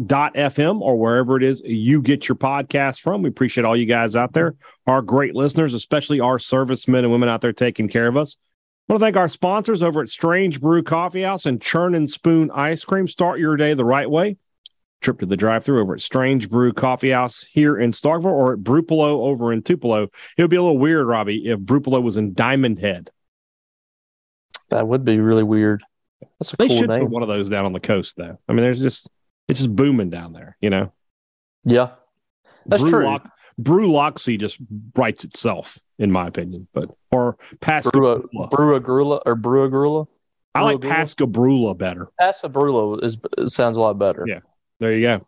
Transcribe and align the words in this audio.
supertalk.fm 0.00 0.80
or 0.80 0.96
wherever 0.96 1.36
it 1.36 1.42
is 1.42 1.62
you 1.64 2.02
get 2.02 2.28
your 2.28 2.36
podcast 2.36 3.00
from. 3.00 3.22
We 3.22 3.28
appreciate 3.28 3.64
all 3.64 3.76
you 3.76 3.86
guys 3.86 4.16
out 4.16 4.32
there, 4.32 4.54
our 4.86 5.02
great 5.02 5.34
listeners, 5.34 5.74
especially 5.74 6.20
our 6.20 6.38
servicemen 6.38 7.04
and 7.04 7.12
women 7.12 7.28
out 7.28 7.40
there 7.40 7.52
taking 7.52 7.88
care 7.88 8.06
of 8.06 8.16
us. 8.16 8.36
I 8.88 8.92
want 8.92 9.00
to 9.00 9.06
thank 9.06 9.16
our 9.16 9.28
sponsors 9.28 9.82
over 9.82 10.02
at 10.02 10.10
Strange 10.10 10.60
Brew 10.60 10.82
Coffee 10.82 11.22
House 11.22 11.46
and 11.46 11.62
Churn 11.62 11.94
and 11.94 12.10
Spoon 12.10 12.50
Ice 12.50 12.84
Cream. 12.84 13.06
Start 13.06 13.38
your 13.38 13.56
day 13.56 13.74
the 13.74 13.84
right 13.84 14.10
way 14.10 14.36
trip 15.00 15.18
to 15.18 15.26
the 15.26 15.36
drive 15.36 15.64
through 15.64 15.80
over 15.80 15.94
at 15.94 16.00
Strange 16.00 16.50
Brew 16.50 16.74
Coffee 16.74 17.10
House 17.10 17.42
here 17.50 17.78
in 17.78 17.90
Starkville 17.90 18.26
or 18.26 18.52
at 18.52 18.58
Brupolo 18.58 19.06
over 19.06 19.50
in 19.50 19.62
Tupelo. 19.62 20.08
It 20.36 20.42
would 20.42 20.50
be 20.50 20.56
a 20.56 20.62
little 20.62 20.76
weird, 20.76 21.06
Robbie, 21.06 21.48
if 21.48 21.58
Brupolo 21.60 22.02
was 22.02 22.18
in 22.18 22.34
Diamond 22.34 22.80
Head. 22.80 23.10
That 24.68 24.86
would 24.86 25.04
be 25.04 25.18
really 25.18 25.42
weird. 25.42 25.82
That's 26.38 26.52
a 26.52 26.56
they 26.58 26.68
cool 26.68 26.76
should 26.76 26.90
name. 26.90 27.00
put 27.00 27.10
one 27.10 27.22
of 27.22 27.28
those 27.28 27.48
down 27.48 27.64
on 27.64 27.72
the 27.72 27.80
coast, 27.80 28.16
though. 28.16 28.38
I 28.46 28.52
mean, 28.52 28.62
there's 28.62 28.80
just 28.80 29.08
it's 29.50 29.60
just 29.60 29.74
booming 29.74 30.10
down 30.10 30.32
there, 30.32 30.56
you 30.60 30.70
know. 30.70 30.92
Yeah, 31.64 31.90
that's 32.66 32.82
Brew 32.82 32.90
true. 32.90 33.04
Lock, 33.06 33.30
Brew 33.58 33.88
Loxy 33.88 34.38
just 34.38 34.58
writes 34.96 35.24
itself, 35.24 35.78
in 35.98 36.10
my 36.10 36.26
opinion. 36.26 36.68
But 36.72 36.90
or 37.10 37.36
Pascagoula. 37.60 38.22
Brua, 38.32 38.80
Brua 38.80 39.20
or 39.26 39.36
Brua 39.36 40.06
I 40.54 40.62
like? 40.62 40.80
Pascagoula 40.80 41.74
better. 41.74 42.08
Pascabrula 42.20 43.04
is 43.04 43.16
sounds 43.52 43.76
a 43.76 43.80
lot 43.80 43.98
better. 43.98 44.24
Yeah. 44.26 44.40
There 44.80 44.92
you 44.94 45.02
go. 45.02 45.26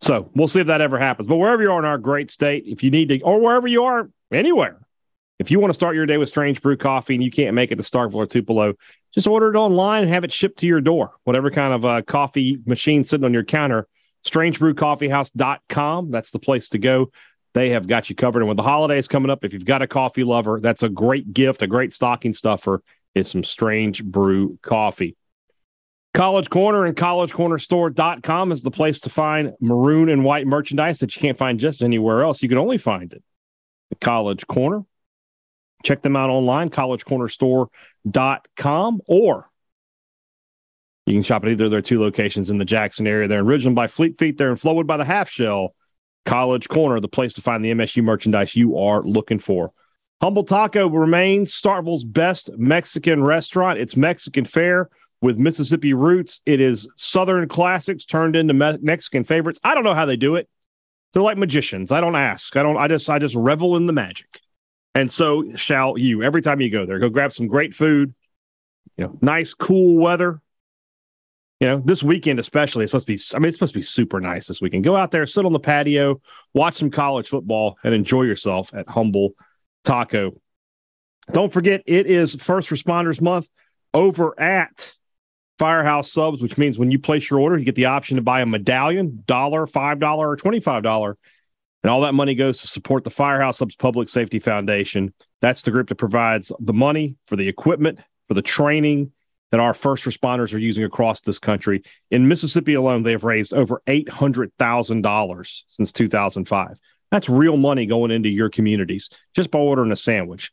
So 0.00 0.30
we'll 0.34 0.48
see 0.48 0.60
if 0.60 0.68
that 0.68 0.80
ever 0.80 0.98
happens. 0.98 1.26
But 1.26 1.36
wherever 1.36 1.62
you 1.62 1.70
are 1.70 1.78
in 1.78 1.84
our 1.84 1.98
great 1.98 2.30
state, 2.30 2.64
if 2.66 2.82
you 2.84 2.90
need 2.90 3.08
to, 3.08 3.20
or 3.22 3.40
wherever 3.40 3.66
you 3.66 3.84
are, 3.84 4.10
anywhere, 4.30 4.85
if 5.38 5.50
you 5.50 5.60
want 5.60 5.70
to 5.70 5.74
start 5.74 5.94
your 5.94 6.06
day 6.06 6.16
with 6.16 6.28
Strange 6.28 6.62
Brew 6.62 6.76
Coffee 6.76 7.14
and 7.14 7.22
you 7.22 7.30
can't 7.30 7.54
make 7.54 7.70
it 7.70 7.76
to 7.76 7.82
Starkville 7.82 8.14
or 8.14 8.26
Tupelo, 8.26 8.74
just 9.12 9.26
order 9.26 9.48
it 9.48 9.56
online 9.56 10.02
and 10.02 10.12
have 10.12 10.24
it 10.24 10.32
shipped 10.32 10.58
to 10.60 10.66
your 10.66 10.80
door. 10.80 11.12
Whatever 11.24 11.50
kind 11.50 11.74
of 11.74 11.84
uh, 11.84 12.02
coffee 12.02 12.58
machine 12.66 13.04
sitting 13.04 13.24
on 13.24 13.34
your 13.34 13.44
counter, 13.44 13.86
strangebrewcoffeehouse.com. 14.26 16.10
That's 16.10 16.30
the 16.30 16.38
place 16.38 16.68
to 16.70 16.78
go. 16.78 17.10
They 17.54 17.70
have 17.70 17.86
got 17.86 18.10
you 18.10 18.16
covered. 18.16 18.40
And 18.40 18.48
with 18.48 18.56
the 18.56 18.62
holidays 18.62 19.08
coming 19.08 19.30
up, 19.30 19.44
if 19.44 19.52
you've 19.52 19.64
got 19.64 19.82
a 19.82 19.86
coffee 19.86 20.24
lover, 20.24 20.60
that's 20.60 20.82
a 20.82 20.88
great 20.88 21.32
gift, 21.32 21.62
a 21.62 21.66
great 21.66 21.92
stocking 21.92 22.34
stuffer 22.34 22.82
is 23.14 23.30
some 23.30 23.44
Strange 23.44 24.04
Brew 24.04 24.58
Coffee. 24.62 25.16
College 26.12 26.48
Corner 26.48 26.86
and 26.86 26.96
collegecornerstore.com 26.96 28.52
is 28.52 28.62
the 28.62 28.70
place 28.70 29.00
to 29.00 29.10
find 29.10 29.52
maroon 29.60 30.08
and 30.08 30.24
white 30.24 30.46
merchandise 30.46 30.98
that 31.00 31.14
you 31.14 31.20
can't 31.20 31.36
find 31.36 31.60
just 31.60 31.82
anywhere 31.82 32.22
else. 32.22 32.42
You 32.42 32.48
can 32.48 32.58
only 32.58 32.78
find 32.78 33.12
it 33.12 33.22
at 33.90 34.00
College 34.00 34.46
Corner. 34.46 34.84
Check 35.84 36.02
them 36.02 36.16
out 36.16 36.30
online, 36.30 36.70
collegecornerstore.com, 36.70 39.00
or 39.06 39.48
you 41.06 41.14
can 41.14 41.22
shop 41.22 41.44
at 41.44 41.50
either 41.50 41.66
of 41.66 41.70
their 41.70 41.82
two 41.82 42.00
locations 42.00 42.50
in 42.50 42.58
the 42.58 42.64
Jackson 42.64 43.06
area. 43.06 43.28
They're 43.28 43.38
in 43.40 43.46
Ridgeland 43.46 43.76
by 43.76 43.86
Fleet 43.86 44.18
Feet. 44.18 44.38
They're 44.38 44.50
in 44.50 44.56
Flowwood 44.56 44.86
by 44.86 44.96
the 44.96 45.04
Half 45.04 45.30
Shell. 45.30 45.74
College 46.24 46.68
Corner, 46.68 47.00
the 47.00 47.08
place 47.08 47.32
to 47.34 47.40
find 47.40 47.64
the 47.64 47.70
MSU 47.70 48.02
merchandise 48.02 48.56
you 48.56 48.78
are 48.78 49.02
looking 49.02 49.38
for. 49.38 49.72
Humble 50.20 50.42
Taco 50.42 50.88
remains 50.88 51.54
Starkville's 51.54 52.04
best 52.04 52.50
Mexican 52.56 53.22
restaurant. 53.22 53.78
It's 53.78 53.96
Mexican 53.96 54.44
fare 54.44 54.88
with 55.20 55.38
Mississippi 55.38 55.94
roots. 55.94 56.40
It 56.44 56.60
is 56.60 56.88
Southern 56.96 57.46
classics 57.48 58.04
turned 58.04 58.34
into 58.34 58.54
me- 58.54 58.78
Mexican 58.82 59.24
favorites. 59.24 59.60
I 59.62 59.74
don't 59.74 59.84
know 59.84 59.94
how 59.94 60.06
they 60.06 60.16
do 60.16 60.34
it. 60.34 60.48
They're 61.12 61.22
like 61.22 61.38
magicians. 61.38 61.92
I 61.92 62.00
don't 62.00 62.16
ask. 62.16 62.56
I 62.56 62.62
don't. 62.62 62.76
I 62.76 62.88
just. 62.88 63.08
I 63.08 63.18
just 63.18 63.34
revel 63.34 63.76
in 63.76 63.86
the 63.86 63.92
magic. 63.92 64.40
And 64.96 65.12
so 65.12 65.54
shall 65.56 65.98
you. 65.98 66.22
Every 66.22 66.40
time 66.40 66.62
you 66.62 66.70
go 66.70 66.86
there, 66.86 66.98
go 66.98 67.10
grab 67.10 67.30
some 67.30 67.48
great 67.48 67.74
food. 67.74 68.14
You 68.96 69.04
know, 69.04 69.18
nice, 69.20 69.52
cool 69.52 69.98
weather. 69.98 70.40
You 71.60 71.66
know, 71.66 71.82
this 71.84 72.02
weekend 72.02 72.38
especially, 72.38 72.84
it's 72.84 72.92
supposed 72.92 73.06
to 73.06 73.12
be. 73.12 73.36
I 73.36 73.38
mean, 73.38 73.48
it's 73.48 73.56
supposed 73.56 73.74
to 73.74 73.78
be 73.78 73.82
super 73.82 74.20
nice 74.20 74.46
this 74.46 74.62
weekend. 74.62 74.84
Go 74.84 74.96
out 74.96 75.10
there, 75.10 75.26
sit 75.26 75.44
on 75.44 75.52
the 75.52 75.60
patio, 75.60 76.22
watch 76.54 76.76
some 76.76 76.90
college 76.90 77.28
football, 77.28 77.76
and 77.84 77.92
enjoy 77.92 78.22
yourself 78.22 78.72
at 78.72 78.88
Humble 78.88 79.32
Taco. 79.84 80.40
Don't 81.30 81.52
forget, 81.52 81.82
it 81.84 82.06
is 82.06 82.34
First 82.34 82.70
Responders 82.70 83.20
Month 83.20 83.48
over 83.92 84.38
at 84.40 84.94
Firehouse 85.58 86.10
Subs, 86.10 86.40
which 86.40 86.56
means 86.56 86.78
when 86.78 86.90
you 86.90 86.98
place 86.98 87.28
your 87.28 87.40
order, 87.40 87.58
you 87.58 87.66
get 87.66 87.74
the 87.74 87.86
option 87.86 88.16
to 88.16 88.22
buy 88.22 88.40
a 88.40 88.46
medallion, 88.46 89.24
dollar, 89.26 89.66
five 89.66 89.98
dollar, 89.98 90.30
or 90.30 90.36
twenty-five 90.36 90.82
dollar, 90.82 91.18
and 91.82 91.90
all 91.90 92.00
that 92.02 92.14
money 92.14 92.34
goes 92.34 92.58
to 92.58 92.66
support 92.66 93.04
the 93.04 93.10
Firehouse 93.10 93.58
Subs 93.58 93.76
Public 93.76 94.08
Safety 94.08 94.38
Foundation. 94.38 95.12
That's 95.40 95.62
the 95.62 95.70
group 95.70 95.88
that 95.88 95.96
provides 95.96 96.50
the 96.58 96.72
money 96.72 97.16
for 97.26 97.36
the 97.36 97.48
equipment, 97.48 98.00
for 98.28 98.34
the 98.34 98.42
training 98.42 99.12
that 99.52 99.60
our 99.60 99.74
first 99.74 100.04
responders 100.04 100.52
are 100.52 100.58
using 100.58 100.82
across 100.84 101.20
this 101.20 101.38
country. 101.38 101.82
In 102.10 102.26
Mississippi 102.26 102.74
alone, 102.74 103.04
they 103.04 103.12
have 103.12 103.24
raised 103.24 103.54
over 103.54 103.80
eight 103.86 104.08
hundred 104.08 104.52
thousand 104.58 105.02
dollars 105.02 105.64
since 105.68 105.92
two 105.92 106.08
thousand 106.08 106.46
five. 106.46 106.78
That's 107.12 107.28
real 107.28 107.56
money 107.56 107.86
going 107.86 108.10
into 108.10 108.28
your 108.28 108.50
communities 108.50 109.08
just 109.34 109.52
by 109.52 109.60
ordering 109.60 109.92
a 109.92 109.96
sandwich. 109.96 110.50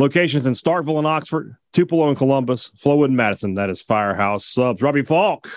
Locations 0.00 0.46
in 0.46 0.54
Starkville 0.54 0.98
and 0.98 1.06
Oxford, 1.06 1.54
Tupelo 1.72 2.08
and 2.08 2.16
Columbus, 2.16 2.72
Flowwood 2.82 3.04
and 3.04 3.16
Madison. 3.16 3.54
That 3.54 3.70
is 3.70 3.80
Firehouse 3.80 4.44
Subs. 4.44 4.82
Robbie 4.82 5.04
Falk. 5.04 5.48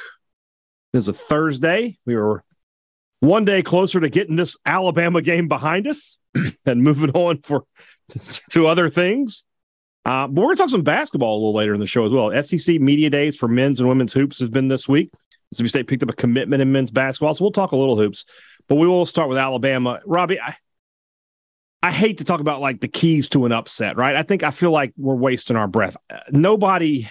This 0.94 1.06
is 1.06 1.09
a 1.09 1.14
Thursday. 1.14 1.97
We 2.06 2.16
were 2.16 2.44
one 3.20 3.46
day 3.46 3.62
closer 3.62 4.00
to 4.00 4.09
getting 4.09 4.36
this 4.36 4.58
Alabama 4.66 5.22
game 5.22 5.48
behind 5.48 5.88
us 5.88 6.18
and 6.66 6.84
moving 6.84 7.12
on 7.12 7.42
for 7.42 7.66
to 8.52 8.68
other 8.68 8.90
things. 8.90 9.44
Uh, 10.06 10.28
but 10.28 10.42
we're 10.42 10.48
going 10.48 10.58
to 10.58 10.64
talk 10.64 10.70
some 10.70 10.84
basketball 10.84 11.34
a 11.34 11.40
little 11.40 11.56
later 11.56 11.74
in 11.74 11.80
the 11.80 11.86
show 11.88 12.06
as 12.06 12.12
well. 12.12 12.31
SEC 12.44 12.80
Media 12.80 13.09
Days 13.09 13.36
for 13.36 13.48
men's 13.48 13.80
and 13.80 13.90
women's 13.90 14.14
hoops 14.14 14.40
has 14.40 14.50
been 14.50 14.68
this 14.68 14.88
week. 14.88 15.12
Mississippi 15.52 15.70
State 15.70 15.88
picked 15.88 16.03
up 16.03 16.09
a 16.09 16.14
commitment 16.14 16.62
in 16.62 16.72
men's 16.72 16.92
basketball, 16.92 17.34
so 17.34 17.44
we'll 17.44 17.52
talk 17.52 17.72
a 17.72 17.76
little 17.76 17.98
hoops. 17.98 18.26
But 18.68 18.76
we 18.76 18.88
will 18.88 19.06
start 19.06 19.30
with 19.30 19.38
Alabama. 19.38 20.00
Robbie, 20.06 20.40
I, 20.40 20.56
I 21.82 21.92
hate 21.92 22.20
to 22.20 22.24
talk 22.24 22.40
about 22.40 22.62
like 22.62 22.82
the 22.82 22.88
keys 22.88 23.30
to 23.30 23.46
an 23.46 23.52
upset, 23.52 23.97
right? 23.97 24.16
I 24.16 24.24
think 24.24 24.44
I 24.44 24.52
feel 24.52 24.72
like 24.72 24.94
we're 24.97 25.16
wasting 25.16 25.56
our 25.56 25.68
breath. 25.68 25.97
Nobody 26.30 27.09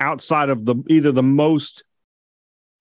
outside 0.00 0.48
of 0.48 0.64
the 0.64 0.76
either 0.88 1.12
the 1.12 1.22
most 1.22 1.82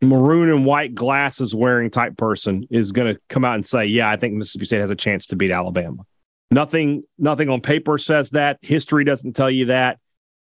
maroon 0.01 0.49
and 0.49 0.65
white 0.65 0.93
glasses 0.93 1.55
wearing 1.55 1.89
type 1.89 2.17
person 2.17 2.67
is 2.69 2.91
going 2.91 3.13
to 3.13 3.19
come 3.29 3.45
out 3.45 3.55
and 3.55 3.65
say, 3.65 3.85
"Yeah, 3.85 4.09
I 4.09 4.17
think 4.17 4.35
Mississippi 4.35 4.65
State 4.65 4.81
has 4.81 4.91
a 4.91 4.95
chance 4.95 5.27
to 5.27 5.35
beat 5.35 5.51
Alabama." 5.51 6.03
Nothing, 6.49 7.03
nothing 7.17 7.49
on 7.49 7.61
paper 7.61 7.97
says 7.97 8.31
that. 8.31 8.57
History 8.61 9.03
doesn't 9.03 9.33
tell 9.33 9.51
you 9.51 9.65
that. 9.65 9.99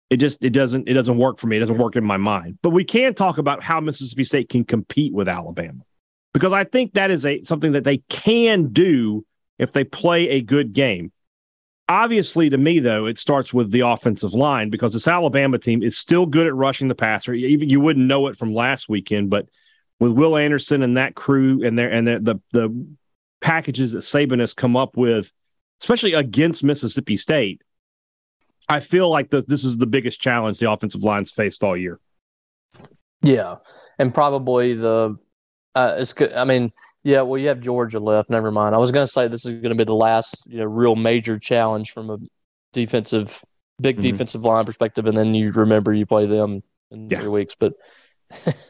It 0.09 0.18
just 0.18 0.44
it 0.44 0.51
doesn't 0.51 0.88
it 0.88 0.94
doesn't 0.94 1.18
work 1.18 1.40
for 1.40 1.47
me. 1.47 1.57
It 1.57 1.62
doesn't 1.62 1.78
work 1.78 1.96
in 1.96 2.03
my 2.03 2.18
mind. 2.18 2.60
But 2.62 2.71
we 2.71 2.83
can 2.83 3.13
talk 3.13 3.38
about 3.38 3.63
how 3.63 3.80
Mississippi 3.80 4.24
State 4.24 4.50
can 4.50 4.63
compete 4.63 5.13
with 5.13 5.27
Alabama 5.27 5.83
because 6.33 6.54
I 6.54 6.63
think 6.63 6.94
that 6.94 7.12
is 7.12 7.25
a 7.25 7.44
something 7.44 7.74
that 7.74 7.83
they 7.83 7.98
can 8.10 8.71
do 8.71 9.25
if 9.57 9.71
they 9.71 9.83
play 9.83 10.30
a 10.30 10.42
good 10.42 10.74
game. 10.74 11.12
Obviously, 11.92 12.50
to 12.50 12.58
me 12.58 12.80
though, 12.80 13.06
it 13.06 13.20
starts 13.20 13.54
with 13.54 13.70
the 13.70 13.82
offensive 13.82 14.34
line 14.34 14.70
because 14.70 14.94
this 14.94 15.10
Alabama 15.10 15.60
team 15.60 15.84
is 15.84 15.98
still 15.98 16.26
good 16.26 16.48
at 16.48 16.56
rushing 16.56 16.88
the 16.88 16.96
passer. 16.96 17.34
Even 17.34 17.70
you 17.70 17.82
wouldn't 17.82 18.06
know 18.06 18.28
it 18.28 18.38
from 18.38 18.54
last 18.54 18.88
weekend, 18.88 19.30
but 19.30 19.50
with 20.00 20.14
Will 20.14 20.38
Anderson 20.38 20.84
and 20.84 20.96
that 20.96 21.16
crew 21.16 21.66
and 21.66 21.78
their 21.78 21.92
and 21.92 22.08
their, 22.08 22.20
the 22.20 22.36
the 22.54 22.88
packages 23.42 23.92
that 23.92 24.04
Saban 24.04 24.40
has 24.40 24.54
come 24.54 24.78
up 24.78 24.96
with, 24.96 25.34
especially 25.82 26.14
against 26.14 26.64
Mississippi 26.64 27.18
State, 27.18 27.62
I 28.70 28.80
feel 28.80 29.10
like 29.10 29.30
the, 29.30 29.42
this 29.42 29.66
is 29.66 29.76
the 29.76 29.86
biggest 29.86 30.22
challenge 30.22 30.60
the 30.60 30.72
offensive 30.72 31.04
line's 31.04 31.30
faced 31.30 31.62
all 31.62 31.76
year. 31.76 32.00
Yeah, 33.22 33.58
and 34.00 34.14
probably 34.14 34.76
the 34.76 35.18
uh, 35.76 35.96
it's 35.98 36.14
good. 36.14 36.32
I 36.32 36.46
mean, 36.46 36.72
yeah. 37.03 37.21
Well, 37.21 37.38
you 37.39 37.48
have 37.50 37.59
Georgia 37.62 38.00
left. 38.00 38.30
Never 38.30 38.51
mind. 38.51 38.75
I 38.75 38.77
was 38.77 38.92
going 38.92 39.06
to 39.06 39.12
say 39.12 39.27
this 39.27 39.45
is 39.45 39.53
going 39.53 39.69
to 39.69 39.75
be 39.75 39.83
the 39.83 39.95
last, 39.95 40.44
you 40.48 40.57
know, 40.57 40.65
real 40.65 40.95
major 40.95 41.38
challenge 41.39 41.92
from 41.92 42.09
a 42.09 42.18
defensive, 42.74 43.42
big 43.81 43.98
Mhm. 43.98 44.01
defensive 44.01 44.44
line 44.45 44.65
perspective, 44.65 45.06
and 45.07 45.18
then 45.18 45.33
you 45.36 45.51
remember 45.51 45.94
you 45.94 46.06
play 46.06 46.25
them 46.25 46.62
in 46.92 47.09
Yeah. 47.09 47.19
three 47.19 47.30
weeks, 47.30 47.56
but 47.59 47.74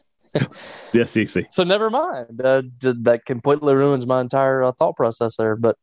The 0.94 1.06
SEC. 1.06 1.48
so 1.51 1.63
never 1.63 1.89
mind. 1.89 2.39
Uh, 2.42 2.63
that 2.81 3.22
completely 3.25 3.74
ruins 3.75 4.07
my 4.07 4.22
entire 4.22 4.63
uh, 4.63 4.72
thought 4.72 4.95
process 4.95 5.36
there. 5.36 5.56
But 5.57 5.75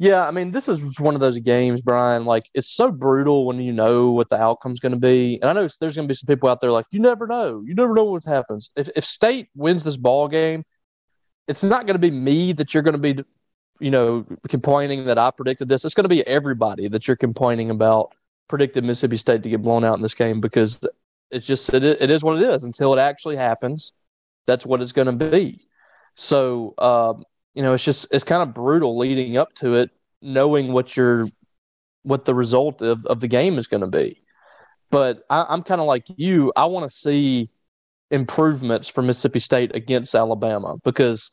yeah, 0.00 0.26
I 0.26 0.32
mean, 0.32 0.50
this 0.50 0.68
is 0.68 0.80
just 0.80 1.00
one 1.00 1.14
of 1.14 1.20
those 1.20 1.38
games, 1.38 1.80
Brian. 1.80 2.24
Like 2.24 2.42
it's 2.54 2.68
so 2.74 2.90
brutal 2.90 3.46
when 3.46 3.60
you 3.60 3.72
know 3.72 4.10
what 4.10 4.28
the 4.28 4.40
outcome's 4.40 4.80
going 4.80 4.92
to 4.94 4.98
be. 4.98 5.38
And 5.40 5.48
I 5.48 5.52
know 5.52 5.68
there's 5.80 5.94
going 5.94 6.08
to 6.08 6.12
be 6.12 6.14
some 6.16 6.26
people 6.26 6.48
out 6.48 6.60
there 6.60 6.72
like 6.72 6.86
you 6.90 6.98
never 6.98 7.26
know. 7.28 7.62
You 7.64 7.74
never 7.74 7.94
know 7.94 8.04
what 8.04 8.24
happens. 8.24 8.70
If 8.76 8.88
if 8.96 9.04
State 9.04 9.48
wins 9.54 9.84
this 9.84 9.96
ball 9.96 10.26
game, 10.26 10.64
it's 11.48 11.62
not 11.62 11.86
going 11.86 11.94
to 11.94 12.00
be 12.00 12.10
me 12.10 12.52
that 12.52 12.72
you're 12.72 12.82
going 12.82 13.00
to 13.00 13.14
be, 13.14 13.22
you 13.80 13.90
know, 13.90 14.24
complaining 14.48 15.04
that 15.06 15.18
I 15.18 15.30
predicted 15.30 15.68
this. 15.68 15.84
It's 15.84 15.94
going 15.94 16.04
to 16.04 16.08
be 16.08 16.26
everybody 16.26 16.88
that 16.88 17.06
you're 17.06 17.16
complaining 17.16 17.70
about 17.70 18.14
predicted 18.48 18.84
Mississippi 18.84 19.16
State 19.16 19.42
to 19.42 19.50
get 19.50 19.62
blown 19.62 19.84
out 19.84 19.96
in 19.96 20.02
this 20.02 20.14
game 20.14 20.40
because 20.40 20.80
it's 21.30 21.46
just 21.46 21.72
it, 21.72 21.84
it 21.84 22.10
is 22.10 22.22
what 22.22 22.36
it 22.36 22.42
is 22.42 22.64
until 22.64 22.92
it 22.94 22.98
actually 22.98 23.36
happens. 23.36 23.92
That's 24.46 24.66
what 24.66 24.80
it's 24.82 24.92
going 24.92 25.18
to 25.18 25.30
be. 25.30 25.66
So 26.14 26.74
um, 26.78 27.24
you 27.54 27.62
know, 27.62 27.74
it's 27.74 27.84
just 27.84 28.12
it's 28.12 28.24
kind 28.24 28.42
of 28.42 28.54
brutal 28.54 28.96
leading 28.96 29.36
up 29.36 29.54
to 29.54 29.76
it, 29.76 29.90
knowing 30.22 30.72
what 30.72 30.96
your 30.96 31.26
what 32.02 32.24
the 32.24 32.34
result 32.34 32.82
of, 32.82 33.04
of 33.06 33.20
the 33.20 33.28
game 33.28 33.58
is 33.58 33.66
going 33.66 33.80
to 33.80 33.86
be. 33.86 34.20
But 34.90 35.24
I, 35.30 35.46
I'm 35.48 35.62
kind 35.62 35.80
of 35.80 35.86
like 35.86 36.06
you. 36.16 36.52
I 36.54 36.66
want 36.66 36.88
to 36.90 36.94
see 36.94 37.50
improvements 38.14 38.88
for 38.88 39.02
Mississippi 39.02 39.40
State 39.40 39.74
against 39.74 40.14
Alabama 40.14 40.76
because, 40.84 41.30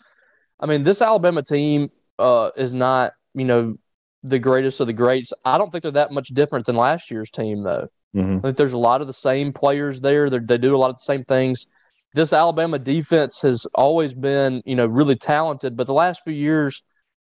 I 0.60 0.66
mean, 0.66 0.84
this 0.84 1.02
Alabama 1.02 1.44
team 1.44 1.90
uh, 2.20 2.52
is 2.58 2.74
not 2.74 3.14
you 3.34 3.46
know 3.46 3.76
the 4.24 4.40
greatest 4.40 4.80
of 4.80 4.88
the 4.88 4.94
greats. 4.94 5.34
I 5.46 5.58
don't 5.58 5.72
think 5.72 5.84
they're 5.84 5.92
that 5.94 6.12
much 6.12 6.30
different 6.30 6.66
than 6.66 6.76
last 6.76 7.10
year's 7.10 7.32
team 7.32 7.64
though. 7.64 7.88
hmm 8.14 8.38
I 8.38 8.42
think 8.42 8.58
there's 8.58 8.74
a 8.74 8.78
lot 8.78 9.02
of 9.02 9.08
the 9.08 9.14
same 9.14 9.52
players 9.54 10.02
there. 10.02 10.30
They're, 10.30 10.40
they 10.40 10.58
do 10.58 10.76
a 10.76 10.78
lot 10.78 10.90
of 10.90 10.98
the 10.98 11.04
same 11.04 11.24
things. 11.24 11.68
This 12.14 12.34
Alabama 12.34 12.78
defense 12.78 13.42
has 13.42 13.66
always 13.74 14.14
been, 14.14 14.62
you 14.66 14.76
know, 14.76 14.86
really 14.86 15.16
talented, 15.16 15.78
but 15.78 15.88
the 15.88 15.94
last 15.94 16.24
few 16.24 16.34
years, 16.34 16.84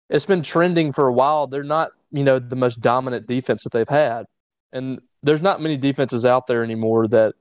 it's 0.08 0.24
been 0.24 0.42
trending 0.42 0.92
for 0.92 1.08
a 1.08 1.12
while. 1.12 1.46
They're 1.46 1.64
not, 1.64 1.90
you 2.12 2.22
know, 2.22 2.38
the 2.38 2.56
most 2.56 2.80
dominant 2.80 3.26
defense 3.26 3.64
that 3.64 3.72
they've 3.72 3.88
had, 3.88 4.26
and 4.72 5.00
there's 5.22 5.42
not 5.42 5.60
many 5.60 5.76
defenses 5.76 6.24
out 6.24 6.46
there 6.46 6.62
anymore 6.62 7.08
that 7.08 7.34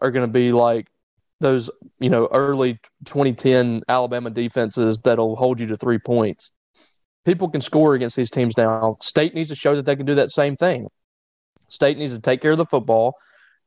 are 0.00 0.10
going 0.10 0.26
to 0.26 0.32
be 0.32 0.52
like 0.52 0.86
those, 1.40 1.70
you 1.98 2.08
know, 2.08 2.28
early 2.32 2.78
2010 3.04 3.82
Alabama 3.88 4.30
defenses 4.30 5.00
that'll 5.00 5.36
hold 5.36 5.60
you 5.60 5.66
to 5.66 5.76
three 5.76 5.98
points. 5.98 6.50
People 7.24 7.48
can 7.48 7.60
score 7.60 7.94
against 7.94 8.16
these 8.16 8.30
teams 8.30 8.56
now. 8.56 8.96
State 9.00 9.34
needs 9.34 9.48
to 9.48 9.54
show 9.54 9.74
that 9.74 9.86
they 9.86 9.96
can 9.96 10.06
do 10.06 10.14
that 10.16 10.30
same 10.30 10.56
thing. 10.56 10.88
State 11.68 11.98
needs 11.98 12.14
to 12.14 12.20
take 12.20 12.40
care 12.40 12.52
of 12.52 12.58
the 12.58 12.66
football. 12.66 13.16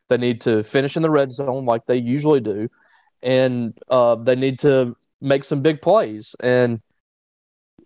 They 0.09 0.17
need 0.17 0.41
to 0.41 0.63
finish 0.63 0.95
in 0.95 1.01
the 1.01 1.09
red 1.09 1.31
zone 1.31 1.65
like 1.65 1.85
they 1.85 1.97
usually 1.97 2.39
do, 2.39 2.69
and 3.21 3.77
uh, 3.89 4.15
they 4.15 4.35
need 4.35 4.59
to 4.59 4.95
make 5.19 5.43
some 5.43 5.61
big 5.61 5.81
plays. 5.81 6.35
And 6.39 6.81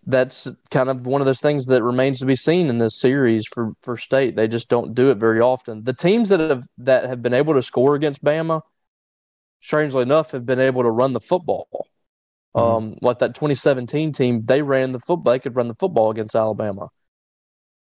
that's 0.06 0.48
kind 0.70 0.88
of 0.88 1.06
one 1.06 1.20
of 1.20 1.26
those 1.26 1.40
things 1.40 1.66
that 1.66 1.82
remains 1.82 2.18
to 2.20 2.26
be 2.26 2.36
seen 2.36 2.68
in 2.68 2.78
this 2.78 3.00
series 3.00 3.46
for 3.46 3.72
for 3.82 3.96
State. 3.96 4.36
They 4.36 4.46
just 4.46 4.68
don't 4.68 4.94
do 4.94 5.10
it 5.10 5.16
very 5.16 5.40
often. 5.40 5.82
The 5.84 5.92
teams 5.92 6.28
that 6.28 6.40
have 6.40 6.66
that 6.78 7.04
have 7.06 7.22
been 7.22 7.34
able 7.34 7.54
to 7.54 7.62
score 7.62 7.94
against 7.94 8.22
Bama, 8.22 8.62
strangely 9.62 10.02
enough, 10.02 10.32
have 10.32 10.44
been 10.44 10.60
able 10.60 10.82
to 10.82 10.90
run 10.90 11.14
the 11.14 11.20
football. 11.20 11.86
Um, 12.54 12.96
like 13.00 13.20
that 13.20 13.34
2017 13.34 14.12
team, 14.12 14.44
they 14.44 14.60
ran 14.60 14.92
the 14.92 15.00
football. 15.00 15.32
They 15.32 15.38
could 15.38 15.56
run 15.56 15.68
the 15.68 15.74
football 15.74 16.10
against 16.10 16.36
Alabama. 16.36 16.88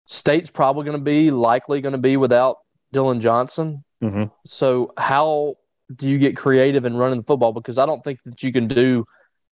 State's 0.06 0.50
probably 0.50 0.84
going 0.84 0.98
to 0.98 1.02
be 1.02 1.30
likely 1.30 1.80
going 1.80 1.92
to 1.92 1.98
be 1.98 2.16
without 2.16 2.58
Dylan 2.94 3.20
Johnson. 3.20 3.84
hmm 4.02 4.25
So 4.46 4.92
how 4.98 5.56
do 5.94 6.06
you 6.06 6.19
get 6.19 6.36
creative 6.36 6.84
in 6.84 6.96
running 6.96 7.19
the 7.19 7.25
football? 7.25 7.52
Because 7.52 7.78
I 7.78 7.86
don't 7.86 8.02
think 8.04 8.22
that 8.25 8.42
you 8.42 8.52
can 8.52 8.69
do 8.69 9.04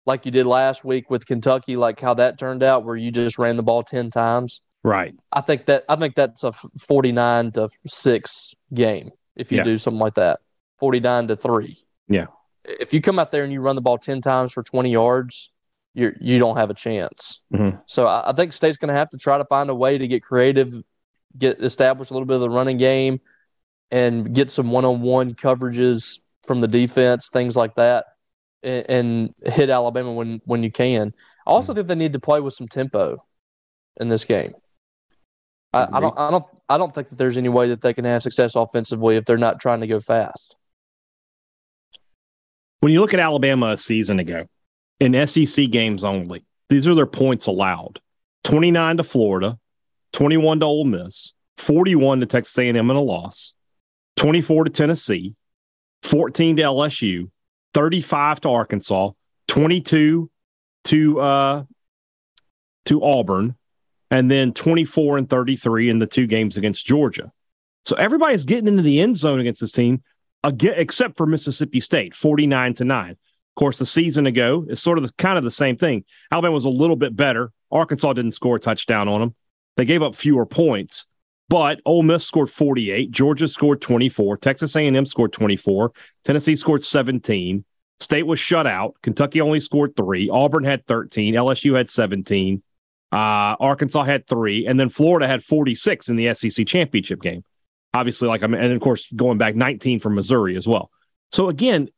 like 0.04 0.24
you 0.24 0.30
did 0.30 0.46
last 0.46 0.84
week 0.84 1.10
with 1.10 1.26
Kentucky, 1.26 1.76
like 1.76 2.00
how 2.00 2.14
that 2.14 2.38
turned 2.38 2.62
out, 2.62 2.84
where 2.84 2.96
you 2.96 3.10
just 3.10 3.38
ran 3.38 3.56
the 3.56 3.62
ball 3.62 3.82
ten 3.82 4.10
times. 4.10 4.60
Right. 4.84 5.14
I 5.32 5.40
think 5.40 5.66
that 5.66 5.84
I 5.88 5.96
think 5.96 6.14
that's 6.14 6.44
a 6.44 6.52
forty 6.52 7.12
nine 7.12 7.52
to 7.52 7.68
six 7.86 8.54
game 8.72 9.10
if 9.34 9.50
you 9.50 9.58
Yeah. 9.58 9.64
do 9.64 9.78
something 9.78 10.00
like 10.00 10.14
that. 10.14 10.40
Forty 10.78 11.00
nine 11.00 11.28
to 11.28 11.36
three. 11.36 11.78
Yeah. 12.08 12.26
If 12.64 12.92
you 12.92 13.00
come 13.00 13.18
out 13.18 13.30
there 13.30 13.44
and 13.44 13.52
you 13.52 13.60
run 13.60 13.76
the 13.76 13.82
ball 13.82 13.98
ten 13.98 14.20
times 14.20 14.52
for 14.52 14.62
twenty 14.62 14.90
yards, 14.90 15.50
you 15.94 16.14
you 16.20 16.38
don't 16.38 16.56
have 16.56 16.70
a 16.70 16.74
chance. 16.74 17.42
Mhm. 17.52 17.80
So 17.86 18.06
I, 18.06 18.30
I 18.30 18.32
think 18.32 18.52
State's 18.52 18.76
going 18.76 18.88
to 18.88 18.94
have 18.94 19.10
to 19.10 19.18
try 19.18 19.38
to 19.38 19.44
find 19.44 19.70
a 19.70 19.74
way 19.74 19.98
to 19.98 20.08
get 20.08 20.22
creative, 20.22 20.74
get 21.38 21.62
establish 21.62 22.10
a 22.10 22.12
little 22.12 22.26
bit 22.26 22.34
of 22.34 22.40
the 22.40 22.50
running 22.50 22.76
game, 22.76 23.20
and 23.90 24.34
get 24.34 24.50
some 24.50 24.70
one 24.70 24.84
on 24.84 25.00
one 25.00 25.34
coverages 25.34 26.18
from 26.44 26.60
the 26.60 26.68
defense, 26.68 27.28
things 27.28 27.56
like 27.56 27.74
that, 27.76 28.06
and, 28.62 28.84
and 28.88 29.34
hit 29.44 29.70
Alabama 29.70 30.12
when 30.12 30.40
when 30.44 30.62
you 30.62 30.70
can. 30.70 31.14
I 31.46 31.50
also 31.50 31.72
think 31.72 31.86
they 31.86 31.94
need 31.94 32.14
to 32.14 32.20
play 32.20 32.40
with 32.40 32.54
some 32.54 32.66
tempo 32.66 33.24
in 33.98 34.08
this 34.08 34.24
game. 34.24 34.54
I, 35.72 35.86
I 35.92 36.00
don't 36.00 36.18
I 36.18 36.30
don't 36.30 36.44
I 36.68 36.78
don't 36.78 36.92
think 36.92 37.10
that 37.10 37.18
there's 37.18 37.36
any 37.36 37.48
way 37.48 37.68
that 37.68 37.80
they 37.80 37.94
can 37.94 38.04
have 38.04 38.22
success 38.22 38.56
offensively 38.56 39.16
if 39.16 39.24
they're 39.24 39.38
not 39.38 39.60
trying 39.60 39.80
to 39.80 39.86
go 39.86 40.00
fast. 40.00 40.55
When 42.80 42.92
you 42.92 43.00
look 43.00 43.14
at 43.14 43.20
Alabama 43.20 43.72
a 43.72 43.78
season 43.78 44.18
ago, 44.18 44.46
in 45.00 45.26
SEC 45.26 45.70
games 45.70 46.04
only, 46.04 46.44
these 46.68 46.86
are 46.86 46.94
their 46.94 47.06
points 47.06 47.46
allowed: 47.46 48.00
twenty-nine 48.44 48.98
to 48.98 49.04
Florida, 49.04 49.58
twenty-one 50.12 50.60
to 50.60 50.66
Ole 50.66 50.84
Miss, 50.84 51.32
forty-one 51.58 52.20
to 52.20 52.26
Texas 52.26 52.58
A&M 52.58 52.76
in 52.76 52.96
a 52.96 53.00
loss, 53.00 53.54
twenty-four 54.16 54.64
to 54.64 54.70
Tennessee, 54.70 55.34
fourteen 56.02 56.56
to 56.56 56.62
LSU, 56.62 57.30
thirty-five 57.74 58.40
to 58.42 58.50
Arkansas, 58.50 59.10
twenty-two 59.48 60.30
to 60.84 61.20
uh, 61.20 61.64
to 62.86 63.02
Auburn, 63.02 63.56
and 64.10 64.30
then 64.30 64.52
twenty-four 64.52 65.18
and 65.18 65.28
thirty-three 65.28 65.88
in 65.88 65.98
the 65.98 66.06
two 66.06 66.26
games 66.26 66.56
against 66.56 66.86
Georgia. 66.86 67.32
So 67.84 67.96
everybody's 67.96 68.44
getting 68.44 68.68
into 68.68 68.82
the 68.82 69.00
end 69.00 69.16
zone 69.16 69.40
against 69.40 69.60
this 69.60 69.72
team 69.72 70.02
again, 70.46 70.74
except 70.76 71.16
for 71.16 71.26
Mississippi 71.26 71.80
State, 71.80 72.14
49 72.14 72.74
to 72.74 72.84
9. 72.84 73.10
Of 73.10 73.16
course, 73.56 73.78
the 73.78 73.86
season 73.86 74.26
ago 74.26 74.64
is 74.68 74.80
sort 74.80 74.96
of 74.96 75.04
the, 75.06 75.12
kind 75.18 75.36
of 75.36 75.44
the 75.44 75.50
same 75.50 75.76
thing. 75.76 76.04
Alabama 76.32 76.54
was 76.54 76.64
a 76.64 76.70
little 76.70 76.96
bit 76.96 77.14
better. 77.14 77.52
Arkansas 77.70 78.12
didn't 78.14 78.32
score 78.32 78.56
a 78.56 78.60
touchdown 78.60 79.08
on 79.08 79.20
them. 79.20 79.34
They 79.76 79.84
gave 79.84 80.02
up 80.02 80.14
fewer 80.14 80.46
points, 80.46 81.04
but 81.48 81.80
Ole 81.84 82.02
Miss 82.02 82.24
scored 82.24 82.48
48, 82.48 83.10
Georgia 83.10 83.48
scored 83.48 83.82
24, 83.82 84.38
Texas 84.38 84.74
A&M 84.74 85.04
scored 85.04 85.32
24, 85.32 85.92
Tennessee 86.24 86.56
scored 86.56 86.82
17. 86.82 87.64
State 87.98 88.26
was 88.26 88.38
shut 88.38 88.66
out. 88.66 88.94
Kentucky 89.02 89.40
only 89.40 89.60
scored 89.60 89.96
3, 89.96 90.30
Auburn 90.30 90.64
had 90.64 90.86
13, 90.86 91.34
LSU 91.34 91.76
had 91.76 91.90
17. 91.90 92.62
Uh, 93.12 93.16
Arkansas 93.16 94.04
had 94.04 94.26
3, 94.26 94.66
and 94.66 94.78
then 94.80 94.88
Florida 94.88 95.26
had 95.26 95.42
46 95.42 96.08
in 96.08 96.16
the 96.16 96.32
SEC 96.34 96.66
championship 96.66 97.20
game 97.20 97.44
obviously 97.96 98.28
like 98.28 98.42
I'm, 98.42 98.54
and 98.54 98.72
of 98.72 98.80
course 98.80 99.10
going 99.12 99.38
back 99.38 99.56
19 99.56 100.00
from 100.00 100.14
Missouri 100.14 100.56
as 100.56 100.68
well. 100.68 100.90
So 101.32 101.48
again, 101.48 101.88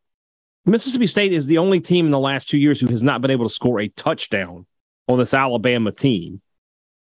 Mississippi 0.65 1.07
State 1.07 1.33
is 1.33 1.47
the 1.47 1.59
only 1.59 1.81
team 1.81 2.07
in 2.07 2.13
the 2.13 2.19
last 2.19 2.49
two 2.49 2.59
years 2.59 2.81
who 2.81 2.89
has 2.89 3.03
not 3.03 3.21
been 3.21 3.31
able 3.31 3.49
to 3.49 3.55
score 3.55 3.81
a 3.81 3.89
touchdown 3.89 4.67
on 5.09 5.19
this 5.19 5.35
Alabama 5.35 5.93
team. 5.93 6.41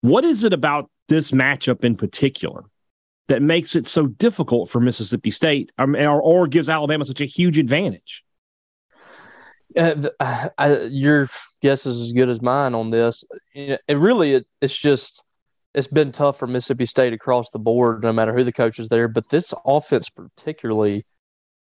What 0.01 0.25
is 0.25 0.45
it 0.45 0.53
about 0.53 0.91
this 1.09 1.31
matchup 1.31 1.85
in 1.85 1.97
particular 1.97 2.65
that 3.29 3.41
makes 3.41 3.77
it 3.77 3.87
so 3.87 4.07
difficult 4.07 4.69
for 4.69 4.81
Mississippi 4.81 5.31
State 5.31 5.71
or, 5.79 6.21
or 6.21 6.47
gives 6.47 6.69
Alabama 6.69 7.05
such 7.05 7.21
a 7.21 7.27
huge 7.27 7.59
advantage? 7.59 8.25
Uh, 9.77 10.09
I, 10.59 10.81
your 10.91 11.29
guess 11.63 11.87
is 11.87 12.01
as 12.01 12.13
good 12.13 12.29
as 12.29 12.43
mine 12.43 12.75
on 12.75 12.91
this. 12.91 13.25
It 13.55 13.81
really 13.89 14.35
it, 14.35 14.47
it's 14.61 14.77
just 14.77 15.25
it's 15.75 15.87
been 15.87 16.13
tough 16.13 16.39
for 16.39 16.47
Mississippi 16.47 16.87
State 16.87 17.13
across 17.13 17.51
the 17.51 17.59
board, 17.59 18.03
no 18.03 18.13
matter 18.13 18.35
who 18.35 18.45
the 18.45 18.53
coach 18.53 18.79
is 18.79 18.89
there. 18.89 19.09
But 19.09 19.31
this 19.31 19.55
offense 19.65 20.09
particularly 20.11 21.05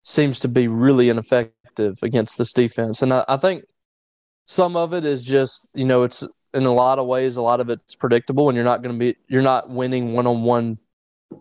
seems 0.05 0.41
to 0.41 0.49
be 0.49 0.69
really 0.69 1.09
ineffective 1.09 1.99
against 2.03 2.39
this 2.39 2.53
defense, 2.53 3.03
and 3.03 3.13
I, 3.13 3.25
I 3.29 3.37
think 3.37 3.65
some 4.47 4.77
of 4.77 4.95
it 4.95 5.05
is 5.05 5.25
just 5.25 5.69
you 5.75 5.85
know 5.85 6.05
it's 6.05 6.27
in 6.55 6.65
a 6.65 6.73
lot 6.73 6.99
of 6.99 7.07
ways 7.07 7.37
a 7.37 7.43
lot 7.43 7.61
of 7.61 7.69
it's 7.71 7.95
predictable, 7.97 8.49
and 8.49 8.57
you're 8.57 8.65
not 8.65 8.83
going 8.83 8.95
to 8.95 8.99
be 8.99 9.17
you're 9.29 9.43
not 9.43 9.71
winning 9.71 10.13
one 10.13 10.27
on 10.27 10.43
one 10.43 10.79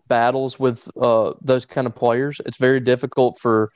battles 0.07 0.59
with 0.59 0.89
uh, 0.99 1.33
those 1.41 1.65
kind 1.65 1.87
of 1.87 1.95
players. 1.95 2.41
It's 2.45 2.57
very 2.57 2.79
difficult 2.79 3.39
for 3.39 3.71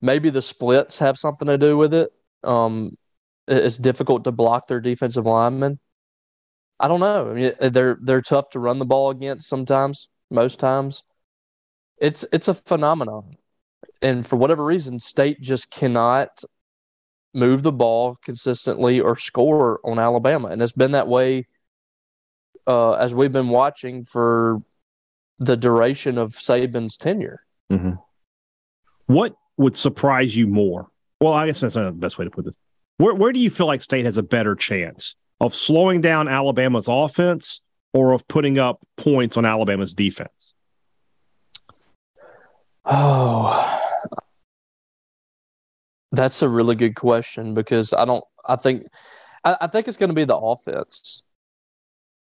maybe 0.00 0.30
the 0.30 0.42
splits 0.42 0.98
have 0.98 1.18
something 1.18 1.48
to 1.48 1.58
do 1.58 1.76
with 1.76 1.94
it. 1.94 2.10
Um, 2.44 2.90
it- 3.46 3.64
it's 3.64 3.78
difficult 3.78 4.24
to 4.24 4.32
block 4.32 4.68
their 4.68 4.80
defensive 4.80 5.26
linemen. 5.26 5.78
I 6.80 6.88
don't 6.88 7.00
know. 7.00 7.30
I 7.30 7.34
mean, 7.34 7.52
they're 7.72 7.98
they're 8.00 8.22
tough 8.22 8.50
to 8.50 8.58
run 8.58 8.78
the 8.78 8.86
ball 8.86 9.10
against 9.10 9.48
sometimes. 9.48 10.08
Most 10.30 10.58
times, 10.58 11.04
it's 11.98 12.24
it's 12.32 12.48
a 12.48 12.54
phenomenon, 12.54 13.36
and 14.00 14.26
for 14.26 14.36
whatever 14.36 14.64
reason, 14.64 14.98
State 14.98 15.40
just 15.42 15.70
cannot 15.70 16.42
move 17.34 17.62
the 17.62 17.72
ball 17.72 18.16
consistently 18.24 18.98
or 18.98 19.16
score 19.16 19.78
on 19.84 19.98
Alabama, 19.98 20.48
and 20.48 20.62
it's 20.62 20.72
been 20.72 20.92
that 20.92 21.06
way 21.06 21.46
uh, 22.66 22.92
as 22.92 23.14
we've 23.14 23.32
been 23.32 23.50
watching 23.50 24.04
for 24.04 24.62
the 25.38 25.56
duration 25.56 26.16
of 26.16 26.32
Saban's 26.32 26.96
tenure. 26.96 27.44
What 29.06 29.36
would 29.58 29.76
surprise 29.76 30.34
you 30.34 30.46
more? 30.46 30.88
Well, 31.20 31.34
I 31.34 31.46
guess 31.46 31.60
that's 31.60 31.76
not 31.76 31.84
the 31.84 31.92
best 31.92 32.16
way 32.16 32.24
to 32.24 32.30
put 32.30 32.46
this. 32.46 32.54
Where 32.96 33.14
where 33.14 33.32
do 33.32 33.40
you 33.40 33.50
feel 33.50 33.66
like 33.66 33.82
State 33.82 34.06
has 34.06 34.16
a 34.16 34.22
better 34.22 34.54
chance 34.54 35.14
of 35.40 35.54
slowing 35.54 36.00
down 36.00 36.28
Alabama's 36.28 36.86
offense 36.88 37.60
or 37.92 38.12
of 38.12 38.26
putting 38.28 38.58
up 38.58 38.78
points 38.96 39.36
on 39.36 39.44
Alabama's 39.44 39.94
defense? 39.94 40.54
Oh, 42.84 43.80
that's 46.12 46.42
a 46.42 46.48
really 46.48 46.74
good 46.74 46.94
question 46.94 47.54
because 47.54 47.92
I 47.92 48.04
don't. 48.04 48.24
I 48.46 48.56
think 48.56 48.86
I, 49.44 49.56
I 49.62 49.66
think 49.66 49.86
it's 49.86 49.96
going 49.96 50.08
to 50.08 50.14
be 50.14 50.24
the 50.24 50.36
offense, 50.36 51.22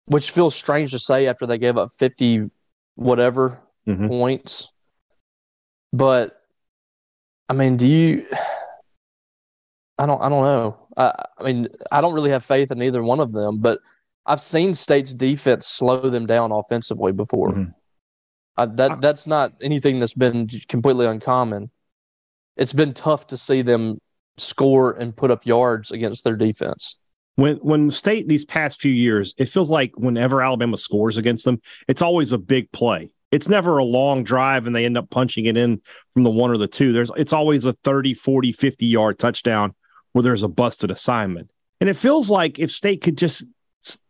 which 0.05 0.31
feels 0.31 0.55
strange 0.55 0.91
to 0.91 0.99
say 0.99 1.27
after 1.27 1.45
they 1.45 1.57
gave 1.57 1.77
up 1.77 1.91
fifty 1.91 2.49
whatever 2.95 3.59
mm-hmm. 3.87 4.07
points. 4.07 4.69
But 5.91 6.39
I 7.47 7.53
mean, 7.53 7.77
do 7.77 7.87
you? 7.87 8.27
I 9.97 10.05
don't. 10.05 10.21
I 10.21 10.29
don't 10.29 10.43
know. 10.43 10.87
I, 10.99 11.25
I 11.37 11.43
mean, 11.43 11.69
I 11.91 12.01
don't 12.01 12.13
really 12.13 12.29
have 12.29 12.45
faith 12.45 12.71
in 12.71 12.83
either 12.83 13.01
one 13.01 13.21
of 13.21 13.31
them. 13.31 13.59
But 13.59 13.79
I've 14.25 14.41
seen 14.41 14.73
State's 14.73 15.13
defense 15.13 15.65
slow 15.65 16.01
them 16.01 16.27
down 16.27 16.51
offensively 16.51 17.13
before. 17.13 17.51
Mm-hmm. 17.53 17.71
I, 18.57 18.65
that 18.65 19.01
that's 19.01 19.25
not 19.25 19.53
anything 19.61 19.99
that's 19.99 20.13
been 20.13 20.47
completely 20.67 21.05
uncommon. 21.05 21.71
It's 22.57 22.73
been 22.73 22.93
tough 22.93 23.27
to 23.27 23.37
see 23.37 23.61
them 23.61 23.99
score 24.37 24.91
and 24.91 25.15
put 25.15 25.31
up 25.31 25.45
yards 25.45 25.91
against 25.91 26.25
their 26.25 26.35
defense. 26.35 26.97
When 27.37 27.55
when 27.57 27.89
state 27.89 28.27
these 28.27 28.43
past 28.43 28.81
few 28.81 28.91
years, 28.91 29.33
it 29.37 29.45
feels 29.45 29.71
like 29.71 29.93
whenever 29.95 30.43
Alabama 30.43 30.75
scores 30.75 31.15
against 31.15 31.45
them, 31.45 31.61
it's 31.87 32.01
always 32.01 32.33
a 32.33 32.37
big 32.37 32.69
play. 32.73 33.11
It's 33.31 33.47
never 33.47 33.77
a 33.77 33.85
long 33.85 34.23
drive 34.23 34.67
and 34.67 34.75
they 34.75 34.85
end 34.85 34.97
up 34.97 35.09
punching 35.09 35.45
it 35.45 35.55
in 35.55 35.81
from 36.13 36.23
the 36.23 36.31
one 36.31 36.51
or 36.51 36.57
the 36.57 36.67
two. 36.67 36.91
There's 36.91 37.11
it's 37.15 37.31
always 37.31 37.63
a 37.63 37.73
30, 37.85 38.13
40, 38.13 38.51
50 38.51 38.85
yard 38.85 39.19
touchdown 39.19 39.73
where 40.11 40.23
there's 40.23 40.43
a 40.43 40.47
busted 40.47 40.91
assignment. 40.91 41.51
And 41.81 41.89
it 41.89 41.95
feels 41.95 42.29
like 42.29 42.59
if 42.59 42.71
state 42.71 43.01
could 43.01 43.17
just 43.17 43.43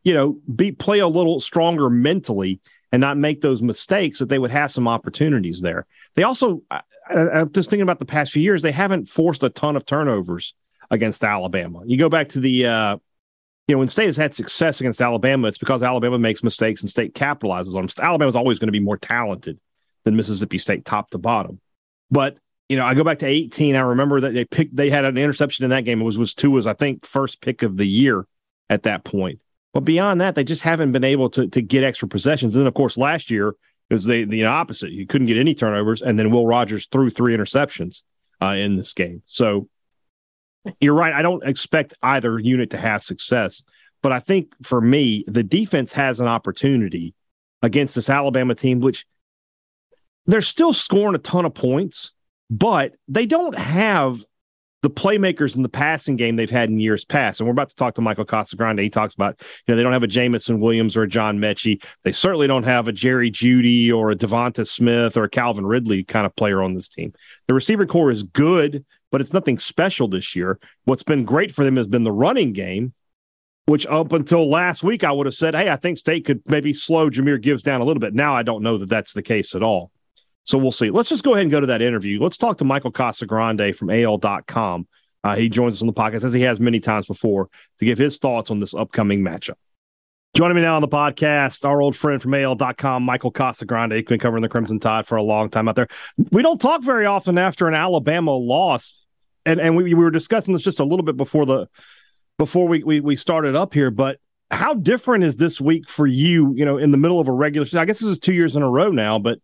you 0.03 0.13
know, 0.13 0.37
be 0.53 0.71
play 0.71 0.99
a 0.99 1.07
little 1.07 1.39
stronger 1.39 1.89
mentally 1.89 2.59
and 2.91 2.99
not 2.99 3.17
make 3.17 3.41
those 3.41 3.61
mistakes 3.61 4.19
that 4.19 4.29
they 4.29 4.39
would 4.39 4.51
have 4.51 4.71
some 4.71 4.87
opportunities 4.87 5.61
there. 5.61 5.85
They 6.15 6.23
also 6.23 6.63
I, 6.71 6.81
am 7.11 7.51
just 7.51 7.69
thinking 7.69 7.83
about 7.83 7.99
the 7.99 8.05
past 8.05 8.31
few 8.31 8.41
years, 8.41 8.61
they 8.61 8.71
haven't 8.71 9.09
forced 9.09 9.43
a 9.43 9.49
ton 9.49 9.75
of 9.75 9.85
turnovers 9.85 10.53
against 10.91 11.23
Alabama. 11.23 11.81
You 11.85 11.97
go 11.97 12.09
back 12.09 12.29
to 12.29 12.39
the 12.39 12.65
uh, 12.65 12.97
you 13.67 13.75
know, 13.75 13.79
when 13.79 13.87
State 13.87 14.05
has 14.05 14.17
had 14.17 14.33
success 14.33 14.79
against 14.79 15.01
Alabama, 15.01 15.47
it's 15.47 15.59
because 15.59 15.83
Alabama 15.83 16.17
makes 16.17 16.43
mistakes 16.43 16.81
and 16.81 16.89
State 16.89 17.13
capitalizes 17.13 17.75
on 17.75 17.85
them. 17.85 17.89
Alabama's 18.01 18.35
always 18.35 18.57
going 18.57 18.67
to 18.67 18.71
be 18.71 18.79
more 18.79 18.97
talented 18.97 19.59
than 20.05 20.15
Mississippi 20.15 20.57
State, 20.57 20.85
top 20.85 21.11
to 21.11 21.19
bottom. 21.19 21.59
But 22.09 22.37
you 22.69 22.77
know, 22.77 22.85
I 22.85 22.93
go 22.93 23.03
back 23.03 23.19
to 23.19 23.25
18. 23.25 23.75
I 23.75 23.81
remember 23.81 24.21
that 24.21 24.33
they 24.33 24.45
picked, 24.45 24.75
they 24.75 24.89
had 24.89 25.03
an 25.03 25.17
interception 25.17 25.65
in 25.65 25.71
that 25.71 25.85
game. 25.85 26.01
It 26.01 26.05
was 26.05 26.17
was 26.17 26.33
two 26.33 26.51
was 26.51 26.67
I 26.67 26.73
think 26.73 27.05
first 27.05 27.41
pick 27.41 27.63
of 27.63 27.77
the 27.77 27.87
year 27.87 28.25
at 28.69 28.83
that 28.83 29.03
point. 29.03 29.39
But 29.73 29.81
beyond 29.81 30.21
that, 30.21 30.35
they 30.35 30.43
just 30.43 30.61
haven't 30.61 30.91
been 30.91 31.03
able 31.03 31.29
to 31.31 31.47
to 31.47 31.61
get 31.61 31.83
extra 31.83 32.07
possessions. 32.07 32.55
And 32.55 32.61
then 32.61 32.67
of 32.67 32.75
course 32.75 32.97
last 32.97 33.31
year 33.31 33.55
it 33.89 33.93
was 33.93 34.05
the 34.05 34.23
the 34.25 34.45
opposite. 34.45 34.91
You 34.91 35.07
couldn't 35.07 35.27
get 35.27 35.37
any 35.37 35.55
turnovers, 35.55 36.01
and 36.01 36.17
then 36.17 36.29
Will 36.31 36.45
Rogers 36.45 36.87
threw 36.91 37.09
three 37.09 37.35
interceptions 37.35 38.03
uh, 38.41 38.49
in 38.49 38.75
this 38.75 38.93
game. 38.93 39.23
So 39.25 39.67
you're 40.79 40.93
right. 40.93 41.13
I 41.13 41.23
don't 41.23 41.43
expect 41.47 41.95
either 42.03 42.37
unit 42.37 42.69
to 42.71 42.77
have 42.77 43.01
success, 43.01 43.63
but 44.03 44.11
I 44.11 44.19
think 44.19 44.53
for 44.63 44.79
me, 44.79 45.23
the 45.27 45.43
defense 45.43 45.93
has 45.93 46.19
an 46.19 46.27
opportunity 46.27 47.15
against 47.63 47.95
this 47.95 48.09
Alabama 48.09 48.53
team, 48.53 48.79
which 48.79 49.05
they're 50.27 50.41
still 50.41 50.73
scoring 50.73 51.15
a 51.15 51.19
ton 51.19 51.45
of 51.45 51.55
points, 51.55 52.13
but 52.49 52.93
they 53.07 53.25
don't 53.25 53.57
have 53.57 54.23
the 54.81 54.89
playmakers 54.89 55.57
in 55.57 55.61
the 55.61 55.69
passing 55.69 56.15
game 56.15 56.37
they've 56.37 56.49
had 56.49 56.69
in 56.69 56.79
years 56.79 57.03
past. 57.03 57.39
And 57.39 57.47
we're 57.47 57.51
about 57.51 57.69
to 57.69 57.75
talk 57.75 57.95
to 57.95 58.01
Michael 58.01 58.25
Casagrande. 58.25 58.81
He 58.81 58.89
talks 58.89 59.13
about, 59.13 59.35
you 59.39 59.45
know, 59.67 59.75
they 59.75 59.83
don't 59.83 59.91
have 59.91 60.03
a 60.03 60.07
Jameson 60.07 60.61
Williams 60.61 60.95
or 60.95 61.03
a 61.03 61.07
John 61.07 61.37
Metchie. 61.37 61.83
They 62.03 62.13
certainly 62.13 62.47
don't 62.47 62.63
have 62.63 62.87
a 62.87 62.93
Jerry 62.93 63.29
Jeudy 63.29 63.91
or 63.91 64.11
a 64.11 64.15
Devonta 64.15 64.65
Smith 64.65 65.17
or 65.17 65.25
a 65.25 65.29
Calvin 65.29 65.65
Ridley 65.65 66.05
kind 66.05 66.25
of 66.25 66.35
player 66.35 66.61
on 66.61 66.75
this 66.75 66.87
team. 66.87 67.13
The 67.47 67.53
receiver 67.53 67.85
corps 67.85 68.11
is 68.11 68.23
good, 68.23 68.85
but 69.11 69.19
it's 69.19 69.33
nothing 69.33 69.57
special 69.57 70.07
this 70.07 70.33
year. 70.33 70.59
What's 70.85 71.03
been 71.03 71.25
great 71.25 71.53
for 71.53 71.65
them 71.65 71.75
has 71.75 71.87
been 71.87 72.05
the 72.05 72.11
running 72.11 72.53
game, 72.53 72.93
which 73.65 73.85
up 73.87 74.13
until 74.13 74.49
last 74.49 74.81
week, 74.81 75.03
I 75.03 75.11
would 75.11 75.25
have 75.25 75.35
said, 75.35 75.55
hey, 75.55 75.69
I 75.69 75.75
think 75.75 75.97
State 75.97 76.25
could 76.25 76.41
maybe 76.47 76.71
slow 76.71 77.09
Jahmyr 77.09 77.41
Gibbs 77.41 77.63
down 77.63 77.81
a 77.81 77.83
little 77.83 77.99
bit. 77.99 78.13
Now 78.13 78.33
I 78.33 78.43
don't 78.43 78.63
know 78.63 78.77
that 78.77 78.89
that's 78.89 79.11
the 79.11 79.21
case 79.21 79.55
at 79.55 79.63
all. 79.63 79.91
So 80.49 80.57
we'll 80.57 80.71
see. 80.71 80.89
Let's 80.89 81.09
just 81.09 81.23
go 81.23 81.35
ahead 81.35 81.43
and 81.43 81.51
go 81.51 81.59
to 81.59 81.67
that 81.67 81.83
interview. 81.83 82.19
Let's 82.19 82.35
talk 82.35 82.57
to 82.57 82.65
Michael 82.65 82.91
Casagrande 82.91 83.75
from 83.75 83.91
AL.com. 83.91 84.87
Uh, 85.23 85.35
he 85.35 85.47
joins 85.47 85.75
us 85.75 85.81
on 85.81 85.85
the 85.85 85.93
podcast, 85.93 86.23
as 86.23 86.33
he 86.33 86.41
has 86.41 86.59
many 86.59 86.79
times 86.79 87.05
before, 87.05 87.49
to 87.77 87.85
give 87.85 87.99
his 87.99 88.17
thoughts 88.17 88.49
on 88.49 88.59
this 88.59 88.73
upcoming 88.73 89.21
matchup. 89.21 89.57
Joining 90.35 90.55
me 90.55 90.63
now 90.63 90.75
on 90.75 90.81
the 90.81 90.87
podcast, 90.87 91.65
our 91.65 91.79
old 91.79 91.95
friend 91.95 92.19
from 92.19 92.33
AL.com, 92.33 93.03
Michael 93.03 93.31
Casagrande. 93.31 93.95
He's 93.95 94.05
been 94.05 94.19
covering 94.19 94.41
the 94.41 94.49
Crimson 94.49 94.79
Tide 94.79 95.05
for 95.05 95.17
a 95.17 95.21
long 95.21 95.51
time 95.51 95.67
out 95.67 95.75
there. 95.75 95.87
We 96.31 96.41
don't 96.41 96.59
talk 96.59 96.81
very 96.81 97.05
often 97.05 97.37
after 97.37 97.67
an 97.67 97.75
Alabama 97.75 98.31
loss, 98.31 99.05
and 99.45 99.61
and 99.61 99.77
we, 99.77 99.83
we 99.83 99.93
were 99.93 100.09
discussing 100.09 100.55
this 100.55 100.63
just 100.63 100.79
a 100.79 100.83
little 100.83 101.05
bit 101.05 101.15
before 101.15 101.45
the 101.45 101.69
before 102.39 102.67
we, 102.67 102.83
we 102.83 103.01
we 103.01 103.15
started 103.15 103.55
up 103.55 103.75
here. 103.75 103.91
But 103.91 104.17
how 104.49 104.73
different 104.73 105.25
is 105.25 105.35
this 105.35 105.61
week 105.61 105.87
for 105.87 106.07
you? 106.07 106.55
You 106.55 106.65
know, 106.65 106.79
in 106.79 106.89
the 106.89 106.97
middle 106.97 107.19
of 107.19 107.27
a 107.27 107.33
regular 107.33 107.67
season, 107.67 107.81
I 107.81 107.85
guess 107.85 107.99
this 107.99 108.09
is 108.09 108.17
two 108.17 108.33
years 108.33 108.55
in 108.55 108.63
a 108.63 108.69
row 108.69 108.89
now, 108.89 109.19
but 109.19 109.37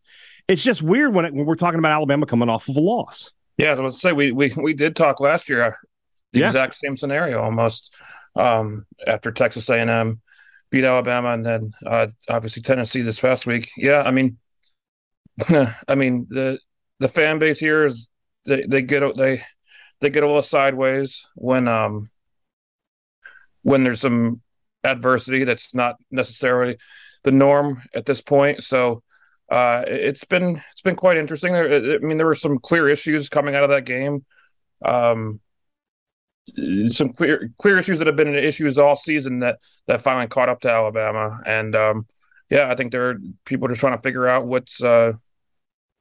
it's 0.48 0.64
just 0.64 0.82
weird 0.82 1.14
when, 1.14 1.25
it, 1.25 1.34
when 1.34 1.46
we're 1.46 1.56
talking 1.56 1.80
about 1.80 1.92
Alabama 1.92 2.25
coming 2.25 2.50
off 2.50 2.68
of 2.70 2.75
a 2.75 2.82
loss. 2.82 3.32
Yeah, 3.58 3.68
I 3.68 3.72
was 3.72 3.80
going 3.80 3.92
to 3.92 3.98
say 3.98 4.12
we 4.12 4.32
we 4.32 4.52
we 4.62 4.74
did 4.74 4.96
talk 4.96 5.20
last 5.20 5.48
year, 5.48 5.62
uh, 5.62 5.72
the 6.34 6.42
yeah. 6.42 6.48
exact 6.48 6.78
same 6.80 6.98
scenario 6.98 7.42
almost 7.42 7.94
um, 8.36 8.86
after 9.08 9.32
Texas 9.32 9.70
A 9.70 9.80
and 9.80 9.90
M 9.90 10.22
beat 10.72 10.84
Alabama, 10.84 11.30
and 11.30 11.46
then 11.46 11.72
uh, 11.86 12.08
obviously 12.30 12.62
Tennessee 12.62 13.02
this 13.02 13.20
past 13.20 13.46
week. 13.46 13.70
Yeah, 13.78 14.02
I 14.02 14.12
mean, 14.12 14.38
I 15.88 15.96
mean 15.96 16.28
the 16.30 16.60
the 17.00 17.08
fan 17.08 17.40
base 17.40 17.60
here 17.60 17.86
is 17.86 18.10
they 18.46 18.66
they 18.68 18.82
get 18.82 19.16
they 19.16 19.42
they 20.02 20.10
get 20.10 20.24
a 20.24 20.28
little 20.28 20.42
sideways 20.42 21.25
when 21.36 21.68
um 21.70 22.10
when 23.64 23.84
there's 23.84 24.02
some 24.02 24.42
adversity 24.84 25.44
that's 25.44 25.74
not 25.74 25.96
necessarily 26.12 26.78
the 27.24 27.32
norm 27.32 27.82
at 27.96 28.06
this 28.06 28.22
point. 28.22 28.64
So 28.64 29.02
uh, 29.50 29.84
it's 29.88 30.24
been 30.24 30.62
it's 30.72 30.82
been 30.82 30.96
quite 30.96 31.18
interesting. 31.18 31.56
I 31.56 31.98
mean, 32.00 32.18
there 32.18 32.25
were 32.25 32.36
some 32.36 32.58
clear 32.58 32.90
issues 32.90 33.30
coming 33.30 33.56
out 33.56 33.64
of 33.64 33.70
that 33.70 33.86
game. 33.86 34.25
Um, 34.84 35.40
some 36.90 37.10
clear 37.10 37.52
clear 37.60 37.78
issues 37.78 38.00
that 38.00 38.08
have 38.08 38.16
been 38.16 38.34
issues 38.36 38.78
all 38.78 38.96
season 38.96 39.40
that 39.40 39.60
that 39.88 40.02
finally 40.02 40.28
caught 40.28 40.50
up 40.50 40.62
to 40.62 40.70
Alabama. 40.70 41.42
And 41.46 41.75
um, 41.75 42.08
yeah, 42.50 42.72
I 42.72 42.75
think 42.75 42.92
there 42.92 43.10
are 43.10 43.16
people 43.46 43.68
just 43.68 43.80
trying 43.80 43.98
to 43.98 44.02
figure 44.02 44.28
out 44.28 44.46
what's 44.46 44.82
uh, 44.82 45.14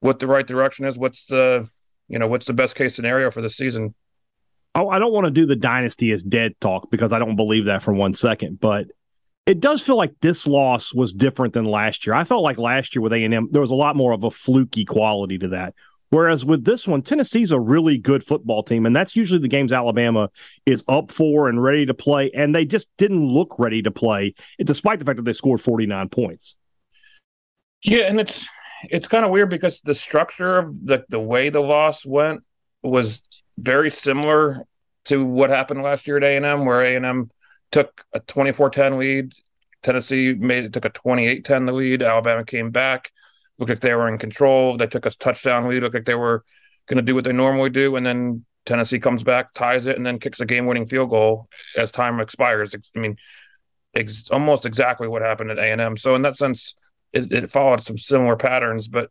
what 0.00 0.18
the 0.18 0.26
right 0.26 0.46
direction 0.46 0.86
is. 0.86 0.96
What's 0.96 1.26
the 1.26 1.68
you 2.08 2.18
know 2.18 2.26
what's 2.28 2.46
the 2.46 2.52
best 2.52 2.76
case 2.76 2.94
scenario 2.94 3.30
for 3.30 3.42
the 3.42 3.50
season. 3.50 3.94
Oh, 4.74 4.88
I 4.88 4.98
don't 4.98 5.12
want 5.12 5.26
to 5.26 5.30
do 5.30 5.46
the 5.46 5.56
dynasty 5.56 6.10
as 6.10 6.22
dead 6.22 6.58
talk 6.60 6.90
because 6.90 7.12
I 7.12 7.18
don't 7.18 7.36
believe 7.36 7.66
that 7.66 7.82
for 7.82 7.92
one 7.92 8.12
second. 8.12 8.58
But 8.58 8.86
it 9.46 9.60
does 9.60 9.82
feel 9.82 9.96
like 9.96 10.14
this 10.20 10.46
loss 10.46 10.94
was 10.94 11.12
different 11.12 11.54
than 11.54 11.64
last 11.64 12.06
year. 12.06 12.14
I 12.14 12.24
felt 12.24 12.42
like 12.42 12.58
last 12.58 12.94
year 12.94 13.02
with 13.02 13.12
A 13.12 13.24
and 13.24 13.34
M 13.34 13.48
there 13.50 13.60
was 13.60 13.70
a 13.70 13.74
lot 13.74 13.96
more 13.96 14.12
of 14.12 14.24
a 14.24 14.30
fluky 14.30 14.84
quality 14.84 15.38
to 15.38 15.48
that 15.48 15.74
Whereas 16.14 16.44
with 16.44 16.64
this 16.64 16.86
one, 16.86 17.02
Tennessee's 17.02 17.50
a 17.50 17.58
really 17.58 17.98
good 17.98 18.24
football 18.24 18.62
team, 18.62 18.86
and 18.86 18.94
that's 18.94 19.16
usually 19.16 19.40
the 19.40 19.48
games 19.48 19.72
Alabama 19.72 20.30
is 20.64 20.84
up 20.86 21.10
for 21.10 21.48
and 21.48 21.60
ready 21.60 21.86
to 21.86 21.92
play, 21.92 22.30
and 22.30 22.54
they 22.54 22.64
just 22.64 22.88
didn't 22.98 23.26
look 23.26 23.58
ready 23.58 23.82
to 23.82 23.90
play, 23.90 24.34
despite 24.62 25.00
the 25.00 25.04
fact 25.04 25.16
that 25.16 25.24
they 25.24 25.32
scored 25.32 25.60
49 25.60 26.08
points. 26.10 26.54
Yeah, 27.82 28.02
and 28.02 28.20
it's 28.20 28.46
it's 28.84 29.08
kind 29.08 29.24
of 29.24 29.32
weird 29.32 29.50
because 29.50 29.80
the 29.80 29.94
structure 29.96 30.56
of 30.56 30.86
the 30.86 31.04
the 31.08 31.18
way 31.18 31.48
the 31.48 31.58
loss 31.58 32.06
went 32.06 32.42
was 32.84 33.20
very 33.58 33.90
similar 33.90 34.62
to 35.06 35.24
what 35.24 35.50
happened 35.50 35.82
last 35.82 36.06
year 36.06 36.18
at 36.18 36.22
A&M, 36.22 36.64
where 36.64 36.82
A&M 36.82 37.28
took 37.74 38.04
a 38.12 38.20
24-10 38.20 38.96
lead. 38.96 39.32
Tennessee 39.82 40.32
made 40.32 40.64
it 40.64 40.72
took 40.72 40.84
a 40.84 40.90
28-10 40.90 41.74
lead. 41.74 42.02
Alabama 42.02 42.44
came 42.44 42.70
back 42.70 43.10
looked 43.58 43.70
like 43.70 43.80
they 43.80 43.94
were 43.94 44.08
in 44.08 44.18
control. 44.18 44.76
They 44.76 44.86
took 44.86 45.06
a 45.06 45.10
touchdown 45.10 45.68
lead, 45.68 45.82
looked 45.82 45.94
like 45.94 46.04
they 46.04 46.14
were 46.14 46.44
going 46.86 46.96
to 46.96 47.02
do 47.02 47.14
what 47.14 47.24
they 47.24 47.32
normally 47.32 47.70
do, 47.70 47.96
and 47.96 48.04
then 48.04 48.44
Tennessee 48.66 48.98
comes 48.98 49.22
back, 49.22 49.52
ties 49.54 49.86
it, 49.86 49.96
and 49.96 50.06
then 50.06 50.18
kicks 50.18 50.40
a 50.40 50.46
game-winning 50.46 50.86
field 50.86 51.10
goal 51.10 51.48
as 51.78 51.90
time 51.90 52.20
expires. 52.20 52.74
I 52.74 52.98
mean, 52.98 53.16
ex- 53.94 54.30
almost 54.30 54.66
exactly 54.66 55.08
what 55.08 55.22
happened 55.22 55.50
at 55.50 55.58
A 55.58 55.70
and 55.70 55.80
M. 55.80 55.96
So 55.96 56.14
in 56.14 56.22
that 56.22 56.36
sense, 56.36 56.74
it, 57.12 57.30
it, 57.30 57.50
followed 57.50 57.82
some 57.82 57.98
similar 57.98 58.36
patterns. 58.36 58.88
But 58.88 59.10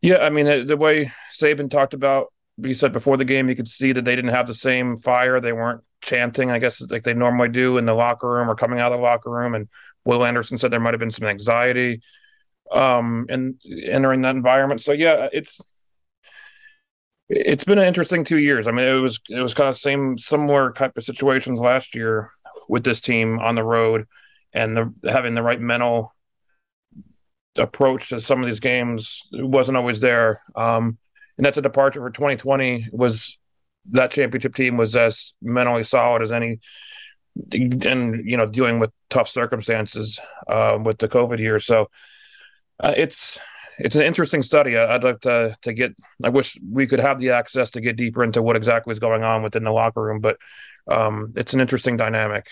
yeah, 0.00 0.18
I 0.18 0.30
mean, 0.30 0.46
the, 0.46 0.64
the 0.64 0.76
way 0.76 1.12
Saban 1.32 1.70
talked 1.70 1.94
about, 1.94 2.32
he 2.62 2.74
said 2.74 2.92
before 2.92 3.16
the 3.16 3.24
game, 3.24 3.48
you 3.48 3.56
could 3.56 3.68
see 3.68 3.92
that 3.92 4.04
they 4.04 4.16
didn't 4.16 4.34
have 4.34 4.46
the 4.46 4.54
same 4.54 4.96
fire. 4.96 5.40
They 5.40 5.52
weren't 5.52 5.82
chanting, 6.00 6.50
I 6.50 6.58
guess, 6.58 6.80
like 6.80 7.02
they 7.04 7.14
normally 7.14 7.48
do 7.48 7.78
in 7.78 7.86
the 7.86 7.94
locker 7.94 8.28
room 8.28 8.50
or 8.50 8.54
coming 8.54 8.80
out 8.80 8.92
of 8.92 8.98
the 8.98 9.02
locker 9.02 9.30
room. 9.30 9.54
And 9.54 9.68
Will 10.04 10.24
Anderson 10.24 10.58
said 10.58 10.70
there 10.70 10.80
might 10.80 10.94
have 10.94 11.00
been 11.00 11.10
some 11.10 11.28
anxiety 11.28 12.00
um, 12.72 13.26
and 13.28 13.56
entering 13.66 14.22
that 14.22 14.36
environment. 14.36 14.82
So 14.82 14.92
yeah, 14.92 15.28
it's 15.32 15.60
It's 17.30 17.64
been 17.64 17.78
an 17.78 17.86
interesting 17.86 18.24
two 18.24 18.38
years. 18.38 18.66
I 18.66 18.70
mean, 18.70 18.86
it 18.86 19.00
was 19.00 19.20
it 19.28 19.40
was 19.40 19.54
kind 19.54 19.68
of 19.68 19.76
same 19.76 20.16
similar 20.16 20.72
type 20.72 20.96
of 20.96 21.04
situations 21.04 21.60
last 21.60 21.94
year 21.94 22.30
with 22.68 22.84
this 22.84 23.00
team 23.00 23.38
on 23.38 23.54
the 23.54 23.62
road, 23.64 24.06
and 24.54 24.76
the, 24.76 24.94
having 25.10 25.34
the 25.34 25.42
right 25.42 25.60
mental 25.60 26.14
approach 27.56 28.08
to 28.08 28.20
some 28.20 28.40
of 28.42 28.46
these 28.46 28.60
games 28.60 29.22
wasn't 29.32 29.76
always 29.76 30.00
there. 30.00 30.40
Um, 30.54 30.96
and 31.38 31.46
that's 31.46 31.56
a 31.56 31.62
departure 31.62 32.00
for 32.00 32.10
2020. 32.10 32.88
Was 32.92 33.38
that 33.90 34.10
championship 34.10 34.54
team 34.54 34.76
was 34.76 34.94
as 34.94 35.32
mentally 35.40 35.84
solid 35.84 36.22
as 36.22 36.32
any, 36.32 36.60
and 37.52 38.28
you 38.28 38.36
know 38.36 38.46
dealing 38.46 38.80
with 38.80 38.90
tough 39.08 39.28
circumstances 39.28 40.20
uh, 40.48 40.78
with 40.82 40.98
the 40.98 41.08
COVID 41.08 41.38
year. 41.38 41.58
So 41.58 41.88
uh, 42.80 42.92
it's 42.96 43.38
it's 43.78 43.94
an 43.94 44.02
interesting 44.02 44.42
study. 44.42 44.76
I'd 44.76 45.04
like 45.04 45.20
to 45.20 45.56
to 45.62 45.72
get. 45.72 45.94
I 46.22 46.28
wish 46.28 46.58
we 46.70 46.86
could 46.86 47.00
have 47.00 47.20
the 47.20 47.30
access 47.30 47.70
to 47.70 47.80
get 47.80 47.96
deeper 47.96 48.24
into 48.24 48.42
what 48.42 48.56
exactly 48.56 48.92
is 48.92 48.98
going 48.98 49.22
on 49.22 49.42
within 49.42 49.64
the 49.64 49.70
locker 49.70 50.02
room, 50.02 50.20
but 50.20 50.36
um, 50.90 51.32
it's 51.36 51.54
an 51.54 51.60
interesting 51.60 51.96
dynamic. 51.96 52.46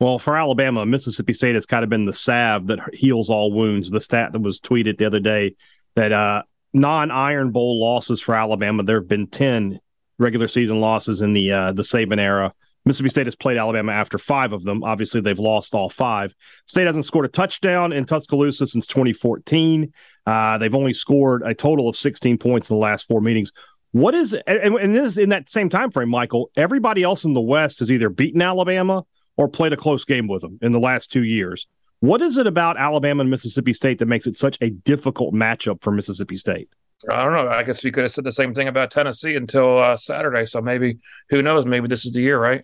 Well, 0.00 0.18
for 0.18 0.36
Alabama, 0.36 0.86
Mississippi 0.86 1.32
State 1.32 1.56
has 1.56 1.66
kind 1.66 1.82
of 1.82 1.90
been 1.90 2.04
the 2.04 2.12
salve 2.12 2.68
that 2.68 2.78
heals 2.94 3.30
all 3.30 3.52
wounds. 3.52 3.90
The 3.90 4.00
stat 4.00 4.32
that 4.32 4.40
was 4.40 4.60
tweeted 4.60 4.98
the 4.98 5.06
other 5.06 5.18
day 5.18 5.56
that 5.96 6.12
uh, 6.12 6.42
non-Iron 6.72 7.50
Bowl 7.50 7.80
losses 7.80 8.20
for 8.20 8.34
Alabama, 8.34 8.82
there 8.82 9.00
have 9.00 9.08
been 9.08 9.26
ten 9.26 9.80
regular 10.18 10.48
season 10.48 10.80
losses 10.80 11.20
in 11.20 11.32
the 11.32 11.52
uh, 11.52 11.72
the 11.72 11.82
Saban 11.82 12.18
era. 12.18 12.52
Mississippi 12.84 13.10
State 13.10 13.26
has 13.26 13.36
played 13.36 13.58
Alabama 13.58 13.92
after 13.92 14.18
five 14.18 14.52
of 14.52 14.62
them. 14.62 14.82
Obviously, 14.82 15.20
they've 15.20 15.38
lost 15.38 15.74
all 15.74 15.90
five. 15.90 16.34
State 16.66 16.86
hasn't 16.86 17.04
scored 17.04 17.26
a 17.26 17.28
touchdown 17.28 17.92
in 17.92 18.04
Tuscaloosa 18.04 18.66
since 18.66 18.86
2014. 18.86 19.92
Uh, 20.26 20.58
they've 20.58 20.74
only 20.74 20.92
scored 20.92 21.42
a 21.44 21.54
total 21.54 21.88
of 21.88 21.96
16 21.96 22.38
points 22.38 22.70
in 22.70 22.76
the 22.76 22.80
last 22.80 23.06
four 23.06 23.20
meetings. 23.20 23.52
What 23.92 24.14
is 24.14 24.34
and, 24.46 24.74
and 24.76 24.94
this 24.94 25.16
in 25.16 25.30
that 25.30 25.48
same 25.48 25.68
time 25.68 25.90
frame, 25.90 26.08
Michael? 26.08 26.50
Everybody 26.56 27.02
else 27.02 27.24
in 27.24 27.34
the 27.34 27.40
West 27.40 27.78
has 27.80 27.90
either 27.90 28.08
beaten 28.08 28.42
Alabama 28.42 29.04
or 29.36 29.48
played 29.48 29.72
a 29.72 29.76
close 29.76 30.04
game 30.04 30.26
with 30.26 30.42
them 30.42 30.58
in 30.62 30.72
the 30.72 30.80
last 30.80 31.10
two 31.10 31.24
years. 31.24 31.66
What 32.00 32.22
is 32.22 32.38
it 32.38 32.46
about 32.46 32.76
Alabama 32.76 33.22
and 33.22 33.30
Mississippi 33.30 33.72
State 33.72 33.98
that 33.98 34.06
makes 34.06 34.26
it 34.26 34.36
such 34.36 34.56
a 34.60 34.70
difficult 34.70 35.34
matchup 35.34 35.82
for 35.82 35.90
Mississippi 35.90 36.36
State? 36.36 36.68
I 37.10 37.22
don't 37.22 37.32
know. 37.32 37.48
I 37.48 37.62
guess 37.62 37.82
you 37.84 37.92
could 37.92 38.04
have 38.04 38.12
said 38.12 38.24
the 38.24 38.32
same 38.32 38.54
thing 38.54 38.68
about 38.68 38.90
Tennessee 38.90 39.34
until 39.34 39.78
uh, 39.78 39.96
Saturday. 39.96 40.46
So 40.46 40.60
maybe, 40.60 40.98
who 41.30 41.42
knows? 41.42 41.64
Maybe 41.64 41.88
this 41.88 42.04
is 42.04 42.12
the 42.12 42.20
year, 42.20 42.38
right? 42.38 42.62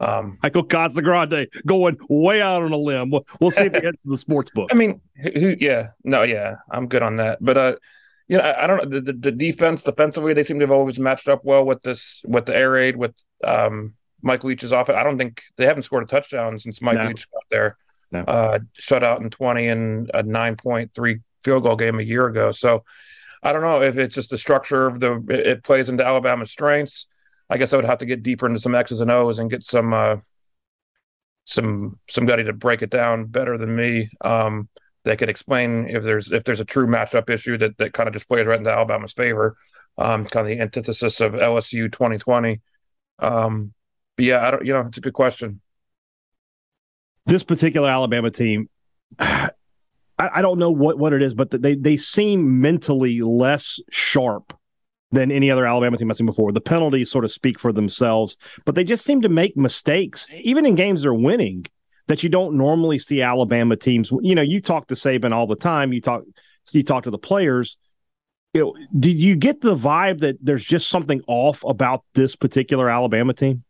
Um, 0.00 0.38
Michael 0.42 0.64
Casagrande 0.64 1.48
going 1.66 1.98
way 2.08 2.40
out 2.40 2.62
on 2.62 2.72
a 2.72 2.76
limb. 2.76 3.10
We'll, 3.10 3.26
we'll 3.40 3.50
see 3.50 3.62
if 3.62 3.74
he 3.74 3.80
gets 3.82 4.02
to 4.02 4.10
the 4.10 4.18
sports 4.18 4.50
book. 4.50 4.68
I 4.70 4.74
mean, 4.74 5.00
who, 5.16 5.56
yeah, 5.58 5.88
no, 6.04 6.22
yeah, 6.22 6.56
I'm 6.70 6.88
good 6.88 7.02
on 7.02 7.16
that. 7.16 7.38
But 7.40 7.56
uh, 7.56 7.74
you 8.28 8.38
know, 8.38 8.44
I, 8.44 8.64
I 8.64 8.66
don't 8.66 8.84
know 8.84 9.00
the, 9.00 9.12
the, 9.12 9.18
the, 9.18 9.32
defense 9.32 9.82
defensively. 9.82 10.34
They 10.34 10.44
seem 10.44 10.60
to 10.60 10.64
have 10.64 10.70
always 10.70 10.98
matched 10.98 11.28
up 11.28 11.44
well 11.44 11.64
with 11.64 11.82
this 11.82 12.22
with 12.24 12.46
the 12.46 12.56
air 12.56 12.70
raid 12.70 12.96
with 12.96 13.14
um, 13.42 13.94
Mike 14.22 14.44
Leach's 14.44 14.72
offense. 14.72 14.98
I 14.98 15.02
don't 15.02 15.18
think 15.18 15.42
they 15.56 15.66
haven't 15.66 15.82
scored 15.82 16.04
a 16.04 16.06
touchdown 16.06 16.58
since 16.58 16.80
Mike 16.80 16.96
no. 16.96 17.08
Leach 17.08 17.28
got 17.30 17.42
there. 17.50 17.76
No. 18.10 18.20
Uh, 18.20 18.58
shut 18.74 19.04
out 19.04 19.20
in 19.20 19.30
20 19.30 19.68
and 19.68 20.10
a 20.14 20.22
9.3 20.22 21.20
field 21.44 21.62
goal 21.62 21.76
game 21.76 21.98
a 21.98 22.02
year 22.02 22.26
ago. 22.26 22.52
So 22.52 22.84
I 23.42 23.52
don't 23.52 23.62
know 23.62 23.82
if 23.82 23.96
it's 23.96 24.14
just 24.14 24.30
the 24.30 24.38
structure 24.38 24.86
of 24.86 25.00
the 25.00 25.24
it 25.28 25.62
plays 25.62 25.88
into 25.88 26.04
Alabama's 26.04 26.50
strengths. 26.50 27.06
I 27.50 27.56
guess 27.56 27.72
I 27.72 27.76
would 27.76 27.84
have 27.84 27.98
to 27.98 28.06
get 28.06 28.22
deeper 28.22 28.46
into 28.46 28.60
some 28.60 28.74
X's 28.74 29.00
and 29.00 29.10
O's 29.10 29.38
and 29.38 29.50
get 29.50 29.62
some 29.62 29.94
uh, 29.94 30.16
some 31.44 31.98
somebody 32.08 32.44
to 32.44 32.52
break 32.52 32.82
it 32.82 32.90
down 32.90 33.26
better 33.26 33.56
than 33.56 33.74
me. 33.74 34.10
Um, 34.20 34.68
that 35.04 35.18
could 35.18 35.30
explain 35.30 35.88
if 35.88 36.02
there's 36.02 36.32
if 36.32 36.44
there's 36.44 36.60
a 36.60 36.64
true 36.64 36.86
matchup 36.86 37.30
issue 37.30 37.56
that 37.58 37.76
that 37.78 37.92
kind 37.92 38.08
of 38.08 38.12
just 38.12 38.28
plays 38.28 38.46
right 38.46 38.58
into 38.58 38.70
Alabama's 38.72 39.12
favor. 39.12 39.56
Um, 39.96 40.24
kind 40.24 40.46
of 40.46 40.56
the 40.56 40.62
antithesis 40.62 41.20
of 41.20 41.32
LSU 41.32 41.90
2020. 41.90 42.60
Um, 43.18 43.72
but 44.16 44.24
yeah, 44.24 44.46
I 44.46 44.50
don't. 44.50 44.64
You 44.66 44.74
know, 44.74 44.80
it's 44.80 44.98
a 44.98 45.00
good 45.00 45.14
question. 45.14 45.60
This 47.28 47.44
particular 47.44 47.88
Alabama 47.90 48.30
team, 48.30 48.68
I, 49.18 49.50
I 50.18 50.42
don't 50.42 50.58
know 50.58 50.70
what 50.70 50.98
what 50.98 51.12
it 51.12 51.22
is, 51.22 51.34
but 51.34 51.50
they 51.50 51.74
they 51.74 51.96
seem 51.96 52.60
mentally 52.60 53.20
less 53.20 53.78
sharp 53.90 54.56
than 55.10 55.30
any 55.30 55.50
other 55.50 55.66
Alabama 55.66 55.96
team 55.96 56.10
I've 56.10 56.16
seen 56.16 56.26
before. 56.26 56.52
The 56.52 56.60
penalties 56.60 57.10
sort 57.10 57.24
of 57.24 57.30
speak 57.30 57.58
for 57.58 57.72
themselves, 57.72 58.36
but 58.64 58.74
they 58.74 58.84
just 58.84 59.04
seem 59.04 59.20
to 59.22 59.28
make 59.28 59.56
mistakes, 59.56 60.26
even 60.32 60.64
in 60.66 60.74
games 60.74 61.02
they're 61.02 61.14
winning, 61.14 61.66
that 62.06 62.22
you 62.22 62.30
don't 62.30 62.56
normally 62.56 62.98
see 62.98 63.20
Alabama 63.20 63.76
teams. 63.76 64.10
You 64.22 64.34
know, 64.34 64.42
you 64.42 64.60
talk 64.60 64.88
to 64.88 64.94
Saban 64.94 65.32
all 65.32 65.46
the 65.46 65.56
time. 65.56 65.92
You 65.92 66.00
talk, 66.00 66.22
you 66.72 66.82
talk 66.82 67.04
to 67.04 67.10
the 67.10 67.18
players. 67.18 67.76
You 68.54 68.62
know, 68.62 68.76
did 68.98 69.18
you 69.18 69.36
get 69.36 69.60
the 69.60 69.76
vibe 69.76 70.20
that 70.20 70.38
there's 70.42 70.64
just 70.64 70.88
something 70.88 71.20
off 71.26 71.62
about 71.64 72.04
this 72.14 72.34
particular 72.34 72.88
Alabama 72.88 73.34
team? 73.34 73.64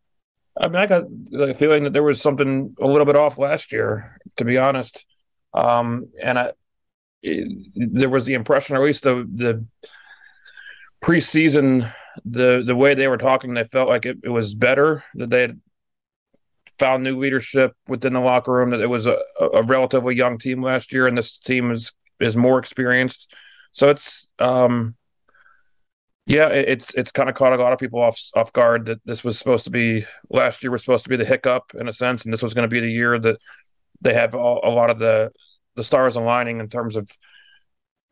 I 0.57 0.67
mean, 0.67 0.77
I 0.77 0.85
got 0.87 1.03
the 1.09 1.53
feeling 1.53 1.83
that 1.83 1.93
there 1.93 2.03
was 2.03 2.21
something 2.21 2.75
a 2.79 2.87
little 2.87 3.05
bit 3.05 3.15
off 3.15 3.37
last 3.37 3.71
year, 3.71 4.19
to 4.37 4.45
be 4.45 4.57
honest. 4.57 5.05
Um, 5.53 6.09
and 6.21 6.37
I, 6.37 6.51
it, 7.21 7.47
there 7.75 8.09
was 8.09 8.25
the 8.25 8.33
impression, 8.33 8.75
or 8.75 8.81
at 8.81 8.85
least 8.85 9.03
the 9.03 9.27
the 9.33 9.65
preseason, 11.01 11.91
the 12.25 12.63
the 12.65 12.75
way 12.75 12.93
they 12.93 13.07
were 13.07 13.17
talking, 13.17 13.53
they 13.53 13.63
felt 13.63 13.89
like 13.89 14.05
it, 14.05 14.17
it 14.23 14.29
was 14.29 14.53
better 14.53 15.03
that 15.15 15.29
they 15.29 15.41
had 15.41 15.59
found 16.77 17.03
new 17.03 17.19
leadership 17.19 17.73
within 17.87 18.13
the 18.13 18.19
locker 18.19 18.53
room. 18.53 18.71
That 18.71 18.81
it 18.81 18.89
was 18.89 19.07
a, 19.07 19.17
a 19.53 19.63
relatively 19.63 20.15
young 20.15 20.37
team 20.37 20.61
last 20.61 20.93
year, 20.93 21.07
and 21.07 21.17
this 21.17 21.39
team 21.39 21.71
is 21.71 21.93
is 22.19 22.35
more 22.35 22.59
experienced. 22.59 23.33
So 23.71 23.89
it's 23.89 24.27
um, 24.39 24.95
yeah, 26.29 26.49
it's 26.49 26.93
it's 26.93 27.11
kind 27.11 27.27
of 27.27 27.33
caught 27.33 27.53
a 27.53 27.61
lot 27.61 27.73
of 27.73 27.79
people 27.79 27.99
off 27.99 28.21
off 28.35 28.53
guard 28.53 28.85
that 28.85 29.03
this 29.03 29.23
was 29.23 29.39
supposed 29.39 29.63
to 29.63 29.71
be 29.71 30.05
last 30.29 30.61
year 30.61 30.69
was 30.69 30.81
supposed 30.81 31.03
to 31.05 31.09
be 31.09 31.15
the 31.15 31.25
hiccup 31.25 31.71
in 31.73 31.87
a 31.87 31.93
sense, 31.93 32.23
and 32.23 32.31
this 32.31 32.43
was 32.43 32.53
going 32.53 32.69
to 32.69 32.73
be 32.73 32.79
the 32.79 32.91
year 32.91 33.17
that 33.17 33.39
they 34.01 34.13
have 34.13 34.35
all, 34.35 34.61
a 34.63 34.69
lot 34.69 34.91
of 34.91 34.99
the 34.99 35.31
the 35.75 35.83
stars 35.83 36.15
aligning 36.15 36.59
in 36.59 36.69
terms 36.69 36.95
of 36.95 37.09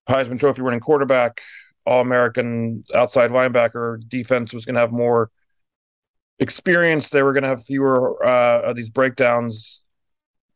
Heisman 0.10 0.40
Trophy 0.40 0.64
winning 0.64 0.80
quarterback, 0.80 1.42
all 1.86 2.02
American 2.02 2.84
outside 2.96 3.30
linebacker 3.30 4.00
defense 4.10 4.52
was 4.52 4.66
going 4.66 4.74
to 4.74 4.82
have 4.82 4.92
more 4.92 5.30
experience. 6.40 7.10
They 7.10 7.22
were 7.22 7.34
going 7.34 7.44
to 7.44 7.50
have 7.50 7.66
fewer 7.66 8.26
uh, 8.26 8.62
of 8.64 8.76
these 8.76 8.90
breakdowns 8.90 9.84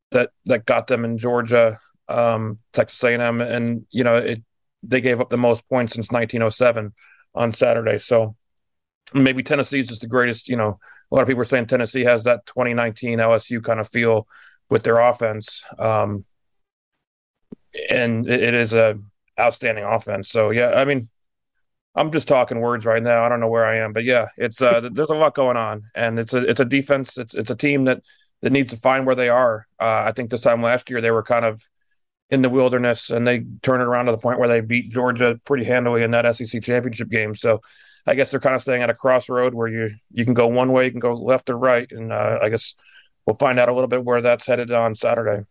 that 0.10 0.32
that 0.48 0.66
got 0.66 0.88
them 0.88 1.06
in 1.06 1.20
Georgia, 1.20 1.80
um, 2.10 2.58
Texas 2.74 3.04
A&M, 3.04 3.40
and 3.40 3.86
you 3.92 4.04
know 4.04 4.18
it. 4.18 4.42
They 4.82 5.00
gave 5.00 5.22
up 5.22 5.30
the 5.30 5.38
most 5.38 5.70
points 5.70 5.94
since 5.94 6.10
1907 6.10 6.92
on 7.34 7.54
Saturday. 7.54 7.98
So 7.98 8.36
maybe 9.14 9.44
Tennessee 9.44 9.80
is 9.80 9.88
just 9.88 10.02
the 10.02 10.08
greatest. 10.08 10.48
You 10.48 10.58
know, 10.58 10.80
a 11.12 11.16
lot 11.16 11.22
of 11.22 11.28
people 11.28 11.42
are 11.42 11.46
saying 11.46 11.68
Tennessee 11.68 12.04
has 12.04 12.24
that 12.24 12.46
2019 12.46 13.20
LSU 13.20 13.64
kind 13.64 13.80
of 13.80 13.90
feel 13.90 14.28
with 14.70 14.84
their 14.84 15.00
offense, 15.00 15.64
um, 15.78 16.26
and 17.90 18.28
it, 18.30 18.42
it 18.42 18.54
is 18.54 18.74
a 18.74 18.96
outstanding 19.40 19.84
offense. 19.84 20.30
So 20.30 20.52
yeah, 20.52 20.72
I 20.72 20.86
mean, 20.86 21.10
I'm 21.96 22.12
just 22.12 22.28
talking 22.28 22.62
words 22.62 22.86
right 22.86 23.04
now. 23.04 23.26
I 23.26 23.30
don't 23.30 23.42
know 23.42 23.50
where 23.50 23.66
I 23.66 23.80
am, 23.80 23.94
but 23.94 24.04
yeah, 24.04 24.28
it's 24.38 24.62
uh, 24.62 24.90
there's 24.92 25.10
a 25.10 25.16
lot 25.16 25.36
going 25.36 25.58
on, 25.58 25.84
and 25.96 26.20
it's 26.20 26.34
a 26.34 26.38
it's 26.38 26.60
a 26.60 26.66
defense. 26.66 27.18
It's 27.18 27.36
it's 27.36 27.52
a 27.52 27.56
team 27.56 27.86
that 27.86 28.02
that 28.42 28.52
needs 28.52 28.72
to 28.72 28.78
find 28.78 29.06
where 29.06 29.16
they 29.16 29.30
are. 29.30 29.68
Uh, 29.80 30.04
I 30.06 30.14
think 30.14 30.30
this 30.30 30.42
time 30.42 30.62
last 30.62 30.90
year 30.90 31.02
they 31.02 31.12
were 31.12 31.24
kind 31.24 31.46
of 31.46 31.62
in 32.32 32.42
the 32.42 32.50
wilderness, 32.50 33.10
and 33.10 33.28
they 33.28 33.46
turn 33.62 33.82
it 33.82 33.86
around 33.86 34.06
to 34.06 34.12
the 34.12 34.18
point 34.18 34.40
where 34.40 34.48
they 34.48 34.62
beat 34.62 34.90
Georgia 34.90 35.40
pretty 35.46 35.66
handily 35.66 36.02
in 36.02 36.12
that 36.12 36.36
SEC 36.36 36.62
championship 36.62 37.10
game. 37.10 37.36
So 37.36 37.62
I 38.08 38.16
guess 38.16 38.32
they're 38.32 38.40
kind 38.40 38.56
of 38.56 38.62
staying 38.62 38.82
at 38.82 38.90
a 38.90 38.96
crossroad 38.96 39.54
where 39.54 39.68
you 39.68 39.92
you 40.12 40.26
can 40.26 40.34
go 40.34 40.48
one 40.48 40.72
way, 40.72 40.86
you 40.86 40.92
can 40.92 41.00
go 41.00 41.14
left 41.14 41.50
or 41.50 41.58
right, 41.58 41.88
and 41.92 42.12
uh, 42.12 42.40
I 42.42 42.50
guess 42.50 42.74
we'll 43.26 43.36
find 43.36 43.60
out 43.60 43.70
a 43.70 43.74
little 43.74 43.88
bit 43.88 44.04
where 44.04 44.22
that's 44.22 44.48
headed 44.48 44.72
on 44.72 44.96
Saturday 44.96 45.44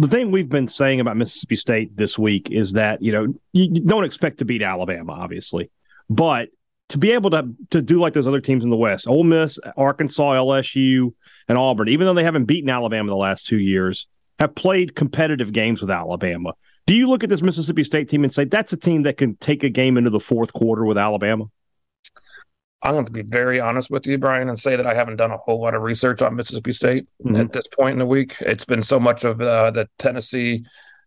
the 0.00 0.08
thing 0.08 0.30
we've 0.30 0.48
been 0.48 0.66
saying 0.66 1.00
about 1.00 1.18
Mississippi 1.18 1.56
State 1.56 1.94
this 1.94 2.18
week 2.18 2.50
is 2.50 2.72
that 2.72 3.02
you 3.02 3.12
know 3.12 3.34
you 3.52 3.80
don't 3.80 4.04
expect 4.04 4.38
to 4.38 4.46
beat 4.46 4.62
Alabama, 4.62 5.12
obviously, 5.12 5.70
but 6.08 6.48
to 6.88 6.98
be 6.98 7.12
able 7.12 7.30
to 7.30 7.50
to 7.70 7.82
do 7.82 8.00
like 8.00 8.14
those 8.14 8.26
other 8.26 8.40
teams 8.40 8.64
in 8.64 8.70
the 8.70 8.76
West, 8.76 9.06
Ole 9.06 9.24
Miss, 9.24 9.58
Arkansas, 9.76 10.32
LSU, 10.32 11.12
and 11.48 11.58
Auburn, 11.58 11.88
even 11.88 12.06
though 12.06 12.14
they 12.14 12.24
haven't 12.24 12.46
beaten 12.46 12.70
Alabama 12.70 13.10
the 13.10 13.16
last 13.16 13.46
two 13.46 13.58
years, 13.58 14.06
have 14.40 14.54
played 14.54 14.96
competitive 14.96 15.52
games 15.52 15.80
with 15.80 15.90
Alabama. 15.90 16.54
Do 16.86 16.94
you 16.94 17.08
look 17.08 17.22
at 17.22 17.30
this 17.30 17.42
Mississippi 17.42 17.84
State 17.84 18.08
team 18.08 18.24
and 18.24 18.32
say 18.32 18.44
that's 18.44 18.72
a 18.72 18.76
team 18.76 19.02
that 19.02 19.16
can 19.16 19.36
take 19.36 19.62
a 19.62 19.68
game 19.68 19.96
into 19.96 20.10
the 20.10 20.18
fourth 20.18 20.52
quarter 20.52 20.84
with 20.84 20.98
Alabama? 20.98 21.44
I'm 22.82 22.94
going 22.94 23.04
to 23.04 23.12
be 23.12 23.22
very 23.22 23.60
honest 23.60 23.90
with 23.90 24.06
you, 24.06 24.16
Brian, 24.16 24.48
and 24.48 24.58
say 24.58 24.74
that 24.74 24.86
I 24.86 24.94
haven't 24.94 25.16
done 25.16 25.30
a 25.30 25.36
whole 25.36 25.60
lot 25.60 25.74
of 25.74 25.82
research 25.82 26.22
on 26.22 26.34
Mississippi 26.34 26.72
State 26.72 27.06
mm-hmm. 27.22 27.36
at 27.36 27.52
this 27.52 27.66
point 27.66 27.92
in 27.92 27.98
the 27.98 28.06
week. 28.06 28.36
It's 28.40 28.64
been 28.64 28.82
so 28.82 28.98
much 28.98 29.24
of 29.24 29.40
uh, 29.40 29.70
the 29.70 29.86
Tennessee 29.98 30.64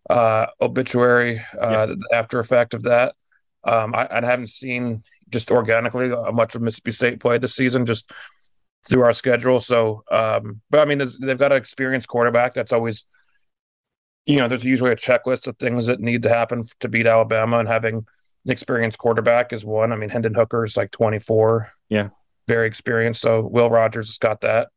uh, 0.10 0.46
obituary, 0.62 1.40
uh, 1.60 1.70
yeah. 1.70 1.86
the 1.88 1.98
after 2.14 2.40
effect 2.40 2.76
of 2.76 2.84
that. 2.84 3.16
Um, 3.64 3.96
I, 3.96 4.08
I, 4.12 4.26
haven't 4.26 4.50
seen 4.50 5.04
just 5.30 5.50
organically 5.50 6.10
much 6.34 6.54
of 6.54 6.62
Mississippi 6.62 6.92
State 6.92 7.20
play 7.22 7.38
this 7.38 7.56
season, 7.56 7.86
just 7.86 8.12
through 8.88 9.04
our 9.04 9.14
schedule. 9.14 9.60
So, 9.60 10.04
um, 10.12 10.62
but 10.70 10.80
I 10.80 10.86
mean, 10.86 11.02
they've 11.22 11.38
got 11.38 11.52
an 11.52 11.58
experienced 11.58 12.08
quarterback. 12.08 12.54
That's 12.54 12.74
always, 12.74 13.06
you 14.26 14.38
know, 14.38 14.48
there's 14.48 14.66
usually 14.66 14.92
a 14.92 14.96
checklist 14.96 15.48
of 15.48 15.58
things 15.58 15.88
that 15.88 16.00
need 16.00 16.24
to 16.24 16.30
happen 16.30 16.64
to 16.80 16.88
beat 16.88 17.08
Alabama, 17.08 17.60
and 17.60 17.68
having 17.68 17.96
an 17.98 18.52
experienced 18.52 18.98
quarterback 18.98 19.52
is 19.52 19.66
one. 19.66 19.92
I 19.92 19.96
mean, 19.96 20.10
Hendon 20.10 20.34
Hooker 20.34 20.64
is 20.64 20.78
like 20.78 20.92
24. 20.92 21.72
Yeah. 21.90 22.10
Very 22.48 22.68
experienced. 22.68 23.22
So 23.22 23.42
Will 23.42 23.70
Rogers 23.70 24.08
has 24.08 24.18
got 24.18 24.42
that. 24.42 24.70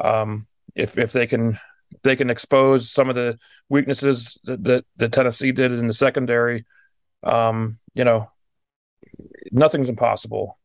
Um, 0.00 0.46
if 0.74 0.98
if 0.98 1.12
they 1.12 1.26
can 1.26 1.58
they 2.02 2.16
can 2.16 2.30
expose 2.30 2.90
some 2.90 3.08
of 3.08 3.14
the 3.14 3.38
weaknesses 3.68 4.38
that, 4.44 4.64
that, 4.64 4.84
that 4.96 5.12
Tennessee 5.12 5.52
did 5.52 5.72
in 5.72 5.86
the 5.86 5.92
secondary, 5.92 6.64
um, 7.22 7.78
you 7.94 8.02
know, 8.02 8.30
nothing's 9.50 9.90
impossible. 9.90 10.58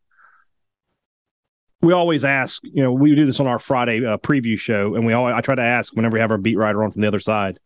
We 1.81 1.91
always 1.91 2.23
ask, 2.23 2.63
you 2.63 2.81
know, 2.81 2.93
we 2.93 3.13
do 3.13 3.25
this 3.25 3.41
on 3.41 3.45
our 3.45 3.59
Friday 3.59 4.03
uh, 4.05 4.17
preview 4.17 4.57
show, 4.57 4.95
and 4.95 5.05
we 5.05 5.13
always 5.13 5.35
I 5.35 5.41
try 5.41 5.55
to 5.55 5.61
ask 5.61 5.93
whenever 5.95 6.13
we 6.13 6.21
have 6.21 6.31
our 6.31 6.37
beat 6.37 6.57
writer 6.57 6.83
on 6.83 6.91
from 6.91 7.01
the 7.01 7.07
other 7.07 7.19
side 7.19 7.59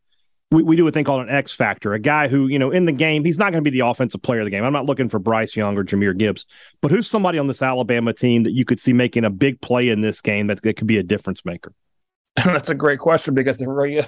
we, 0.51 0.63
we 0.63 0.75
do 0.75 0.87
a 0.87 0.91
thing 0.91 1.05
called 1.05 1.21
an 1.21 1.29
X 1.29 1.51
factor, 1.51 1.93
a 1.93 1.99
guy 1.99 2.27
who, 2.27 2.47
you 2.47 2.59
know, 2.59 2.71
in 2.71 2.85
the 2.85 2.91
game, 2.91 3.23
he's 3.23 3.37
not 3.37 3.51
going 3.51 3.63
to 3.63 3.69
be 3.69 3.77
the 3.77 3.85
offensive 3.85 4.21
player 4.21 4.41
of 4.41 4.45
the 4.45 4.51
game. 4.51 4.63
I'm 4.63 4.73
not 4.73 4.85
looking 4.85 5.09
for 5.09 5.17
Bryce 5.17 5.55
Young 5.55 5.77
or 5.77 5.83
Jahmyr 5.83 6.17
Gibbs, 6.17 6.45
but 6.81 6.91
who's 6.91 7.09
somebody 7.09 7.39
on 7.39 7.47
this 7.47 7.61
Alabama 7.61 8.13
team 8.13 8.43
that 8.43 8.51
you 8.51 8.65
could 8.65 8.79
see 8.79 8.93
making 8.93 9.23
a 9.23 9.29
big 9.29 9.61
play 9.61 9.89
in 9.89 10.01
this 10.01 10.21
game 10.21 10.47
that, 10.47 10.61
that 10.61 10.75
could 10.75 10.87
be 10.87 10.97
a 10.97 11.03
difference 11.03 11.45
maker? 11.45 11.73
That's 12.35 12.69
a 12.69 12.75
great 12.75 12.99
question 12.99 13.33
because 13.33 13.57
the 13.57 13.69
really, 13.69 14.01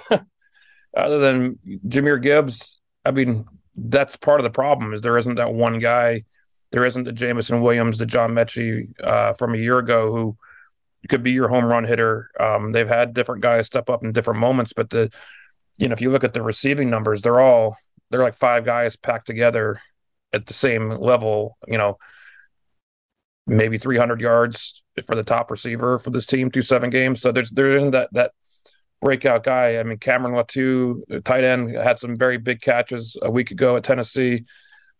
other 0.97 1.19
than 1.19 1.59
Jahmyr 1.87 2.21
Gibbs, 2.21 2.79
I 3.05 3.11
mean, 3.11 3.45
that's 3.75 4.15
part 4.15 4.39
of 4.39 4.43
the 4.43 4.49
problem 4.49 4.93
is 4.93 5.01
there 5.01 5.17
isn't 5.17 5.35
that 5.35 5.53
one 5.53 5.79
guy. 5.79 6.23
There 6.71 6.85
isn't 6.85 7.03
the 7.03 7.11
Jameson 7.11 7.61
Williams, 7.61 7.97
the 7.97 8.05
John 8.05 8.31
Metchie 8.31 8.87
uh, 9.01 9.33
from 9.33 9.53
a 9.53 9.57
year 9.57 9.79
ago 9.79 10.11
who 10.13 10.37
could 11.09 11.23
be 11.23 11.31
your 11.31 11.47
home 11.47 11.65
run 11.65 11.83
hitter. 11.83 12.29
Um, 12.39 12.71
they've 12.71 12.87
had 12.87 13.13
different 13.13 13.41
guys 13.41 13.67
step 13.67 13.89
up 13.89 14.03
in 14.03 14.11
different 14.11 14.39
moments, 14.39 14.73
but 14.73 14.89
the 14.89 15.11
you 15.77 15.87
know, 15.87 15.93
if 15.93 16.01
you 16.01 16.09
look 16.09 16.23
at 16.23 16.33
the 16.33 16.41
receiving 16.41 16.89
numbers, 16.89 17.21
they're 17.21 17.39
all 17.39 17.77
they're 18.09 18.23
like 18.23 18.35
five 18.35 18.65
guys 18.65 18.95
packed 18.95 19.27
together 19.27 19.81
at 20.33 20.45
the 20.45 20.53
same 20.53 20.89
level. 20.91 21.57
You 21.67 21.77
know, 21.77 21.97
maybe 23.47 23.77
300 23.77 24.21
yards 24.21 24.83
for 25.05 25.15
the 25.15 25.23
top 25.23 25.51
receiver 25.51 25.97
for 25.97 26.09
this 26.11 26.25
team 26.25 26.51
through 26.51 26.61
seven 26.61 26.89
games. 26.89 27.21
So 27.21 27.31
there's 27.31 27.49
there 27.49 27.75
isn't 27.75 27.91
that 27.91 28.09
that 28.13 28.31
breakout 29.01 29.43
guy. 29.43 29.77
I 29.77 29.83
mean, 29.83 29.97
Cameron 29.97 30.35
Latu, 30.35 31.23
tight 31.23 31.43
end, 31.43 31.75
had 31.75 31.99
some 31.99 32.17
very 32.17 32.37
big 32.37 32.61
catches 32.61 33.17
a 33.21 33.29
week 33.29 33.51
ago 33.51 33.75
at 33.75 33.83
Tennessee. 33.83 34.45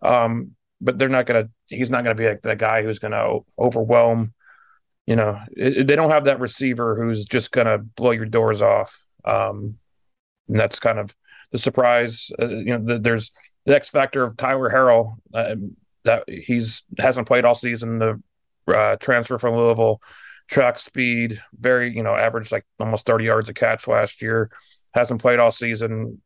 Um, 0.02 0.52
but 0.82 1.00
they're 1.00 1.10
not 1.10 1.26
gonna. 1.26 1.50
He's 1.68 1.90
not 1.90 2.04
gonna 2.04 2.16
be 2.16 2.28
like 2.28 2.42
the 2.42 2.56
guy 2.56 2.84
who's 2.84 3.00
gonna 3.00 3.40
overwhelm. 3.58 4.34
You 5.08 5.16
know, 5.16 5.40
it, 5.52 5.88
they 5.88 5.96
don't 5.96 6.12
have 6.12 6.26
that 6.26 6.40
receiver 6.40 6.96
who's 6.96 7.26
just 7.26 7.52
gonna 7.52 7.78
blow 7.78 8.12
your 8.12 8.26
doors 8.26 8.62
off. 8.62 9.06
Um, 9.24 9.78
and 10.48 10.60
that's 10.60 10.80
kind 10.80 11.00
of 11.00 11.16
the 11.52 11.58
surprise. 11.58 12.32
Uh, 12.40 12.48
you 12.48 12.78
know, 12.78 12.84
the, 12.84 13.00
there's 13.00 13.32
the 13.66 13.76
X 13.76 13.90
factor 13.90 14.24
of 14.24 14.38
Tyler 14.38 14.70
Harrell 14.70 15.18
uh, 15.34 15.56
that 16.04 16.24
he's 16.28 16.84
hasn't 16.98 17.28
played 17.28 17.46
all 17.46 17.56
season. 17.56 18.00
The 18.00 18.22
uh, 18.68 18.96
transfer 18.98 19.38
from 19.38 19.56
Louisville, 19.56 20.02
track 20.48 20.80
speed, 20.80 21.42
very 21.58 21.96
you 21.96 22.04
know, 22.04 22.16
averaged 22.16 22.52
like 22.52 22.66
almost 22.80 23.06
30 23.06 23.26
yards 23.26 23.50
a 23.50 23.54
catch 23.54 23.88
last 23.88 24.22
year. 24.22 24.52
Hasn't 24.94 25.22
played 25.22 25.40
all 25.40 25.52
season. 25.52 26.22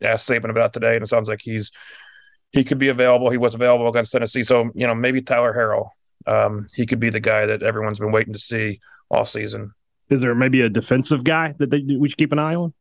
Asked 0.00 0.28
Saban 0.28 0.50
about 0.50 0.72
today, 0.72 0.94
and 0.94 1.02
it 1.02 1.08
sounds 1.08 1.28
like 1.28 1.40
he's 1.42 1.72
he 2.52 2.64
could 2.64 2.78
be 2.78 2.88
available. 2.88 3.30
He 3.30 3.36
was 3.36 3.54
available 3.54 3.88
against 3.88 4.12
Tennessee, 4.12 4.44
so 4.44 4.70
you 4.74 4.86
know 4.86 4.94
maybe 4.94 5.20
Tyler 5.20 5.52
Harrell. 5.52 5.90
Um, 6.26 6.66
he 6.74 6.86
could 6.86 7.00
be 7.00 7.10
the 7.10 7.20
guy 7.20 7.46
that 7.46 7.62
everyone's 7.62 7.98
been 7.98 8.12
waiting 8.12 8.32
to 8.32 8.38
see 8.38 8.80
all 9.10 9.24
season. 9.24 9.72
Is 10.08 10.20
there 10.20 10.34
maybe 10.34 10.60
a 10.60 10.68
defensive 10.68 11.24
guy 11.24 11.54
that 11.58 11.70
they, 11.70 11.82
we 11.98 12.08
should 12.08 12.18
keep 12.18 12.32
an 12.32 12.38
eye 12.38 12.54
on? 12.54 12.74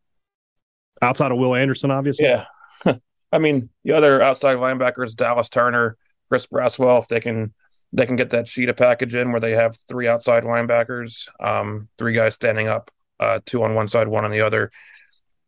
Outside 1.02 1.32
of 1.32 1.38
Will 1.38 1.56
Anderson, 1.56 1.92
obviously. 1.92 2.26
Yeah. 2.26 2.46
I 3.32 3.40
mean, 3.40 3.70
the 3.84 3.92
other 3.94 4.22
outside 4.22 4.58
linebackers, 4.58 5.16
Dallas 5.16 5.50
Turner, 5.50 5.98
Chris 6.30 6.48
Braswell, 6.48 7.02
if 7.02 7.08
they 7.08 7.20
can 7.20 7.54
they 7.94 8.06
can 8.06 8.16
get 8.16 8.32
that 8.32 8.46
cheetah 8.46 8.74
package 8.74 9.16
in 9.16 9.32
where 9.32 9.40
they 9.40 9.52
have 9.52 9.78
three 9.88 10.08
outside 10.08 10.44
linebackers, 10.44 11.28
um, 11.40 11.88
three 11.98 12.14
guys 12.14 12.34
standing 12.34 12.68
up, 12.68 12.92
uh, 13.20 13.40
two 13.46 13.64
on 13.64 13.76
one 13.76 13.88
side, 13.88 14.08
one 14.08 14.26
on 14.26 14.32
the 14.32 14.42
other. 14.42 14.72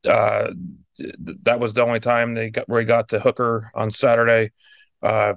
Uh, 0.08 0.52
that 1.44 1.60
was 1.60 1.74
the 1.74 1.84
only 1.84 2.00
time 2.00 2.34
they 2.34 2.50
got 2.50 2.68
where 2.68 2.80
he 2.80 2.86
got 2.86 3.10
to 3.10 3.20
Hooker 3.20 3.72
on 3.76 3.92
Saturday. 3.92 4.52
Uh, 5.02 5.34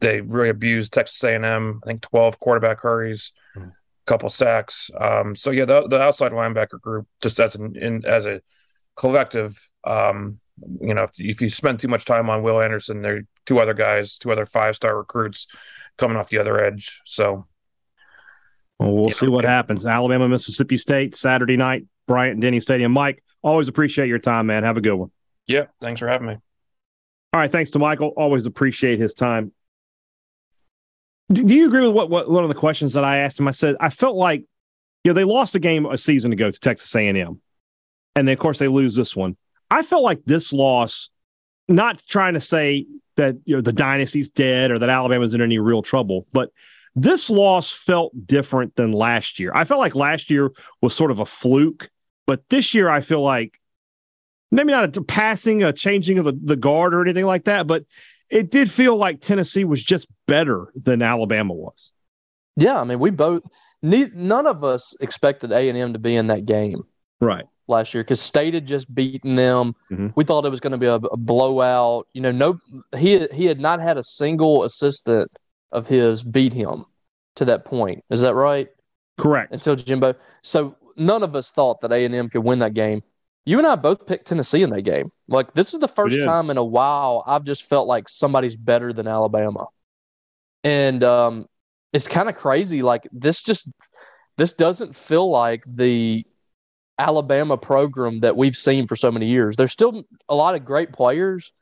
they 0.00 0.20
really 0.20 0.50
abused 0.50 0.92
Texas 0.92 1.22
A&M. 1.24 1.80
I 1.82 1.86
think 1.86 2.02
twelve 2.02 2.38
quarterback 2.38 2.80
hurries, 2.80 3.32
a 3.54 3.60
mm-hmm. 3.60 3.68
couple 4.06 4.28
sacks. 4.28 4.90
Um, 4.98 5.34
so 5.34 5.50
yeah, 5.50 5.64
the, 5.64 5.88
the 5.88 6.00
outside 6.00 6.32
linebacker 6.32 6.80
group 6.80 7.06
just 7.22 7.40
as 7.40 7.54
an 7.54 7.76
in, 7.76 8.04
as 8.04 8.26
a 8.26 8.40
collective. 8.96 9.68
Um, 9.84 10.40
you 10.80 10.94
know, 10.94 11.04
if, 11.04 11.10
if, 11.18 11.40
you 11.40 11.50
spend 11.50 11.78
too 11.78 11.88
much 11.88 12.04
time 12.04 12.30
on 12.30 12.42
Will 12.42 12.62
Anderson, 12.62 13.02
there 13.02 13.16
are 13.16 13.22
two 13.44 13.58
other 13.58 13.74
guys, 13.74 14.16
two 14.16 14.32
other 14.32 14.46
five 14.46 14.74
star 14.74 14.96
recruits 14.96 15.46
coming 15.98 16.16
off 16.16 16.30
the 16.30 16.38
other 16.38 16.62
edge. 16.62 17.02
So 17.04 17.46
well, 18.78 18.94
we'll 18.94 19.10
see 19.10 19.26
know, 19.26 19.32
what 19.32 19.44
happens. 19.44 19.86
Alabama, 19.86 20.28
Mississippi 20.28 20.76
State, 20.76 21.14
Saturday 21.14 21.56
night, 21.56 21.86
Bryant 22.06 22.40
Denny 22.40 22.60
Stadium. 22.60 22.92
Mike, 22.92 23.22
always 23.42 23.68
appreciate 23.68 24.08
your 24.08 24.18
time, 24.18 24.46
man. 24.46 24.64
Have 24.64 24.76
a 24.76 24.80
good 24.80 24.94
one. 24.94 25.10
Yeah, 25.46 25.66
thanks 25.80 26.00
for 26.00 26.08
having 26.08 26.26
me. 26.26 26.34
All 27.32 27.40
right, 27.40 27.52
thanks 27.52 27.70
to 27.70 27.78
Michael. 27.78 28.08
Always 28.16 28.46
appreciate 28.46 28.98
his 28.98 29.14
time. 29.14 29.52
Do, 31.30 31.44
do 31.44 31.54
you 31.54 31.66
agree 31.66 31.86
with 31.86 31.94
what, 31.94 32.08
what 32.08 32.30
one 32.30 32.44
of 32.44 32.48
the 32.48 32.54
questions 32.54 32.94
that 32.94 33.04
I 33.04 33.18
asked 33.18 33.38
him? 33.38 33.48
I 33.48 33.50
said 33.50 33.76
I 33.78 33.90
felt 33.90 34.16
like 34.16 34.44
you 35.04 35.10
know 35.10 35.14
they 35.14 35.24
lost 35.24 35.54
a 35.54 35.58
game 35.58 35.84
a 35.84 35.98
season 35.98 36.32
ago 36.32 36.50
to 36.50 36.58
Texas 36.58 36.94
A&M 36.94 37.40
and 38.16 38.26
then 38.26 38.32
of 38.32 38.38
course 38.38 38.58
they 38.58 38.66
lose 38.66 38.96
this 38.96 39.14
one. 39.14 39.36
I 39.70 39.82
felt 39.82 40.02
like 40.02 40.24
this 40.24 40.52
loss, 40.52 41.10
not 41.68 42.02
trying 42.08 42.34
to 42.34 42.40
say 42.40 42.86
that 43.16 43.36
you 43.44 43.54
know 43.54 43.62
the 43.62 43.72
dynasty's 43.72 44.28
dead 44.28 44.70
or 44.70 44.78
that 44.78 44.88
Alabama's 44.88 45.34
in 45.34 45.42
any 45.42 45.58
real 45.58 45.82
trouble, 45.82 46.26
but 46.32 46.50
this 46.94 47.28
loss 47.28 47.70
felt 47.70 48.26
different 48.26 48.74
than 48.76 48.90
last 48.90 49.38
year. 49.38 49.52
I 49.54 49.64
felt 49.64 49.80
like 49.80 49.94
last 49.94 50.30
year 50.30 50.50
was 50.80 50.94
sort 50.94 51.10
of 51.10 51.18
a 51.18 51.26
fluke, 51.26 51.90
but 52.26 52.48
this 52.48 52.74
year 52.74 52.88
I 52.88 53.02
feel 53.02 53.22
like 53.22 53.60
maybe 54.50 54.72
not 54.72 54.96
a 54.96 55.02
passing, 55.02 55.62
a 55.62 55.72
changing 55.72 56.18
of 56.18 56.24
the, 56.24 56.38
the 56.42 56.56
guard 56.56 56.94
or 56.94 57.02
anything 57.02 57.26
like 57.26 57.44
that, 57.44 57.66
but 57.66 57.84
it 58.30 58.50
did 58.50 58.70
feel 58.70 58.96
like 58.96 59.20
Tennessee 59.20 59.64
was 59.64 59.84
just 59.84 60.08
better 60.26 60.72
than 60.74 61.02
Alabama 61.02 61.52
was. 61.52 61.90
Yeah, 62.56 62.80
I 62.80 62.84
mean, 62.84 62.98
we 62.98 63.10
both 63.10 63.42
none 63.82 64.46
of 64.46 64.64
us 64.64 64.96
expected 65.00 65.52
A 65.52 65.68
and 65.68 65.76
M 65.76 65.92
to 65.92 65.98
be 65.98 66.16
in 66.16 66.28
that 66.28 66.46
game. 66.46 66.82
Right 67.20 67.44
last 67.68 67.94
year 67.94 68.02
because 68.02 68.20
State 68.20 68.54
had 68.54 68.66
just 68.66 68.92
beaten 68.94 69.34
them. 69.36 69.74
Mm-hmm. 69.90 70.08
We 70.14 70.24
thought 70.24 70.44
it 70.44 70.50
was 70.50 70.60
going 70.60 70.72
to 70.72 70.78
be 70.78 70.86
a, 70.86 70.94
a, 70.94 71.16
blowout. 71.16 72.06
You 72.12 72.20
know, 72.20 72.32
no, 72.32 72.60
he 72.96 73.26
he 73.32 73.46
had 73.46 73.60
not 73.60 73.80
had 73.80 73.98
a 73.98 74.02
single 74.02 74.64
assistant 74.64 75.30
of 75.72 75.86
his 75.86 76.22
beat 76.22 76.52
him 76.52 76.84
to 77.36 77.44
that 77.46 77.64
point. 77.64 78.04
Is 78.10 78.20
that 78.22 78.34
right? 78.34 78.68
Correct. 79.18 79.52
Until 79.52 79.76
Jimbo. 79.76 80.14
So 80.42 80.76
none 80.96 81.22
of 81.22 81.36
us 81.36 81.50
thought 81.50 81.80
that 81.80 81.92
A 81.92 82.04
and 82.04 82.14
M 82.14 82.28
could 82.28 82.44
win 82.44 82.58
that 82.60 82.74
game. 82.74 83.02
You 83.44 83.58
and 83.58 83.66
I 83.66 83.76
both 83.76 84.06
picked 84.06 84.26
Tennessee 84.26 84.62
in 84.62 84.70
that 84.70 84.82
game. 84.82 85.10
Like 85.28 85.54
this 85.54 85.72
is 85.72 85.80
the 85.80 85.88
first 85.88 86.20
time 86.24 86.50
in 86.50 86.56
a 86.56 86.64
while 86.64 87.22
I've 87.26 87.44
just 87.44 87.62
felt 87.68 87.86
like 87.86 88.08
somebody's 88.08 88.56
better 88.56 88.92
than 88.92 89.06
Alabama, 89.06 89.66
and 90.64 91.04
um, 91.04 91.46
it's 91.92 92.08
kind 92.08 92.28
of 92.28 92.34
crazy. 92.34 92.82
Like 92.82 93.06
this 93.12 93.42
just 93.42 93.68
this 94.36 94.52
doesn't 94.52 94.96
feel 94.96 95.30
like 95.30 95.62
the 95.66 96.26
Alabama 96.98 97.56
program 97.56 98.20
that 98.20 98.36
we've 98.36 98.56
seen 98.56 98.86
for 98.86 98.96
so 98.96 99.10
many 99.10 99.26
years. 99.26 99.56
There's 99.56 99.72
still 99.72 100.04
a 100.28 100.34
lot 100.34 100.54
of 100.54 100.64
great 100.64 100.92
players, 100.92 101.52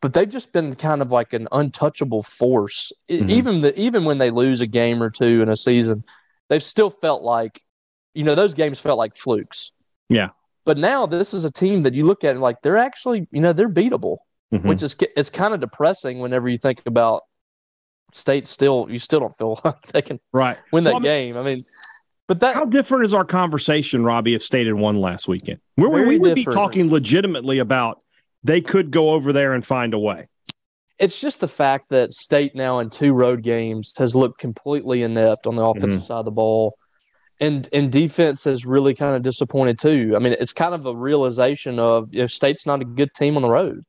but 0.00 0.14
they've 0.14 0.28
just 0.28 0.52
been 0.52 0.74
kind 0.74 1.02
of 1.02 1.12
like 1.12 1.32
an 1.32 1.48
untouchable 1.52 2.22
force. 2.22 2.92
Mm-hmm. 3.08 3.30
Even 3.30 3.60
the 3.60 3.78
even 3.78 4.04
when 4.04 4.18
they 4.18 4.30
lose 4.30 4.60
a 4.60 4.66
game 4.66 5.02
or 5.02 5.10
two 5.10 5.42
in 5.42 5.48
a 5.48 5.56
season, 5.56 6.04
they've 6.48 6.62
still 6.62 6.90
felt 6.90 7.22
like, 7.22 7.62
you 8.14 8.24
know, 8.24 8.34
those 8.34 8.54
games 8.54 8.80
felt 8.80 8.98
like 8.98 9.14
flukes. 9.14 9.72
Yeah. 10.08 10.30
But 10.64 10.78
now 10.78 11.06
this 11.06 11.34
is 11.34 11.44
a 11.44 11.50
team 11.50 11.82
that 11.82 11.94
you 11.94 12.04
look 12.04 12.24
at 12.24 12.30
and 12.30 12.40
like 12.40 12.62
they're 12.62 12.76
actually, 12.76 13.26
you 13.30 13.40
know, 13.40 13.52
they're 13.52 13.68
beatable, 13.68 14.18
mm-hmm. 14.52 14.66
which 14.66 14.82
is 14.82 14.96
it's 15.16 15.30
kind 15.30 15.52
of 15.52 15.60
depressing 15.60 16.18
whenever 16.18 16.48
you 16.48 16.56
think 16.56 16.82
about 16.86 17.22
state. 18.12 18.48
Still, 18.48 18.86
you 18.88 18.98
still 18.98 19.20
don't 19.20 19.36
feel 19.36 19.60
like 19.64 19.82
they 19.88 20.02
can 20.02 20.18
right 20.32 20.58
win 20.72 20.84
that 20.84 20.94
well, 20.94 21.00
game. 21.00 21.36
I 21.36 21.42
mean, 21.42 21.64
but 22.28 22.40
that 22.40 22.54
how 22.54 22.64
different 22.64 23.04
is 23.04 23.14
our 23.14 23.24
conversation, 23.24 24.04
Robbie, 24.04 24.34
if 24.34 24.42
State 24.42 24.66
had 24.66 24.76
won 24.76 25.00
last 25.00 25.28
weekend? 25.28 25.60
Where 25.74 25.90
we, 25.90 26.04
we 26.04 26.18
would 26.18 26.34
be 26.34 26.44
talking 26.44 26.90
legitimately 26.90 27.58
about 27.58 28.00
they 28.44 28.60
could 28.60 28.90
go 28.90 29.10
over 29.10 29.32
there 29.32 29.52
and 29.52 29.64
find 29.64 29.94
a 29.94 29.98
way. 29.98 30.28
It's 30.98 31.20
just 31.20 31.40
the 31.40 31.48
fact 31.48 31.88
that 31.90 32.12
State 32.12 32.54
now 32.54 32.78
in 32.78 32.90
two 32.90 33.12
road 33.12 33.42
games 33.42 33.92
has 33.98 34.14
looked 34.14 34.38
completely 34.38 35.02
inept 35.02 35.46
on 35.46 35.56
the 35.56 35.64
offensive 35.64 36.00
mm-hmm. 36.00 36.06
side 36.06 36.18
of 36.20 36.24
the 36.24 36.30
ball. 36.30 36.76
And 37.40 37.68
and 37.72 37.90
defense 37.90 38.44
has 38.44 38.64
really 38.64 38.94
kind 38.94 39.16
of 39.16 39.22
disappointed 39.22 39.78
too. 39.78 40.12
I 40.14 40.20
mean, 40.20 40.34
it's 40.38 40.52
kind 40.52 40.74
of 40.74 40.86
a 40.86 40.94
realization 40.94 41.80
of 41.80 42.12
you 42.14 42.20
know, 42.20 42.26
State's 42.28 42.66
not 42.66 42.82
a 42.82 42.84
good 42.84 43.12
team 43.14 43.36
on 43.36 43.42
the 43.42 43.50
road. 43.50 43.82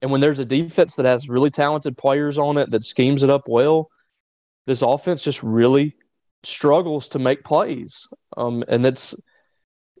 And 0.00 0.10
when 0.10 0.20
there's 0.20 0.38
a 0.38 0.44
defense 0.44 0.94
that 0.96 1.04
has 1.04 1.28
really 1.28 1.50
talented 1.50 1.98
players 1.98 2.38
on 2.38 2.56
it 2.56 2.70
that 2.70 2.84
schemes 2.84 3.24
it 3.24 3.30
up 3.30 3.42
well, 3.46 3.90
this 4.66 4.80
offense 4.80 5.24
just 5.24 5.42
really 5.42 5.96
struggles 6.44 7.08
to 7.08 7.18
make 7.18 7.44
plays. 7.44 8.08
Um, 8.36 8.64
and 8.68 8.84
it's 8.86 9.14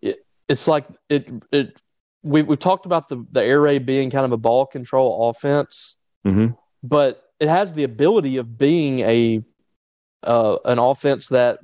it, 0.02 0.24
it's 0.48 0.68
like 0.68 0.86
it 1.08 1.30
it 1.52 1.80
we 2.22 2.42
we've 2.42 2.58
talked 2.58 2.86
about 2.86 3.08
the 3.08 3.24
the 3.30 3.42
air 3.42 3.60
raid 3.60 3.86
being 3.86 4.10
kind 4.10 4.24
of 4.24 4.32
a 4.32 4.36
ball 4.36 4.66
control 4.66 5.30
offense, 5.30 5.96
mm-hmm. 6.26 6.48
but 6.82 7.22
it 7.40 7.48
has 7.48 7.72
the 7.72 7.84
ability 7.84 8.36
of 8.36 8.58
being 8.58 9.00
a 9.00 9.42
uh, 10.22 10.56
an 10.64 10.78
offense 10.78 11.28
that 11.28 11.60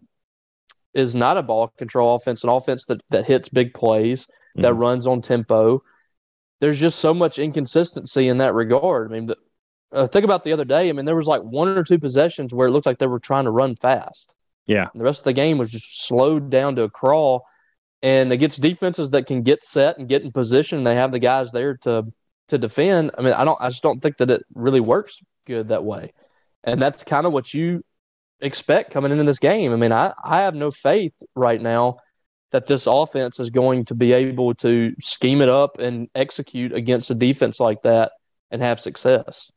is 0.93 1.15
not 1.15 1.37
a 1.37 1.43
ball 1.43 1.69
control 1.77 2.15
offense, 2.15 2.45
an 2.45 2.51
offense 2.51 2.85
that 2.87 3.03
that 3.11 3.27
hits 3.27 3.49
big 3.49 3.75
plays, 3.75 4.27
mm-hmm. 4.27 4.63
that 4.63 4.75
runs 4.75 5.07
on 5.07 5.23
tempo. 5.23 5.83
There's 6.61 6.81
just 6.81 7.01
so 7.01 7.13
much 7.13 7.39
inconsistency 7.39 8.29
in 8.29 8.39
that 8.39 8.55
regard. 8.55 9.11
I 9.11 9.15
mean, 9.15 9.27
the, 9.27 9.37
uh, 9.93 10.07
think 10.07 10.25
about 10.25 10.45
the 10.45 10.53
other 10.53 10.65
day. 10.65 10.89
I 10.89 10.93
mean, 10.93 11.05
there 11.05 11.17
was 11.17 11.27
like 11.27 11.43
one 11.43 11.69
or 11.69 11.83
two 11.83 11.99
possessions 11.99 12.55
where 12.55 12.69
it 12.69 12.71
looked 12.71 12.87
like 12.87 12.99
they 12.99 13.07
were 13.07 13.21
trying 13.21 13.45
to 13.45 13.51
run 13.51 13.77
fast. 13.77 14.35
Yeah. 14.67 14.89
And 14.93 15.01
the 15.01 15.05
rest 15.05 15.21
of 15.21 15.25
the 15.25 15.33
game 15.33 15.59
was 15.59 15.71
just 15.71 16.07
slowed 16.07 16.51
down 16.51 16.77
to 16.77 16.85
a 16.85 16.91
crawl. 16.91 17.45
And 18.03 18.33
against 18.33 18.61
defenses 18.61 19.11
that 19.11 19.27
can 19.27 19.43
get 19.43 19.63
set 19.63 19.99
and 19.99 20.09
get 20.09 20.23
in 20.23 20.33
position, 20.33 20.85
they 20.85 20.95
have 20.95 21.13
the 21.13 21.19
guys 21.19 21.53
there 21.53 21.77
to 21.79 22.13
to 22.49 22.59
defend. 22.59 23.11
I 23.17 23.23
mean, 23.23 23.33
I 23.33 23.45
don't 23.45 23.61
I 23.61 23.69
just 23.69 23.83
don't 23.83 24.01
think 24.01 24.19
that 24.19 24.31
it 24.31 24.45
really 24.55 24.81
works 24.81 25.21
good 25.47 25.69
that 25.69 25.85
way. 25.85 26.13
And 26.63 26.81
that's 26.81 27.03
kind 27.03 27.27
of 27.27 27.33
what 27.33 27.53
you 27.53 27.83
expect 28.41 28.91
coming 28.91 29.13
into 29.13 29.25
this 29.25 29.39
game. 29.39 29.73
I 29.73 29.77
mean, 29.77 29.93
I, 29.93 30.13
I 30.23 30.43
have 30.43 30.55
no 30.55 30.71
faith 30.71 31.15
right 31.35 31.61
now 31.61 31.99
that 32.53 32.67
this 32.67 32.87
offense 32.87 33.41
is 33.41 33.51
going 33.51 33.85
to 33.87 33.95
be 33.95 34.13
able 34.13 34.55
to 34.55 34.95
scheme 35.01 35.41
it 35.41 35.49
up 35.49 35.79
and 35.79 36.09
execute 36.15 36.73
against 36.73 37.11
a 37.11 37.15
defense 37.15 37.59
like 37.59 37.83
that 37.83 38.13
and 38.51 38.63
have 38.63 38.81
success. 38.81 39.51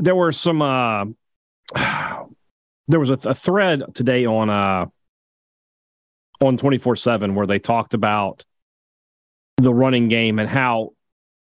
There 0.00 0.16
were 0.16 0.32
some 0.32 0.62
uh, 0.62 1.04
there 2.88 3.00
was 3.00 3.10
a, 3.10 3.18
a, 3.24 3.34
thread 3.34 3.82
today 3.94 4.26
on 4.26 4.50
uh 4.50 4.86
on 6.40 6.58
24/7 6.58 7.34
where 7.34 7.46
they 7.46 7.58
talked 7.58 7.94
about 7.94 8.44
the 9.58 9.72
running 9.72 10.08
game 10.08 10.38
and 10.38 10.48
how 10.48 10.90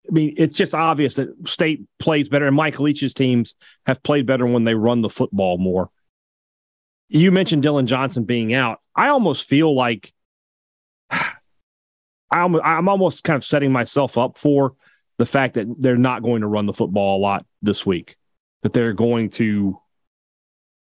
I 0.07 0.11
mean, 0.11 0.33
it's 0.37 0.53
just 0.53 0.75
obvious 0.75 1.15
that 1.15 1.29
State 1.47 1.85
plays 1.97 2.27
better, 2.27 2.47
and 2.47 2.55
Mike 2.55 2.79
Leach's 2.79 3.13
teams 3.13 3.55
have 3.85 4.03
played 4.03 4.25
better 4.25 4.45
when 4.45 4.65
they 4.65 4.75
run 4.75 5.01
the 5.01 5.09
football 5.09 5.57
more. 5.57 5.89
You 7.07 7.31
mentioned 7.31 7.63
Dylan 7.63 7.85
Johnson 7.85 8.25
being 8.25 8.53
out. 8.53 8.79
I 8.95 9.09
almost 9.09 9.47
feel 9.47 9.73
like 9.73 10.13
I'm, 11.09 12.55
I'm 12.55 12.89
almost 12.89 13.23
kind 13.23 13.37
of 13.37 13.45
setting 13.45 13.71
myself 13.71 14.17
up 14.17 14.37
for 14.37 14.73
the 15.19 15.25
fact 15.25 15.53
that 15.53 15.67
they're 15.79 15.95
not 15.95 16.23
going 16.23 16.41
to 16.41 16.47
run 16.47 16.65
the 16.65 16.73
football 16.73 17.17
a 17.17 17.21
lot 17.21 17.45
this 17.61 17.85
week. 17.85 18.17
That 18.63 18.73
they're 18.73 18.93
going 18.93 19.29
to, 19.31 19.79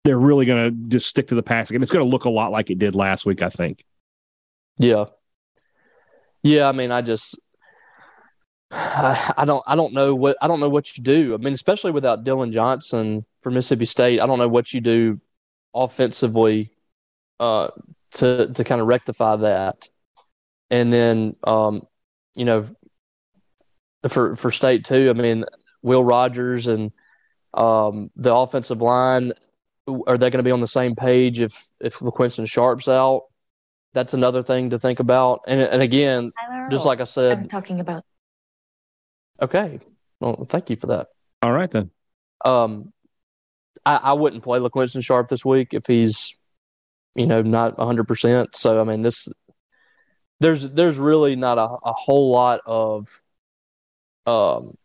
they're 0.04 0.18
really 0.18 0.46
going 0.46 0.70
to 0.70 0.88
just 0.88 1.08
stick 1.08 1.28
to 1.28 1.34
the 1.34 1.42
passing, 1.42 1.74
and 1.74 1.82
it's 1.82 1.92
going 1.92 2.04
to 2.04 2.10
look 2.10 2.24
a 2.24 2.30
lot 2.30 2.52
like 2.52 2.70
it 2.70 2.78
did 2.78 2.94
last 2.94 3.26
week. 3.26 3.42
I 3.42 3.48
think. 3.48 3.84
Yeah. 4.78 5.06
Yeah, 6.42 6.68
I 6.68 6.72
mean, 6.72 6.92
I 6.92 7.00
just 7.00 7.38
I, 8.70 9.44
don't 9.46 9.62
I 9.66 9.76
don't 9.76 9.94
know 9.94 10.14
what 10.14 10.36
I 10.42 10.48
don't 10.48 10.60
know 10.60 10.68
what 10.68 10.96
you 10.96 11.02
do. 11.02 11.34
I 11.34 11.38
mean, 11.38 11.54
especially 11.54 11.92
without 11.92 12.24
Dylan 12.24 12.52
Johnson 12.52 13.24
for 13.40 13.50
Mississippi 13.50 13.84
State, 13.84 14.20
I 14.20 14.26
don't 14.26 14.38
know 14.38 14.48
what 14.48 14.72
you 14.72 14.80
do 14.80 15.20
offensively 15.74 16.72
uh, 17.40 17.68
to 18.12 18.48
to 18.52 18.64
kind 18.64 18.80
of 18.80 18.86
rectify 18.86 19.36
that. 19.36 19.88
And 20.70 20.92
then 20.92 21.36
um, 21.44 21.86
you 22.34 22.44
know 22.44 22.68
for 24.08 24.36
for 24.36 24.50
State 24.50 24.84
too, 24.84 25.08
I 25.08 25.12
mean, 25.12 25.44
Will 25.82 26.04
Rogers 26.04 26.66
and 26.66 26.92
um, 27.54 28.10
the 28.16 28.34
offensive 28.34 28.82
line 28.82 29.32
are 29.86 30.18
they 30.18 30.30
going 30.30 30.38
to 30.38 30.44
be 30.44 30.50
on 30.50 30.60
the 30.60 30.68
same 30.68 30.94
page 30.94 31.40
if 31.40 31.68
if 31.80 31.98
LaQuinston 31.98 32.48
Sharpe's 32.48 32.88
out? 32.88 33.24
That's 33.92 34.14
another 34.14 34.42
thing 34.42 34.70
to 34.70 34.78
think 34.78 35.00
about. 35.00 35.40
And 35.46 35.60
and 35.60 35.82
again, 35.82 36.32
just 36.70 36.84
like 36.84 37.00
I 37.00 37.04
said, 37.04 37.32
I 37.32 37.34
was 37.36 37.48
talking 37.48 37.80
about 37.80 38.04
Okay. 39.40 39.80
Well, 40.20 40.46
thank 40.48 40.70
you 40.70 40.76
for 40.76 40.86
that. 40.88 41.08
All 41.42 41.52
right 41.52 41.70
then. 41.70 41.90
Um, 42.44 42.92
I, 43.84 43.96
I 43.96 44.12
wouldn't 44.12 44.42
play 44.42 44.58
LaQuinston 44.58 45.04
Sharpe 45.04 45.28
this 45.28 45.44
week 45.44 45.74
if 45.74 45.86
he's, 45.86 46.36
you 47.14 47.26
know, 47.26 47.42
not 47.42 47.78
hundred 47.78 48.04
percent. 48.04 48.56
So 48.56 48.80
I 48.80 48.84
mean, 48.84 49.02
this 49.02 49.28
there's 50.40 50.68
there's 50.70 50.98
really 50.98 51.36
not 51.36 51.58
a, 51.58 51.62
a 51.62 51.92
whole 51.92 52.30
lot 52.30 52.60
of 52.66 53.22
um 54.26 54.76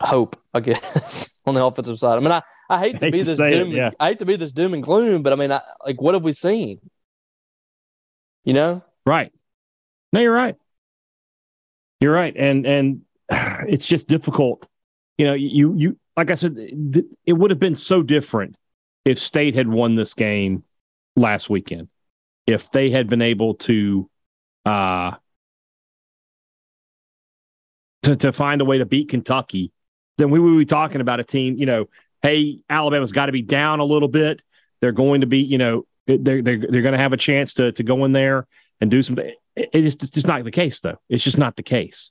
hope, 0.00 0.40
I 0.54 0.60
guess, 0.60 1.30
on 1.46 1.54
the 1.54 1.64
offensive 1.64 1.98
side. 1.98 2.16
I 2.16 2.20
mean, 2.20 2.32
I, 2.32 2.42
I 2.68 2.78
hate 2.78 3.00
to 3.00 3.06
I 3.06 3.10
hate 3.10 3.12
be 3.12 3.18
to 3.18 3.24
this 3.24 3.38
doom. 3.38 3.72
It, 3.72 3.76
yeah. 3.76 3.90
I 4.00 4.08
hate 4.08 4.18
to 4.20 4.24
be 4.24 4.36
this 4.36 4.52
doom 4.52 4.74
and 4.74 4.82
gloom, 4.82 5.22
but 5.22 5.32
I 5.32 5.36
mean, 5.36 5.52
I, 5.52 5.60
like, 5.84 6.00
what 6.00 6.14
have 6.14 6.24
we 6.24 6.32
seen? 6.32 6.80
You 8.44 8.54
know, 8.54 8.84
right? 9.04 9.32
No, 10.12 10.20
you're 10.20 10.32
right. 10.32 10.56
You're 12.00 12.12
right, 12.12 12.34
and 12.36 12.66
and 12.66 13.02
it's 13.30 13.86
just 13.86 14.08
difficult. 14.08 14.66
You 15.18 15.26
know, 15.26 15.34
you 15.34 15.74
you 15.74 15.98
like 16.16 16.30
I 16.30 16.34
said, 16.34 16.56
it 17.26 17.32
would 17.32 17.50
have 17.50 17.60
been 17.60 17.74
so 17.74 18.02
different 18.02 18.56
if 19.04 19.18
State 19.18 19.54
had 19.54 19.68
won 19.68 19.94
this 19.96 20.14
game 20.14 20.64
last 21.14 21.50
weekend. 21.50 21.88
If 22.46 22.70
they 22.70 22.90
had 22.90 23.08
been 23.08 23.22
able 23.22 23.54
to, 23.54 24.08
uh, 24.64 25.12
to 28.04 28.16
to 28.16 28.32
find 28.32 28.60
a 28.60 28.64
way 28.64 28.78
to 28.78 28.86
beat 28.86 29.08
Kentucky, 29.08 29.72
then 30.18 30.30
we 30.30 30.38
would 30.38 30.58
be 30.58 30.64
talking 30.64 31.00
about 31.00 31.20
a 31.20 31.24
team. 31.24 31.56
You 31.56 31.66
know, 31.66 31.88
hey, 32.26 32.58
Alabama's 32.68 33.12
got 33.12 33.26
to 33.26 33.32
be 33.32 33.42
down 33.42 33.78
a 33.78 33.84
little 33.84 34.08
bit. 34.08 34.42
They're 34.80 34.92
going 34.92 35.20
to 35.20 35.26
be, 35.26 35.38
you 35.38 35.58
know, 35.58 35.86
they're 36.06 36.42
they're 36.42 36.58
they're 36.58 36.82
going 36.82 36.92
to 36.92 36.98
have 36.98 37.12
a 37.12 37.16
chance 37.16 37.54
to 37.54 37.72
to 37.72 37.82
go 37.82 38.04
in 38.04 38.12
there 38.12 38.46
and 38.80 38.90
do 38.90 39.02
some. 39.02 39.18
It 39.18 39.70
is 39.72 39.94
just 39.94 40.26
not 40.26 40.42
the 40.44 40.50
case, 40.50 40.80
though. 40.80 40.98
It's 41.08 41.24
just 41.24 41.38
not 41.38 41.56
the 41.56 41.62
case, 41.62 42.10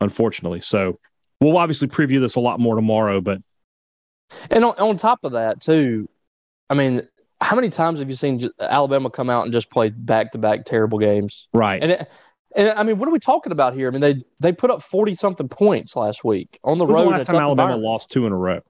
unfortunately. 0.00 0.60
So 0.60 1.00
we'll 1.40 1.58
obviously 1.58 1.88
preview 1.88 2.20
this 2.20 2.36
a 2.36 2.40
lot 2.40 2.60
more 2.60 2.76
tomorrow. 2.76 3.20
But 3.20 3.38
and 4.50 4.64
on, 4.64 4.74
on 4.78 4.96
top 4.96 5.24
of 5.24 5.32
that, 5.32 5.60
too, 5.60 6.08
I 6.70 6.74
mean, 6.74 7.02
how 7.40 7.56
many 7.56 7.68
times 7.68 7.98
have 7.98 8.08
you 8.08 8.16
seen 8.16 8.40
Alabama 8.60 9.10
come 9.10 9.28
out 9.28 9.44
and 9.44 9.52
just 9.52 9.70
play 9.70 9.90
back 9.90 10.32
to 10.32 10.38
back 10.38 10.64
terrible 10.64 10.98
games? 10.98 11.48
Right. 11.52 11.82
And 11.82 11.92
it, 11.92 12.10
and 12.56 12.70
I 12.70 12.82
mean, 12.84 12.98
what 12.98 13.08
are 13.08 13.12
we 13.12 13.18
talking 13.18 13.52
about 13.52 13.74
here? 13.74 13.88
I 13.88 13.90
mean, 13.90 14.00
they 14.00 14.22
they 14.40 14.52
put 14.52 14.70
up 14.70 14.82
forty 14.82 15.14
something 15.14 15.48
points 15.48 15.94
last 15.94 16.24
week 16.24 16.58
on 16.64 16.78
the 16.78 16.86
road. 16.86 17.06
The 17.06 17.10
last 17.10 17.26
time 17.26 17.36
Alabama 17.36 17.76
lost 17.76 18.10
two 18.10 18.24
in 18.26 18.32
a 18.32 18.36
row. 18.36 18.60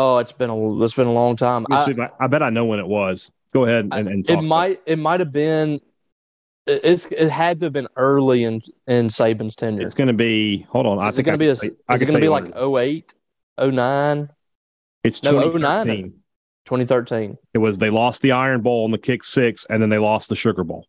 Oh, 0.00 0.18
it's 0.18 0.30
been 0.32 0.48
a 0.48 0.84
it's 0.84 0.94
been 0.94 1.08
a 1.08 1.12
long 1.12 1.34
time. 1.34 1.66
I, 1.72 2.08
I, 2.20 2.26
bet 2.28 2.42
I 2.42 2.50
know 2.50 2.64
when 2.66 2.78
it 2.78 2.86
was. 2.86 3.32
Go 3.52 3.64
ahead 3.64 3.88
and, 3.90 4.08
and 4.08 4.28
it 4.28 4.42
might 4.42 4.80
it 4.86 4.98
might 4.98 5.18
have 5.18 5.32
been 5.32 5.80
it's 6.68 7.06
it 7.06 7.30
had 7.30 7.58
to 7.60 7.66
have 7.66 7.72
been 7.72 7.88
early 7.96 8.44
in 8.44 8.62
in 8.86 9.08
Saban's 9.08 9.56
tenure. 9.56 9.82
It's 9.82 9.94
going 9.94 10.08
to 10.08 10.14
be. 10.14 10.66
Hold 10.70 10.86
on. 10.86 10.98
I 10.98 11.08
is 11.08 11.16
think 11.16 11.26
it 11.26 11.30
going 11.30 11.38
to 11.38 11.44
be. 11.44 11.48
A, 11.48 11.52
is 11.52 12.02
it 12.02 12.06
going 12.06 12.14
to 12.14 12.20
be 12.20 12.28
like 12.28 12.54
08, 12.56 13.14
09? 13.60 14.28
It's 15.02 15.22
no 15.22 15.50
09. 15.50 16.12
2013. 16.64 17.38
It 17.54 17.58
was 17.58 17.78
they 17.78 17.90
lost 17.90 18.22
the 18.22 18.32
Iron 18.32 18.60
Bowl 18.60 18.84
in 18.84 18.90
the 18.90 18.98
Kick 18.98 19.24
Six, 19.24 19.66
and 19.70 19.82
then 19.82 19.88
they 19.88 19.98
lost 19.98 20.28
the 20.28 20.36
Sugar 20.36 20.64
Bowl. 20.64 20.86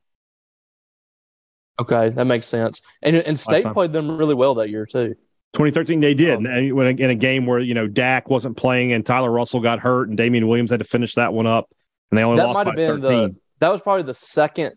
Okay, 1.79 2.09
that 2.09 2.25
makes 2.25 2.47
sense. 2.47 2.81
And 3.01 3.15
and 3.15 3.39
State 3.39 3.65
played 3.73 3.93
them 3.93 4.17
really 4.17 4.35
well 4.35 4.55
that 4.55 4.69
year 4.69 4.85
too. 4.85 5.15
2013, 5.53 5.99
they 5.99 6.13
did. 6.13 6.37
Um, 6.37 6.45
and 6.45 6.73
when 6.73 6.99
in 6.99 7.09
a 7.09 7.15
game 7.15 7.45
where 7.45 7.59
you 7.59 7.73
know 7.73 7.87
Dak 7.87 8.29
wasn't 8.29 8.57
playing 8.57 8.93
and 8.93 9.05
Tyler 9.05 9.31
Russell 9.31 9.59
got 9.59 9.79
hurt 9.79 10.09
and 10.09 10.17
Damian 10.17 10.47
Williams 10.47 10.71
had 10.71 10.79
to 10.79 10.85
finish 10.85 11.15
that 11.15 11.33
one 11.33 11.47
up, 11.47 11.69
and 12.11 12.17
they 12.17 12.23
only 12.23 12.37
that 12.37 12.47
lost 12.47 12.55
might 12.55 12.67
have 12.67 12.75
been 12.75 13.01
13. 13.01 13.29
the 13.29 13.35
that 13.59 13.71
was 13.71 13.81
probably 13.81 14.03
the 14.03 14.13
second 14.13 14.75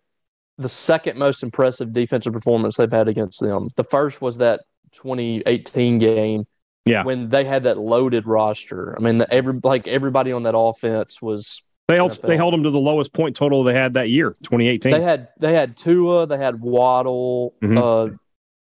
the 0.59 0.69
second 0.69 1.19
most 1.19 1.43
impressive 1.43 1.93
defensive 1.93 2.33
performance 2.33 2.77
they've 2.77 2.91
had 2.91 3.09
against 3.09 3.41
them. 3.41 3.69
The 3.77 3.85
first 3.85 4.21
was 4.21 4.39
that 4.39 4.61
2018 4.93 5.99
game. 5.99 6.47
Yeah. 6.85 7.05
When 7.05 7.29
they 7.29 7.45
had 7.45 7.63
that 7.65 7.79
loaded 7.79 8.27
roster. 8.27 8.97
I 8.99 9.01
mean, 9.01 9.19
the, 9.19 9.33
every 9.33 9.59
like 9.63 9.87
everybody 9.87 10.33
on 10.33 10.43
that 10.43 10.57
offense 10.57 11.23
was 11.23 11.63
they 11.87 11.95
held 11.95 12.11
NFL. 12.11 12.23
they 12.23 12.37
held 12.37 12.53
them 12.55 12.65
to 12.65 12.71
the 12.71 12.79
lowest 12.79 13.13
point 13.13 13.37
total 13.37 13.63
they 13.63 13.75
had 13.75 13.95
that 13.95 14.09
year, 14.09 14.37
2018. 14.43 14.91
They 14.91 15.01
had 15.01 15.29
they 15.39 15.53
had 15.53 15.77
Tua, 15.77 16.27
they 16.27 16.39
had 16.39 16.61
Waddle, 16.61 17.55
mm-hmm. 17.63 17.79
uh, 17.79 18.17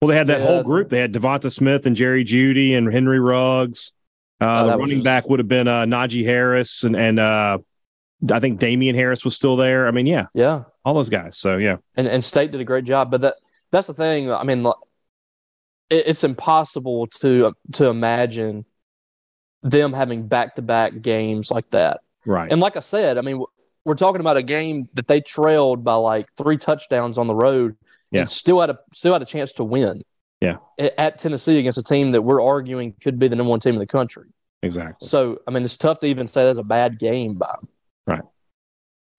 well, 0.04 0.10
they 0.10 0.18
had 0.18 0.28
that 0.28 0.42
whole 0.42 0.63
group. 0.63 0.89
They 0.89 1.00
had 1.00 1.13
Devonta 1.13 1.52
Smith 1.52 1.86
and 1.86 1.96
Jerry 1.96 2.24
Jeudy 2.24 2.78
and 2.78 2.92
Henry 2.92 3.20
Ruggs. 3.20 3.92
Uh, 4.42 4.63
oh, 4.63 4.72
the 4.72 4.78
running 4.78 4.98
just... 4.98 5.04
back 5.06 5.30
would 5.30 5.39
have 5.39 5.48
been 5.48 5.68
uh, 5.68 5.86
Najee 5.86 6.26
Harris 6.26 6.84
and 6.84 6.96
and 6.96 7.20
uh, 7.20 7.60
I 8.32 8.39
think 8.39 8.60
Damien 8.60 8.96
Harris 8.96 9.24
was 9.24 9.36
still 9.36 9.56
there. 9.56 9.88
I 9.88 9.92
mean, 9.92 10.06
yeah, 10.06 10.26
yeah, 10.34 10.63
all 10.84 10.94
those 10.94 11.10
guys. 11.10 11.38
So 11.38 11.58
yeah, 11.58 11.78
and 11.96 12.08
and 12.08 12.24
State 12.24 12.52
did 12.52 12.62
a 12.62 12.66
great 12.66 12.86
job. 12.86 13.12
But 13.12 13.22
that 13.22 13.36
that's 13.72 13.88
the 13.88 13.94
thing. 13.94 14.32
I 14.32 14.44
mean, 14.44 14.66
it, 15.89 16.08
it's 16.08 16.24
impossible 16.24 17.08
to 17.08 17.54
to 17.74 17.86
imagine 17.88 18.66
them 19.62 19.94
having 19.94 20.28
back 20.28 20.56
to 20.56 20.62
back 20.62 21.02
games 21.02 21.50
like 21.50 21.70
that. 21.72 22.02
Right. 22.26 22.52
And 22.52 22.62
like 22.62 22.78
I 22.78 22.82
said, 22.82 23.18
I 23.18 23.22
mean, 23.22 23.44
we're 23.86 23.96
talking 23.96 24.22
about 24.22 24.38
a 24.38 24.44
game 24.44 24.88
that 24.94 25.08
they 25.08 25.22
trailed 25.22 25.84
by 25.84 25.96
like 25.96 26.26
three 26.38 26.58
touchdowns 26.58 27.18
on 27.18 27.28
the 27.28 27.36
road, 27.36 27.76
yeah. 28.13 28.21
and 28.21 28.30
still 28.30 28.62
had 28.62 28.69
a 28.69 28.80
still 28.93 29.13
had 29.13 29.21
a 29.21 29.26
chance 29.26 29.54
to 29.54 29.63
win. 29.63 30.02
Yeah. 30.39 30.58
At 30.97 31.19
Tennessee 31.19 31.60
against 31.60 31.78
a 31.78 31.84
team 31.84 32.12
that 32.12 32.21
we're 32.21 32.41
arguing 32.41 32.93
could 33.02 33.17
be 33.17 33.28
the 33.28 33.36
number 33.36 33.49
one 33.49 33.60
team 33.60 33.73
in 33.73 33.80
the 33.80 33.88
country. 33.88 34.28
Exactly. 34.62 35.08
So 35.08 35.39
I 35.47 35.52
mean, 35.52 35.63
it's 35.63 35.78
tough 35.78 35.99
to 36.02 36.08
even 36.08 36.28
say 36.28 36.45
that's 36.45 36.58
a 36.58 36.63
bad 36.63 36.99
game 36.99 37.36
by 37.36 37.47
them. 37.47 37.69
Right. 38.06 38.21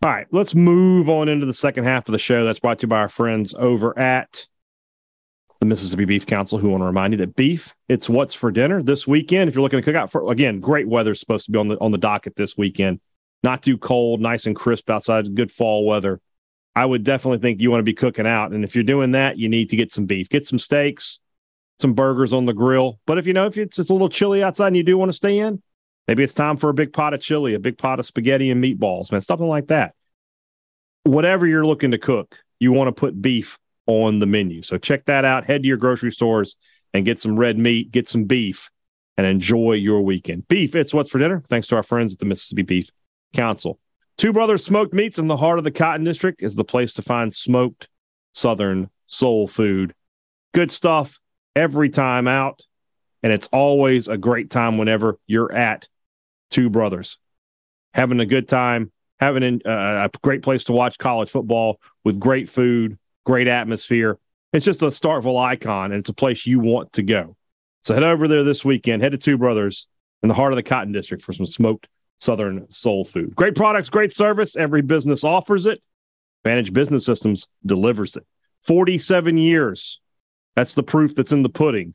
All 0.02 0.10
right, 0.10 0.26
let's 0.32 0.54
move 0.54 1.08
on 1.08 1.28
into 1.30 1.46
the 1.46 1.54
second 1.54 1.84
half 1.84 2.08
of 2.08 2.12
the 2.12 2.18
show. 2.18 2.44
That's 2.44 2.60
brought 2.60 2.78
to 2.80 2.84
you 2.84 2.88
by 2.88 2.98
our 2.98 3.08
friends 3.08 3.54
over 3.54 3.98
at 3.98 4.46
the 5.60 5.66
Mississippi 5.66 6.04
Beef 6.04 6.26
Council, 6.26 6.58
who 6.58 6.68
want 6.68 6.82
to 6.82 6.86
remind 6.86 7.14
you 7.14 7.18
that 7.18 7.36
beef, 7.36 7.74
it's 7.88 8.06
what's 8.06 8.34
for 8.34 8.50
dinner 8.50 8.82
this 8.82 9.06
weekend. 9.06 9.48
If 9.48 9.54
you're 9.54 9.62
looking 9.62 9.78
to 9.78 9.82
cook 9.82 9.94
out 9.94 10.10
for, 10.10 10.30
again, 10.30 10.60
great 10.60 10.86
weather 10.86 11.12
is 11.12 11.20
supposed 11.20 11.46
to 11.46 11.52
be 11.52 11.58
on 11.58 11.68
the 11.68 11.78
on 11.80 11.90
the 11.90 11.98
docket 11.98 12.36
this 12.36 12.56
weekend. 12.56 13.00
Not 13.42 13.62
too 13.62 13.78
cold, 13.78 14.20
nice 14.20 14.44
and 14.46 14.54
crisp 14.54 14.90
outside, 14.90 15.34
good 15.34 15.50
fall 15.50 15.86
weather. 15.86 16.20
I 16.76 16.84
would 16.84 17.04
definitely 17.04 17.38
think 17.38 17.60
you 17.60 17.70
want 17.70 17.80
to 17.80 17.84
be 17.84 17.94
cooking 17.94 18.26
out. 18.26 18.52
And 18.52 18.64
if 18.64 18.74
you're 18.74 18.84
doing 18.84 19.12
that, 19.12 19.38
you 19.38 19.48
need 19.48 19.70
to 19.70 19.76
get 19.76 19.92
some 19.92 20.06
beef, 20.06 20.28
get 20.28 20.46
some 20.46 20.58
steaks, 20.58 21.20
some 21.78 21.94
burgers 21.94 22.32
on 22.32 22.46
the 22.46 22.52
grill. 22.52 22.98
But 23.06 23.18
if 23.18 23.26
you 23.26 23.32
know 23.32 23.46
if 23.46 23.56
it's, 23.56 23.78
it's 23.78 23.90
a 23.90 23.92
little 23.92 24.08
chilly 24.08 24.42
outside 24.42 24.68
and 24.68 24.76
you 24.76 24.82
do 24.82 24.98
want 24.98 25.10
to 25.10 25.16
stay 25.16 25.38
in, 25.38 25.62
maybe 26.08 26.24
it's 26.24 26.34
time 26.34 26.56
for 26.56 26.70
a 26.70 26.74
big 26.74 26.92
pot 26.92 27.14
of 27.14 27.20
chili, 27.20 27.54
a 27.54 27.60
big 27.60 27.78
pot 27.78 28.00
of 28.00 28.06
spaghetti 28.06 28.50
and 28.50 28.62
meatballs, 28.62 29.12
man, 29.12 29.20
something 29.20 29.48
like 29.48 29.68
that. 29.68 29.94
Whatever 31.04 31.46
you're 31.46 31.66
looking 31.66 31.92
to 31.92 31.98
cook, 31.98 32.38
you 32.58 32.72
want 32.72 32.88
to 32.88 32.92
put 32.92 33.20
beef 33.20 33.58
on 33.86 34.18
the 34.18 34.26
menu. 34.26 34.62
So 34.62 34.78
check 34.78 35.04
that 35.04 35.24
out. 35.24 35.44
Head 35.44 35.62
to 35.62 35.68
your 35.68 35.76
grocery 35.76 36.10
stores 36.10 36.56
and 36.92 37.04
get 37.04 37.20
some 37.20 37.36
red 37.36 37.58
meat, 37.58 37.92
get 37.92 38.08
some 38.08 38.24
beef, 38.24 38.70
and 39.16 39.26
enjoy 39.26 39.72
your 39.72 40.00
weekend. 40.00 40.48
Beef, 40.48 40.74
it's 40.74 40.94
what's 40.94 41.10
for 41.10 41.18
dinner. 41.18 41.42
Thanks 41.48 41.66
to 41.68 41.76
our 41.76 41.82
friends 41.82 42.14
at 42.14 42.18
the 42.18 42.24
Mississippi 42.24 42.62
Beef 42.62 42.90
Council. 43.32 43.78
Two 44.16 44.32
Brothers 44.32 44.64
Smoked 44.64 44.94
Meats 44.94 45.18
in 45.18 45.26
the 45.26 45.36
heart 45.36 45.58
of 45.58 45.64
the 45.64 45.72
Cotton 45.72 46.04
District 46.04 46.42
is 46.42 46.54
the 46.54 46.64
place 46.64 46.92
to 46.94 47.02
find 47.02 47.34
smoked 47.34 47.88
Southern 48.32 48.90
soul 49.06 49.48
food. 49.48 49.92
Good 50.52 50.70
stuff 50.70 51.18
every 51.56 51.90
time 51.90 52.28
out. 52.28 52.62
And 53.22 53.32
it's 53.32 53.48
always 53.48 54.06
a 54.06 54.18
great 54.18 54.50
time 54.50 54.78
whenever 54.78 55.18
you're 55.26 55.52
at 55.52 55.88
Two 56.50 56.70
Brothers. 56.70 57.18
Having 57.94 58.20
a 58.20 58.26
good 58.26 58.48
time, 58.48 58.92
having 59.18 59.60
a, 59.64 59.68
uh, 59.68 60.04
a 60.04 60.18
great 60.22 60.42
place 60.42 60.64
to 60.64 60.72
watch 60.72 60.98
college 60.98 61.30
football 61.30 61.80
with 62.04 62.20
great 62.20 62.48
food, 62.48 62.98
great 63.24 63.48
atmosphere. 63.48 64.18
It's 64.52 64.64
just 64.64 64.82
a 64.82 64.86
Starkville 64.86 65.42
icon, 65.42 65.90
and 65.90 66.00
it's 66.00 66.10
a 66.10 66.14
place 66.14 66.46
you 66.46 66.60
want 66.60 66.92
to 66.92 67.02
go. 67.02 67.36
So 67.82 67.94
head 67.94 68.04
over 68.04 68.28
there 68.28 68.44
this 68.44 68.64
weekend. 68.64 69.02
Head 69.02 69.12
to 69.12 69.18
Two 69.18 69.38
Brothers 69.38 69.88
in 70.22 70.28
the 70.28 70.34
heart 70.34 70.52
of 70.52 70.56
the 70.56 70.62
Cotton 70.62 70.92
District 70.92 71.22
for 71.22 71.32
some 71.32 71.46
smoked 71.46 71.88
Southern 72.18 72.70
soul 72.70 73.04
food. 73.04 73.34
Great 73.34 73.54
products, 73.54 73.88
great 73.88 74.12
service. 74.12 74.56
Every 74.56 74.82
business 74.82 75.24
offers 75.24 75.66
it. 75.66 75.82
Vantage 76.44 76.72
Business 76.72 77.04
Systems 77.04 77.48
delivers 77.64 78.16
it. 78.16 78.26
47 78.62 79.36
years. 79.36 80.00
That's 80.56 80.74
the 80.74 80.82
proof 80.82 81.14
that's 81.14 81.32
in 81.32 81.42
the 81.42 81.48
pudding 81.48 81.94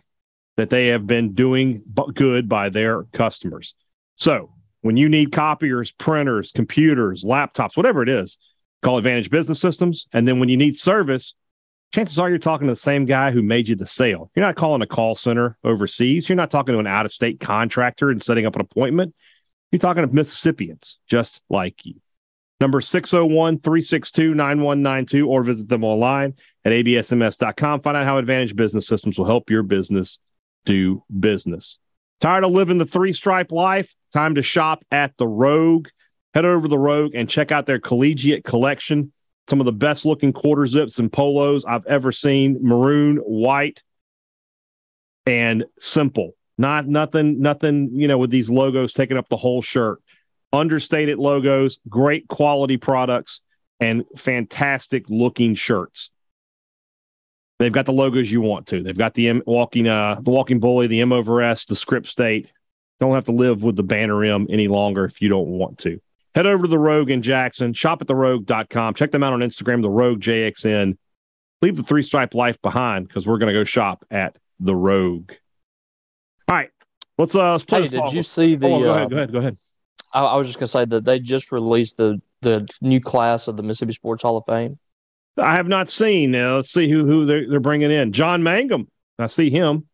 that 0.57 0.69
they 0.69 0.87
have 0.87 1.07
been 1.07 1.33
doing 1.33 1.81
good 2.13 2.49
by 2.49 2.69
their 2.69 3.03
customers. 3.05 3.75
So 4.15 4.51
when 4.81 4.97
you 4.97 5.07
need 5.07 5.31
copiers, 5.31 5.91
printers, 5.91 6.51
computers, 6.51 7.23
laptops, 7.23 7.77
whatever 7.77 8.03
it 8.03 8.09
is, 8.09 8.37
call 8.81 8.97
Advantage 8.97 9.29
Business 9.29 9.59
Systems. 9.59 10.07
And 10.11 10.27
then 10.27 10.39
when 10.39 10.49
you 10.49 10.57
need 10.57 10.75
service, 10.75 11.33
chances 11.93 12.19
are 12.19 12.29
you're 12.29 12.39
talking 12.39 12.67
to 12.67 12.73
the 12.73 12.77
same 12.77 13.05
guy 13.05 13.31
who 13.31 13.41
made 13.41 13.67
you 13.67 13.75
the 13.75 13.87
sale. 13.87 14.31
You're 14.35 14.45
not 14.45 14.55
calling 14.55 14.81
a 14.81 14.87
call 14.87 15.15
center 15.15 15.57
overseas. 15.63 16.27
You're 16.27 16.35
not 16.35 16.51
talking 16.51 16.73
to 16.73 16.79
an 16.79 16.87
out 16.87 17.05
of 17.05 17.13
state 17.13 17.39
contractor 17.39 18.09
and 18.09 18.21
setting 18.21 18.45
up 18.45 18.55
an 18.55 18.61
appointment. 18.61 19.15
You're 19.71 19.79
talking 19.79 20.07
to 20.07 20.13
Mississippians 20.13 20.99
just 21.07 21.41
like 21.49 21.85
you. 21.85 21.95
Number 22.59 22.81
601 22.81 23.59
362 23.59 24.33
9192 24.33 25.27
or 25.27 25.43
visit 25.43 25.69
them 25.69 25.83
online 25.83 26.33
at 26.65 26.73
absms.com. 26.73 27.81
Find 27.81 27.97
out 27.97 28.05
how 28.05 28.17
Advantage 28.17 28.55
Business 28.55 28.85
Systems 28.85 29.17
will 29.17 29.25
help 29.25 29.49
your 29.49 29.63
business 29.63 30.19
do 30.65 31.03
business. 31.19 31.79
Tired 32.19 32.43
of 32.43 32.51
living 32.51 32.77
the 32.77 32.85
three 32.85 33.13
stripe 33.13 33.51
life? 33.51 33.95
Time 34.11 34.35
to 34.35 34.41
shop 34.41 34.83
at 34.91 35.15
the 35.17 35.27
Rogue. 35.27 35.87
Head 36.33 36.45
over 36.45 36.63
to 36.63 36.67
the 36.67 36.77
Rogue 36.77 37.15
and 37.15 37.29
check 37.29 37.51
out 37.51 37.65
their 37.65 37.79
collegiate 37.79 38.43
collection. 38.43 39.13
Some 39.49 39.61
of 39.61 39.65
the 39.65 39.71
best 39.71 40.05
looking 40.05 40.33
quarter 40.33 40.65
zips 40.65 40.99
and 40.99 41.11
polos 41.11 41.63
I've 41.65 41.85
ever 41.85 42.11
seen 42.11 42.59
maroon, 42.61 43.17
white, 43.17 43.81
and 45.25 45.63
simple. 45.79 46.33
Not 46.59 46.87
nothing, 46.87 47.39
nothing, 47.39 47.91
you 47.93 48.09
know, 48.09 48.17
with 48.17 48.31
these 48.31 48.49
logos 48.49 48.91
taking 48.91 49.15
up 49.15 49.29
the 49.29 49.37
whole 49.37 49.61
shirt. 49.61 50.01
Understated 50.51 51.17
logos, 51.17 51.79
great 51.87 52.27
quality 52.27 52.75
products, 52.75 53.39
and 53.79 54.03
fantastic 54.17 55.05
looking 55.07 55.55
shirts. 55.55 56.09
They've 57.59 57.71
got 57.71 57.85
the 57.85 57.93
logos 57.93 58.29
you 58.29 58.41
want 58.41 58.67
to. 58.67 58.83
They've 58.83 58.97
got 58.97 59.13
the 59.13 59.29
M, 59.29 59.41
walking, 59.45 59.87
uh, 59.87 60.19
the 60.21 60.31
walking 60.31 60.59
bully, 60.59 60.87
the 60.87 60.99
M 60.99 61.13
over 61.13 61.41
S, 61.41 61.63
the 61.63 61.77
script 61.77 62.07
state. 62.07 62.49
Don't 62.99 63.13
have 63.13 63.25
to 63.25 63.31
live 63.31 63.63
with 63.63 63.77
the 63.77 63.83
banner 63.83 64.21
M 64.25 64.45
any 64.49 64.67
longer 64.67 65.05
if 65.05 65.21
you 65.21 65.29
don't 65.29 65.47
want 65.47 65.77
to. 65.79 66.01
Head 66.35 66.45
over 66.45 66.63
to 66.63 66.69
the 66.69 66.77
Rogue 66.77 67.09
in 67.09 67.21
Jackson. 67.21 67.71
Shop 67.71 68.01
at 68.01 68.07
the 68.07 68.13
therogue.com. 68.13 68.95
Check 68.95 69.11
them 69.11 69.23
out 69.23 69.31
on 69.31 69.39
Instagram, 69.39 69.81
the 69.81 69.89
Rogue 69.89 70.19
JXN. 70.19 70.97
Leave 71.61 71.77
the 71.77 71.83
three 71.83 72.03
stripe 72.03 72.33
life 72.33 72.61
behind 72.61 73.07
because 73.07 73.25
we're 73.25 73.37
going 73.37 73.47
to 73.47 73.57
go 73.57 73.63
shop 73.63 74.03
at 74.11 74.35
the 74.59 74.75
Rogue. 74.75 75.31
All 76.49 76.55
right, 76.55 76.69
let's 77.17 77.35
uh 77.35 77.51
let's 77.51 77.63
play. 77.63 77.81
Hey, 77.83 77.87
did 77.87 78.11
you 78.11 78.23
see 78.23 78.55
the? 78.55 78.67
Oh, 78.67 78.79
go, 78.79 78.89
ahead, 78.89 79.03
uh, 79.03 79.07
go 79.07 79.15
ahead. 79.17 79.31
Go 79.31 79.37
ahead. 79.39 79.57
I, 80.13 80.23
I 80.25 80.35
was 80.35 80.47
just 80.47 80.57
gonna 80.57 80.67
say 80.67 80.85
that 80.85 81.05
they 81.05 81.19
just 81.19 81.51
released 81.51 81.97
the 81.97 82.19
the 82.41 82.67
new 82.81 82.99
class 82.99 83.47
of 83.47 83.55
the 83.57 83.63
Mississippi 83.63 83.93
Sports 83.93 84.23
Hall 84.23 84.37
of 84.37 84.45
Fame. 84.45 84.79
I 85.37 85.55
have 85.55 85.67
not 85.67 85.89
seen. 85.89 86.33
Uh, 86.35 86.55
let's 86.55 86.71
see 86.71 86.89
who 86.89 87.05
who 87.05 87.25
they're, 87.25 87.47
they're 87.49 87.59
bringing 87.59 87.91
in. 87.91 88.11
John 88.13 88.41
Mangum. 88.43 88.87
I 89.19 89.27
see 89.27 89.49
him. 89.49 89.87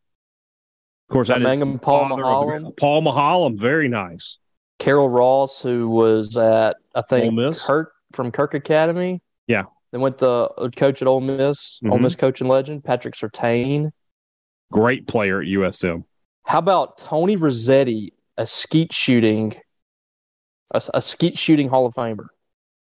Of 1.10 1.14
course, 1.14 1.28
John 1.28 1.44
that 1.44 1.50
Mangum, 1.50 1.78
Paul 1.80 2.08
father 2.10 2.24
of 2.24 2.28
Maholm. 2.28 2.64
the- 2.66 2.72
Paul 2.72 3.02
Maholm, 3.04 3.60
very 3.60 3.88
nice. 3.90 4.40
Carol 4.80 5.10
Ross, 5.10 5.62
who 5.62 5.90
was 5.90 6.38
at 6.38 6.78
I 6.96 7.02
think? 7.02 7.38
Kirk 7.58 7.92
from 8.14 8.32
Kirk 8.32 8.54
Academy. 8.54 9.22
Yeah. 9.48 9.64
Then 9.92 10.02
went 10.02 10.18
to 10.20 10.30
uh, 10.30 10.70
coach 10.70 11.02
at 11.02 11.08
Ole 11.08 11.22
Miss, 11.22 11.80
Ole 11.86 11.98
Mhm. 11.98 12.02
Miss 12.02 12.16
coaching 12.16 12.48
legend 12.48 12.84
Patrick 12.84 13.14
Surtain. 13.14 13.92
Great 14.72 15.08
player 15.08 15.42
at 15.42 15.48
USM. 15.48 16.04
How 16.46 16.60
about 16.60 16.98
Tony 16.98 17.36
Rossetti, 17.36 18.14
a 18.38 18.46
skeet 18.48 18.94
shooting, 18.94 19.56
a, 20.72 20.82
a 20.94 21.02
skeet 21.02 21.38
shooting 21.38 21.70
Hall 21.70 21.86
of 21.86 21.94
Famer? 21.94 22.28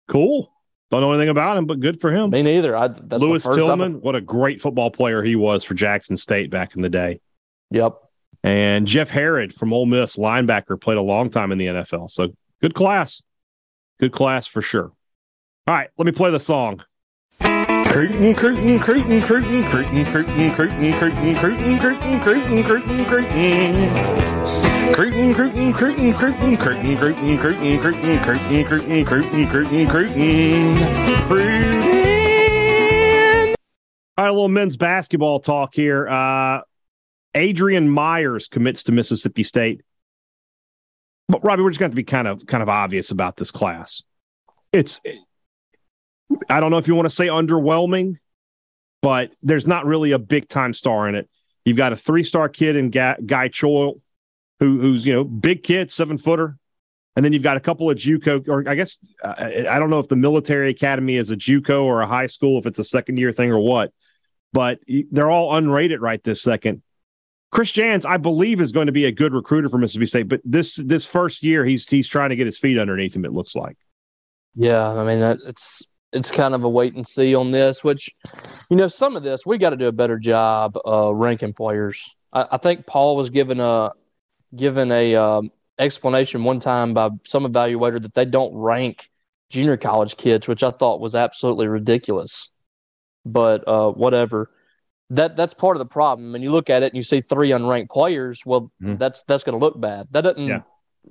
Cool. 0.07 0.51
Don't 0.89 1.01
know 1.01 1.11
anything 1.11 1.29
about 1.29 1.57
him, 1.57 1.65
but 1.65 1.79
good 1.81 1.99
for 1.99 2.13
him. 2.13 2.29
Me 2.29 2.41
neither. 2.43 2.75
I, 2.75 2.87
that's 2.87 3.21
Lewis 3.21 3.43
the 3.43 3.49
first 3.49 3.59
I've- 3.59 3.67
Tillman, 3.67 3.93
what 4.01 4.15
a 4.15 4.21
great 4.21 4.61
football 4.61 4.89
player 4.89 5.21
he 5.21 5.35
was 5.35 5.63
for 5.63 5.73
Jackson 5.73 6.15
State 6.15 6.49
back 6.49 6.75
in 6.75 6.81
the 6.81 6.89
day. 6.89 7.19
Yep. 7.71 7.97
And 8.43 8.87
Jeff 8.87 9.09
Herrod 9.09 9.53
from 9.53 9.73
Ole 9.73 9.85
Miss, 9.87 10.15
linebacker, 10.15 10.79
played 10.79 10.97
a 10.97 11.01
long 11.01 11.29
time 11.29 11.51
in 11.51 11.57
the 11.57 11.65
NFL. 11.65 12.09
So 12.09 12.29
good 12.61 12.73
class. 12.73 13.21
Good 13.99 14.11
class 14.13 14.47
for 14.47 14.61
sure. 14.61 14.93
All 15.65 15.75
right, 15.75 15.89
let 15.97 16.05
me 16.05 16.11
play 16.13 16.31
the 16.31 16.39
song. 16.39 16.83
Curtain, 17.89 18.35
curtain, 18.35 18.79
curtain, 18.79 19.21
curtain, 19.21 19.63
curtain, 19.63 19.65
curtain, 20.05 20.05
curtain, 20.05 20.53
curtain, 20.53 21.35
curtain, 21.35 21.37
curtain, 21.39 22.19
curtain, 22.19 22.63
curtain, 22.63 23.05
curtain. 23.05 24.93
Curtain, 24.93 25.33
curtain, 25.33 25.73
curtain, 25.73 26.13
curtain, 26.13 26.57
curtain, 26.57 26.97
curtain, 26.97 27.37
curtain, 27.37 27.79
curtain, 27.79 28.19
curtain, 28.19 28.65
curtain, 28.65 29.05
curtain, 29.05 29.87
curtain, 29.87 29.87
curtain. 29.87 30.77
All 34.17 34.23
right, 34.23 34.29
a 34.29 34.33
little 34.33 34.47
men's 34.47 34.77
basketball 34.77 35.39
talk 35.39 35.73
here. 35.73 36.07
Uh, 36.07 36.61
Adrian 37.35 37.89
Myers 37.89 38.47
commits 38.47 38.83
to 38.83 38.91
Mississippi 38.91 39.43
State. 39.43 39.81
But 41.29 41.43
Robbie, 41.43 41.63
we're 41.63 41.69
just 41.69 41.79
going 41.79 41.91
to 41.91 41.93
to 41.93 41.95
be 41.95 42.03
kind 42.03 42.27
of 42.27 42.45
kind 42.45 42.63
of 42.63 42.69
obvious 42.69 43.11
about 43.11 43.37
this 43.37 43.51
class. 43.51 44.03
It's 44.73 44.99
I 46.49 46.59
don't 46.59 46.71
know 46.71 46.77
if 46.77 46.87
you 46.87 46.95
want 46.95 47.07
to 47.07 47.15
say 47.15 47.27
underwhelming, 47.27 48.17
but 49.01 49.31
there's 49.41 49.67
not 49.67 49.85
really 49.85 50.11
a 50.11 50.19
big 50.19 50.49
time 50.49 50.73
star 50.73 51.07
in 51.07 51.15
it. 51.15 51.29
You've 51.65 51.77
got 51.77 51.93
a 51.93 51.95
three 51.95 52.23
star 52.23 52.49
kid 52.49 52.75
in 52.75 52.89
Gai, 52.89 53.17
Gai 53.25 53.49
Chol, 53.49 54.01
who, 54.59 54.79
who's 54.79 55.05
you 55.05 55.13
know 55.13 55.23
big 55.23 55.63
kid, 55.63 55.91
seven 55.91 56.17
footer, 56.17 56.57
and 57.15 57.25
then 57.25 57.33
you've 57.33 57.43
got 57.43 57.57
a 57.57 57.59
couple 57.59 57.89
of 57.89 57.97
JUCO, 57.97 58.47
or 58.47 58.67
I 58.67 58.75
guess 58.75 58.97
uh, 59.23 59.33
I 59.37 59.79
don't 59.79 59.89
know 59.89 59.99
if 59.99 60.07
the 60.07 60.15
military 60.15 60.69
academy 60.69 61.15
is 61.15 61.31
a 61.31 61.35
JUCO 61.35 61.83
or 61.83 62.01
a 62.01 62.07
high 62.07 62.27
school, 62.27 62.59
if 62.59 62.65
it's 62.65 62.79
a 62.79 62.83
second 62.83 63.17
year 63.17 63.31
thing 63.31 63.51
or 63.51 63.59
what, 63.59 63.91
but 64.53 64.79
they're 65.11 65.29
all 65.29 65.51
unrated 65.53 65.99
right 65.99 66.23
this 66.23 66.41
second. 66.41 66.81
Chris 67.51 67.71
Jans, 67.71 68.05
I 68.05 68.17
believe, 68.17 68.59
is 68.59 68.71
going 68.71 68.87
to 68.87 68.91
be 68.91 69.05
a 69.05 69.11
good 69.11 69.33
recruiter 69.33 69.69
for 69.69 69.77
Mississippi 69.77 70.05
State, 70.05 70.27
but 70.27 70.41
this 70.43 70.75
this 70.75 71.05
first 71.05 71.43
year 71.43 71.63
he's 71.65 71.89
he's 71.89 72.07
trying 72.07 72.29
to 72.29 72.35
get 72.35 72.45
his 72.45 72.59
feet 72.59 72.77
underneath 72.77 73.15
him. 73.15 73.25
It 73.25 73.33
looks 73.33 73.55
like. 73.55 73.77
Yeah, 74.55 74.89
I 74.89 75.03
mean 75.03 75.21
it's 75.21 75.87
it's 76.13 76.31
kind 76.31 76.53
of 76.53 76.63
a 76.63 76.69
wait 76.69 76.95
and 76.95 77.07
see 77.07 77.35
on 77.35 77.51
this. 77.51 77.83
Which, 77.83 78.09
you 78.69 78.75
know, 78.77 78.87
some 78.87 79.15
of 79.15 79.23
this 79.23 79.45
we 79.45 79.57
got 79.57 79.71
to 79.71 79.77
do 79.77 79.87
a 79.87 79.91
better 79.91 80.17
job 80.17 80.77
uh, 80.87 81.13
ranking 81.13 81.53
players. 81.53 81.99
I, 82.33 82.45
I 82.51 82.57
think 82.57 82.85
Paul 82.85 83.15
was 83.15 83.29
given 83.29 83.59
a 83.59 83.91
given 84.55 84.91
a 84.91 85.15
um, 85.15 85.51
explanation 85.79 86.43
one 86.43 86.59
time 86.59 86.93
by 86.93 87.09
some 87.25 87.45
evaluator 87.45 88.01
that 88.01 88.13
they 88.13 88.25
don't 88.25 88.55
rank 88.55 89.09
junior 89.49 89.77
college 89.77 90.17
kids, 90.17 90.47
which 90.47 90.63
I 90.63 90.71
thought 90.71 90.99
was 90.99 91.15
absolutely 91.15 91.67
ridiculous. 91.67 92.49
But 93.25 93.67
uh, 93.67 93.91
whatever. 93.91 94.51
That 95.09 95.37
that's 95.37 95.53
part 95.53 95.77
of 95.77 95.79
the 95.79 95.85
problem. 95.85 96.35
And 96.35 96.43
you 96.43 96.51
look 96.51 96.69
at 96.69 96.83
it 96.83 96.87
and 96.87 96.97
you 96.97 97.03
see 97.03 97.21
three 97.21 97.49
unranked 97.51 97.89
players, 97.89 98.41
well, 98.45 98.71
Mhm. 98.81 98.99
that's 98.99 99.23
that's 99.23 99.43
going 99.45 99.57
to 99.57 99.65
look 99.65 99.79
bad. 99.79 100.07
That 100.11 100.21
doesn't 100.21 100.47
Yeah. 100.47 100.61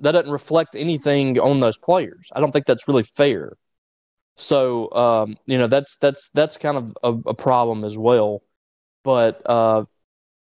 that 0.01 0.13
doesn't 0.13 0.31
reflect 0.31 0.77
anything 0.77 1.39
on 1.39 1.61
those 1.61 1.79
players. 1.79 2.29
I 2.35 2.41
don't 2.41 2.53
think 2.53 2.67
that's 2.67 2.87
really 2.89 3.05
fair. 3.05 3.57
So 4.37 4.93
um, 4.93 5.37
you 5.47 5.59
know 5.59 5.67
that's 5.67 5.97
that's 5.97 6.31
that's 6.35 6.57
kind 6.57 6.77
of 6.77 6.99
a, 7.03 7.31
a 7.31 7.35
problem 7.35 7.85
as 7.85 7.97
well. 7.97 8.43
but 9.03 9.41
uh, 9.47 9.85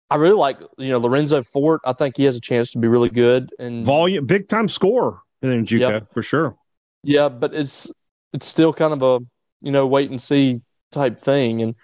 I 0.10 0.16
really 0.16 0.36
like 0.36 0.60
you 0.78 0.90
know 0.90 1.00
Lorenzo 1.00 1.44
Fort. 1.44 1.82
I 1.86 1.94
think 1.94 2.18
he 2.18 2.24
has 2.24 2.36
a 2.36 2.42
chance 2.42 2.72
to 2.72 2.78
be 2.78 2.88
really 2.88 3.10
good 3.10 3.50
and 3.60 3.86
volume, 3.86 4.26
big 4.26 4.48
time 4.48 4.70
score 4.70 5.22
in 5.42 5.66
JUCO 5.66 5.80
yep. 5.80 6.14
for 6.14 6.24
sure. 6.24 6.56
Yeah, 7.04 7.30
but 7.30 7.54
it's 7.54 7.92
it's 8.32 8.48
still 8.48 8.74
kind 8.74 8.94
of 8.94 9.02
a 9.02 9.26
you 9.62 9.72
know 9.72 9.86
wait 9.86 10.10
and 10.10 10.22
see 10.22 10.62
type 10.92 11.20
thing, 11.20 11.62
and 11.62 11.76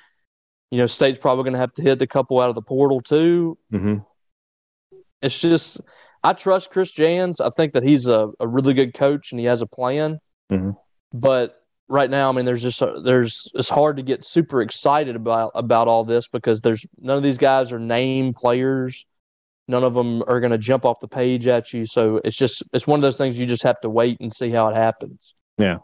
you 0.71 0.77
know 0.77 0.87
State's 0.87 1.17
probably 1.17 1.43
going 1.43 1.53
to 1.53 1.59
have 1.59 1.73
to 1.73 1.81
hit 1.81 2.01
a 2.01 2.07
couple 2.07 2.39
out 2.39 2.49
of 2.49 2.55
the 2.55 2.61
portal 2.61 3.01
too. 3.01 3.57
Mm-hmm. 3.73 3.97
It's 5.21 5.41
just 5.41 5.81
I 6.23 6.33
trust 6.33 6.69
Chris 6.69 6.91
Jans. 6.91 7.41
I 7.41 7.49
think 7.49 7.73
that 7.73 7.83
he's 7.83 8.07
a, 8.07 8.29
a 8.39 8.47
really 8.47 8.73
good 8.73 8.93
coach 8.93 9.31
and 9.31 9.39
he 9.39 9.47
has 9.47 9.61
a 9.61 9.67
plan. 9.67 10.19
Mm-hmm. 10.51 10.71
But 11.13 11.58
right 11.89 12.09
now, 12.09 12.29
I 12.29 12.31
mean, 12.31 12.45
there's 12.45 12.61
just 12.61 12.81
a, 12.81 13.01
there's 13.03 13.51
it's 13.55 13.67
hard 13.67 13.97
to 13.97 14.03
get 14.03 14.23
super 14.23 14.61
excited 14.61 15.15
about 15.15 15.51
about 15.55 15.87
all 15.87 16.05
this 16.05 16.27
because 16.27 16.61
there's 16.61 16.85
none 16.99 17.17
of 17.17 17.23
these 17.23 17.37
guys 17.37 17.71
are 17.71 17.79
name 17.79 18.33
players. 18.33 19.05
None 19.67 19.83
of 19.83 19.93
them 19.93 20.23
are 20.27 20.39
going 20.39 20.51
to 20.51 20.57
jump 20.57 20.85
off 20.85 20.99
the 20.99 21.07
page 21.07 21.45
at 21.47 21.73
you. 21.73 21.85
So 21.85 22.21
it's 22.23 22.37
just 22.37 22.63
it's 22.71 22.87
one 22.87 22.97
of 22.97 23.01
those 23.01 23.17
things 23.17 23.37
you 23.37 23.45
just 23.45 23.63
have 23.63 23.79
to 23.81 23.89
wait 23.89 24.17
and 24.19 24.33
see 24.33 24.49
how 24.49 24.69
it 24.69 24.75
happens. 24.75 25.35
Yeah. 25.57 25.79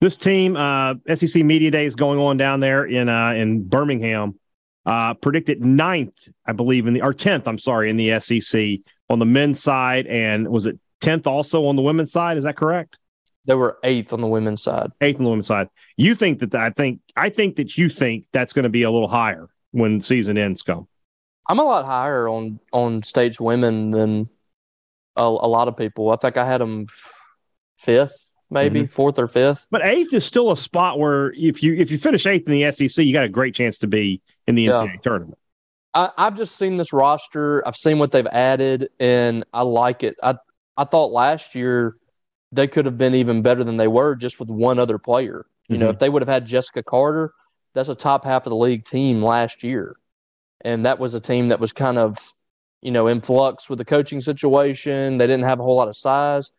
This 0.00 0.16
team, 0.16 0.56
uh, 0.56 0.94
SEC 1.12 1.42
Media 1.44 1.70
Day 1.70 1.86
is 1.86 1.96
going 1.96 2.18
on 2.18 2.36
down 2.36 2.60
there 2.60 2.84
in 2.84 3.08
uh, 3.08 3.32
in 3.32 3.66
Birmingham. 3.66 4.38
Uh, 4.86 5.14
predicted 5.14 5.64
ninth, 5.64 6.28
I 6.46 6.52
believe, 6.52 6.86
in 6.86 6.92
the 6.92 7.02
or 7.02 7.14
tenth. 7.14 7.48
I'm 7.48 7.58
sorry, 7.58 7.88
in 7.88 7.96
the 7.96 8.20
SEC 8.20 8.80
on 9.08 9.18
the 9.18 9.26
men's 9.26 9.62
side, 9.62 10.06
and 10.06 10.48
was 10.48 10.66
it 10.66 10.78
tenth 11.00 11.26
also 11.26 11.66
on 11.66 11.76
the 11.76 11.82
women's 11.82 12.12
side? 12.12 12.36
Is 12.36 12.44
that 12.44 12.56
correct? 12.56 12.98
They 13.46 13.54
were 13.54 13.78
eighth 13.84 14.12
on 14.12 14.20
the 14.20 14.26
women's 14.26 14.62
side. 14.62 14.92
Eighth 15.00 15.18
on 15.18 15.24
the 15.24 15.30
women's 15.30 15.46
side. 15.46 15.68
You 15.96 16.14
think 16.14 16.40
that 16.40 16.54
I 16.54 16.70
think 16.70 17.00
I 17.16 17.28
think 17.28 17.56
that 17.56 17.76
you 17.76 17.88
think 17.88 18.26
that's 18.32 18.52
going 18.52 18.64
to 18.64 18.70
be 18.70 18.82
a 18.82 18.90
little 18.90 19.08
higher 19.08 19.48
when 19.72 20.00
season 20.00 20.38
ends 20.38 20.62
come. 20.62 20.88
I'm 21.48 21.58
a 21.58 21.64
lot 21.64 21.84
higher 21.84 22.28
on 22.28 22.60
on 22.72 23.02
stage 23.02 23.38
women 23.38 23.90
than 23.90 24.28
a, 25.16 25.22
a 25.22 25.48
lot 25.48 25.68
of 25.68 25.76
people. 25.76 26.10
I 26.10 26.16
think 26.16 26.36
I 26.36 26.46
had 26.46 26.60
them 26.60 26.86
fifth 27.76 28.24
maybe 28.50 28.80
mm-hmm. 28.80 28.86
fourth 28.86 29.18
or 29.18 29.28
fifth. 29.28 29.66
But 29.70 29.84
eighth 29.84 30.14
is 30.14 30.24
still 30.24 30.50
a 30.50 30.56
spot 30.56 30.98
where 30.98 31.32
if 31.32 31.62
you 31.62 31.74
if 31.74 31.90
you 31.90 31.98
finish 31.98 32.26
eighth 32.26 32.48
in 32.48 32.52
the 32.52 32.72
SEC, 32.72 33.04
you 33.04 33.12
got 33.12 33.24
a 33.24 33.28
great 33.28 33.54
chance 33.54 33.78
to 33.78 33.86
be 33.86 34.22
in 34.46 34.54
the 34.54 34.66
NCAA 34.66 34.94
yeah. 34.94 35.00
tournament. 35.02 35.38
I, 35.92 36.10
have 36.18 36.36
just 36.36 36.56
seen 36.56 36.76
this 36.76 36.92
roster. 36.92 37.66
I've 37.66 37.76
seen 37.76 37.98
what 37.98 38.10
they've 38.10 38.26
added, 38.26 38.88
and 38.98 39.44
I 39.52 39.62
like 39.62 40.02
it. 40.02 40.16
I 40.22 40.36
I 40.76 40.84
thought 40.84 41.12
last 41.12 41.54
year 41.54 41.96
they 42.54 42.68
could 42.68 42.86
have 42.86 42.98
been 42.98 43.14
even 43.14 43.42
better 43.42 43.64
than 43.64 43.76
they 43.76 43.88
were 43.88 44.14
just 44.14 44.38
with 44.38 44.48
one 44.48 44.78
other 44.78 44.98
player. 44.98 45.46
You 45.68 45.74
mm-hmm. 45.74 45.84
know, 45.84 45.90
if 45.90 45.98
they 45.98 46.08
would 46.08 46.22
have 46.22 46.28
had 46.28 46.46
Jessica 46.46 46.82
Carter, 46.82 47.32
that's 47.74 47.88
a 47.88 47.94
top 47.94 48.24
half 48.24 48.46
of 48.46 48.50
the 48.50 48.56
league 48.56 48.84
team 48.84 49.22
last 49.22 49.62
year, 49.62 49.96
and 50.60 50.86
that 50.86 50.98
was 50.98 51.14
a 51.14 51.20
team 51.20 51.48
that 51.48 51.60
was 51.60 51.72
kind 51.72 51.98
of 51.98 52.18
you 52.82 52.90
know 52.90 53.08
in 53.08 53.20
flux 53.20 53.68
with 53.68 53.78
the 53.78 53.84
coaching 53.84 54.20
situation. 54.20 55.18
They 55.18 55.26
didn't 55.26 55.44
have 55.44 55.60
a 55.60 55.62
whole 55.62 55.76
lot 55.76 55.88
of 55.88 55.96
size. 55.96 56.52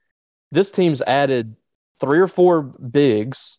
This 0.52 0.72
team's 0.72 1.02
added 1.02 1.56
three 2.00 2.20
or 2.20 2.28
four 2.28 2.62
bigs, 2.62 3.58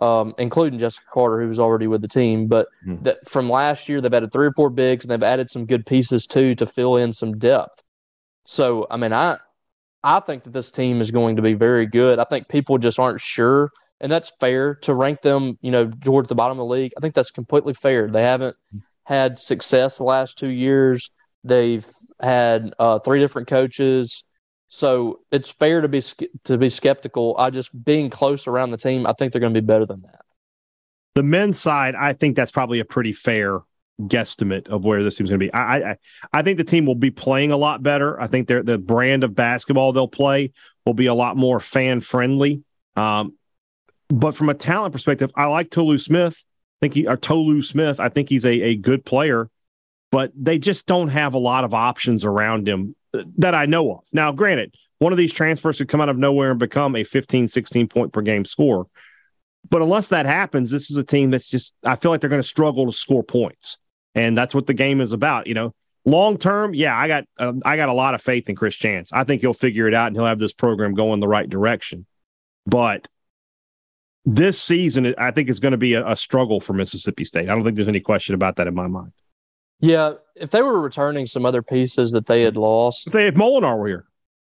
um, 0.00 0.34
including 0.38 0.78
Jessica 0.78 1.06
Carter, 1.12 1.40
who 1.42 1.48
was 1.48 1.58
already 1.58 1.86
with 1.86 2.00
the 2.00 2.08
team. 2.08 2.46
But 2.46 2.68
mm. 2.86 3.02
that 3.04 3.28
from 3.28 3.50
last 3.50 3.88
year, 3.88 4.00
they've 4.00 4.12
added 4.12 4.32
three 4.32 4.46
or 4.46 4.52
four 4.52 4.70
bigs, 4.70 5.04
and 5.04 5.10
they've 5.10 5.22
added 5.22 5.50
some 5.50 5.66
good 5.66 5.84
pieces 5.84 6.26
too 6.26 6.54
to 6.54 6.66
fill 6.66 6.96
in 6.96 7.12
some 7.12 7.38
depth. 7.38 7.82
So, 8.46 8.86
I 8.90 8.96
mean, 8.96 9.12
I 9.12 9.38
I 10.08 10.20
think 10.20 10.44
that 10.44 10.54
this 10.54 10.70
team 10.70 11.02
is 11.02 11.10
going 11.10 11.36
to 11.36 11.42
be 11.42 11.52
very 11.52 11.84
good. 11.84 12.18
I 12.18 12.24
think 12.24 12.48
people 12.48 12.78
just 12.78 12.98
aren't 12.98 13.20
sure, 13.20 13.70
and 14.00 14.10
that's 14.10 14.32
fair 14.40 14.76
to 14.76 14.94
rank 14.94 15.20
them, 15.20 15.58
you 15.60 15.70
know, 15.70 15.90
towards 16.02 16.28
the 16.28 16.34
bottom 16.34 16.52
of 16.52 16.66
the 16.66 16.72
league. 16.72 16.92
I 16.96 17.00
think 17.00 17.14
that's 17.14 17.30
completely 17.30 17.74
fair. 17.74 18.08
They 18.08 18.22
haven't 18.22 18.56
had 19.04 19.38
success 19.38 19.98
the 19.98 20.04
last 20.04 20.38
two 20.38 20.48
years. 20.48 21.10
They've 21.44 21.86
had 22.22 22.72
uh, 22.78 23.00
three 23.00 23.18
different 23.18 23.48
coaches. 23.48 24.24
So 24.68 25.20
it's 25.30 25.50
fair 25.50 25.82
to 25.82 25.88
be 25.88 26.02
to 26.44 26.56
be 26.56 26.70
skeptical. 26.70 27.36
I 27.38 27.50
just 27.50 27.70
being 27.84 28.08
close 28.08 28.46
around 28.46 28.70
the 28.70 28.78
team, 28.78 29.06
I 29.06 29.12
think 29.12 29.32
they're 29.32 29.40
going 29.40 29.52
to 29.52 29.60
be 29.60 29.66
better 29.66 29.84
than 29.84 30.00
that. 30.02 30.22
The 31.16 31.22
men's 31.22 31.60
side, 31.60 31.94
I 31.94 32.14
think 32.14 32.34
that's 32.34 32.52
probably 32.52 32.80
a 32.80 32.84
pretty 32.86 33.12
fair 33.12 33.60
guesstimate 34.00 34.68
of 34.68 34.84
where 34.84 35.02
this 35.02 35.16
team's 35.16 35.30
going 35.30 35.40
to 35.40 35.46
be. 35.46 35.52
I, 35.52 35.92
I 35.92 35.96
I 36.32 36.42
think 36.42 36.58
the 36.58 36.64
team 36.64 36.86
will 36.86 36.94
be 36.94 37.10
playing 37.10 37.50
a 37.50 37.56
lot 37.56 37.82
better. 37.82 38.20
I 38.20 38.26
think 38.26 38.48
the 38.48 38.78
brand 38.78 39.24
of 39.24 39.34
basketball 39.34 39.92
they'll 39.92 40.08
play 40.08 40.52
will 40.86 40.94
be 40.94 41.06
a 41.06 41.14
lot 41.14 41.36
more 41.36 41.60
fan 41.60 42.00
friendly. 42.00 42.62
Um, 42.96 43.34
but 44.08 44.34
from 44.34 44.48
a 44.48 44.54
talent 44.54 44.92
perspective, 44.92 45.30
I 45.34 45.46
like 45.46 45.70
Tolu 45.70 45.98
Smith. 45.98 46.44
I 46.80 46.86
think 46.86 46.94
he 46.94 47.06
or 47.06 47.16
Tolu 47.16 47.62
Smith. 47.62 48.00
I 48.00 48.08
think 48.08 48.28
he's 48.28 48.44
a, 48.44 48.62
a 48.62 48.76
good 48.76 49.04
player, 49.04 49.50
but 50.10 50.32
they 50.34 50.58
just 50.58 50.86
don't 50.86 51.08
have 51.08 51.34
a 51.34 51.38
lot 51.38 51.64
of 51.64 51.74
options 51.74 52.24
around 52.24 52.68
him 52.68 52.94
that 53.38 53.54
I 53.54 53.66
know 53.66 53.92
of. 53.92 54.00
Now, 54.12 54.32
granted, 54.32 54.74
one 54.98 55.12
of 55.12 55.18
these 55.18 55.32
transfers 55.32 55.78
could 55.78 55.88
come 55.88 56.00
out 56.00 56.08
of 56.08 56.18
nowhere 56.18 56.50
and 56.50 56.58
become 56.58 56.96
a 56.96 57.04
15, 57.04 57.48
16 57.48 57.88
point 57.88 58.12
per 58.12 58.22
game 58.22 58.44
score. 58.44 58.86
But 59.70 59.82
unless 59.82 60.08
that 60.08 60.26
happens, 60.26 60.70
this 60.70 60.90
is 60.90 60.96
a 60.96 61.04
team 61.04 61.30
that's 61.30 61.48
just, 61.48 61.74
I 61.84 61.96
feel 61.96 62.10
like 62.10 62.20
they're 62.20 62.30
going 62.30 62.42
to 62.42 62.48
struggle 62.48 62.86
to 62.86 62.96
score 62.96 63.22
points. 63.22 63.78
And 64.18 64.36
that's 64.36 64.54
what 64.54 64.66
the 64.66 64.74
game 64.74 65.00
is 65.00 65.12
about. 65.12 65.46
You 65.46 65.54
know, 65.54 65.74
long 66.04 66.38
term, 66.38 66.74
yeah, 66.74 66.98
I 66.98 67.06
got, 67.06 67.24
uh, 67.38 67.52
I 67.64 67.76
got 67.76 67.88
a 67.88 67.92
lot 67.92 68.14
of 68.14 68.20
faith 68.20 68.48
in 68.48 68.56
Chris 68.56 68.74
Jans. 68.74 69.10
I 69.12 69.22
think 69.24 69.42
he'll 69.42 69.54
figure 69.54 69.86
it 69.86 69.94
out 69.94 70.08
and 70.08 70.16
he'll 70.16 70.26
have 70.26 70.40
this 70.40 70.52
program 70.52 70.94
going 70.94 71.20
the 71.20 71.28
right 71.28 71.48
direction. 71.48 72.04
But 72.66 73.06
this 74.24 74.60
season, 74.60 75.14
I 75.16 75.30
think 75.30 75.48
is 75.48 75.60
going 75.60 75.72
to 75.72 75.78
be 75.78 75.94
a, 75.94 76.06
a 76.06 76.16
struggle 76.16 76.60
for 76.60 76.72
Mississippi 76.72 77.24
State. 77.24 77.48
I 77.48 77.54
don't 77.54 77.64
think 77.64 77.76
there's 77.76 77.88
any 77.88 78.00
question 78.00 78.34
about 78.34 78.56
that 78.56 78.66
in 78.66 78.74
my 78.74 78.88
mind. 78.88 79.12
Yeah, 79.80 80.14
if 80.34 80.50
they 80.50 80.62
were 80.62 80.80
returning 80.80 81.26
some 81.26 81.46
other 81.46 81.62
pieces 81.62 82.10
that 82.10 82.26
they 82.26 82.42
had 82.42 82.56
lost, 82.56 83.06
if, 83.06 83.12
they, 83.12 83.28
if 83.28 83.36
Molinar 83.36 83.78
were 83.78 83.86
here, 83.86 84.06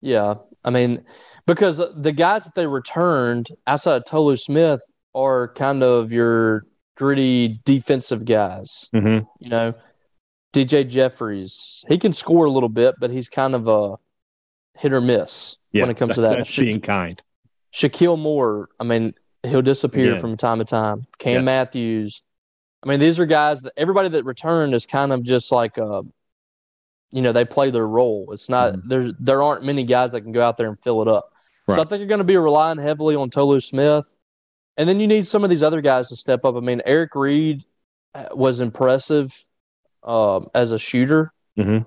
yeah, 0.02 0.34
I 0.62 0.68
mean, 0.68 1.02
because 1.46 1.78
the 1.78 2.12
guys 2.12 2.44
that 2.44 2.54
they 2.54 2.66
returned 2.66 3.48
outside 3.66 3.96
of 3.96 4.04
Tolu 4.04 4.36
Smith 4.36 4.82
are 5.14 5.48
kind 5.54 5.82
of 5.82 6.12
your 6.12 6.66
gritty 6.96 7.60
defensive 7.64 8.24
guys. 8.24 8.88
Mm-hmm. 8.94 9.26
You 9.40 9.50
know, 9.50 9.74
DJ 10.52 10.88
Jeffries, 10.88 11.84
he 11.88 11.98
can 11.98 12.12
score 12.12 12.44
a 12.46 12.50
little 12.50 12.68
bit, 12.68 12.94
but 12.98 13.10
he's 13.10 13.28
kind 13.28 13.54
of 13.54 13.68
a 13.68 13.96
hit 14.78 14.92
or 14.92 15.00
miss 15.00 15.56
yeah, 15.72 15.82
when 15.82 15.90
it 15.90 15.96
comes 15.96 16.10
that, 16.10 16.14
to 16.14 16.20
that. 16.22 16.36
That's 16.38 16.50
Sha- 16.50 16.62
being 16.62 16.80
kind. 16.80 17.20
Shakeel 17.72 18.18
Moore, 18.18 18.68
I 18.78 18.84
mean, 18.84 19.14
he'll 19.42 19.62
disappear 19.62 20.10
Again. 20.10 20.20
from 20.20 20.36
time 20.36 20.58
to 20.60 20.64
time. 20.64 21.06
Cam 21.18 21.34
yes. 21.34 21.44
Matthews, 21.44 22.22
I 22.84 22.88
mean, 22.88 23.00
these 23.00 23.18
are 23.18 23.26
guys 23.26 23.62
that 23.62 23.72
everybody 23.76 24.08
that 24.10 24.24
returned 24.24 24.74
is 24.74 24.86
kind 24.86 25.12
of 25.12 25.22
just 25.22 25.50
like 25.50 25.78
a, 25.78 25.84
uh, 25.84 26.02
you 27.12 27.22
know, 27.22 27.32
they 27.32 27.44
play 27.44 27.70
their 27.70 27.86
role. 27.86 28.30
It's 28.32 28.48
not 28.48 28.74
mm. 28.74 28.82
there. 28.86 29.12
There 29.18 29.42
aren't 29.42 29.64
many 29.64 29.84
guys 29.84 30.12
that 30.12 30.22
can 30.22 30.32
go 30.32 30.42
out 30.42 30.56
there 30.56 30.68
and 30.68 30.78
fill 30.82 31.00
it 31.00 31.08
up. 31.08 31.32
Right. 31.66 31.76
So 31.76 31.82
I 31.82 31.84
think 31.84 32.00
you're 32.00 32.08
going 32.08 32.18
to 32.18 32.24
be 32.24 32.36
relying 32.36 32.78
heavily 32.78 33.14
on 33.16 33.30
Tolu 33.30 33.60
Smith, 33.60 34.12
and 34.76 34.88
then 34.88 35.00
you 35.00 35.06
need 35.06 35.26
some 35.26 35.44
of 35.44 35.50
these 35.50 35.62
other 35.62 35.80
guys 35.80 36.08
to 36.08 36.16
step 36.16 36.44
up. 36.44 36.56
I 36.56 36.60
mean, 36.60 36.82
Eric 36.84 37.14
Reed 37.14 37.64
uh, 38.14 38.26
was 38.32 38.60
impressive 38.60 39.36
um, 40.02 40.48
as 40.54 40.72
a 40.72 40.78
shooter. 40.78 41.32
Mm-hmm. 41.58 41.84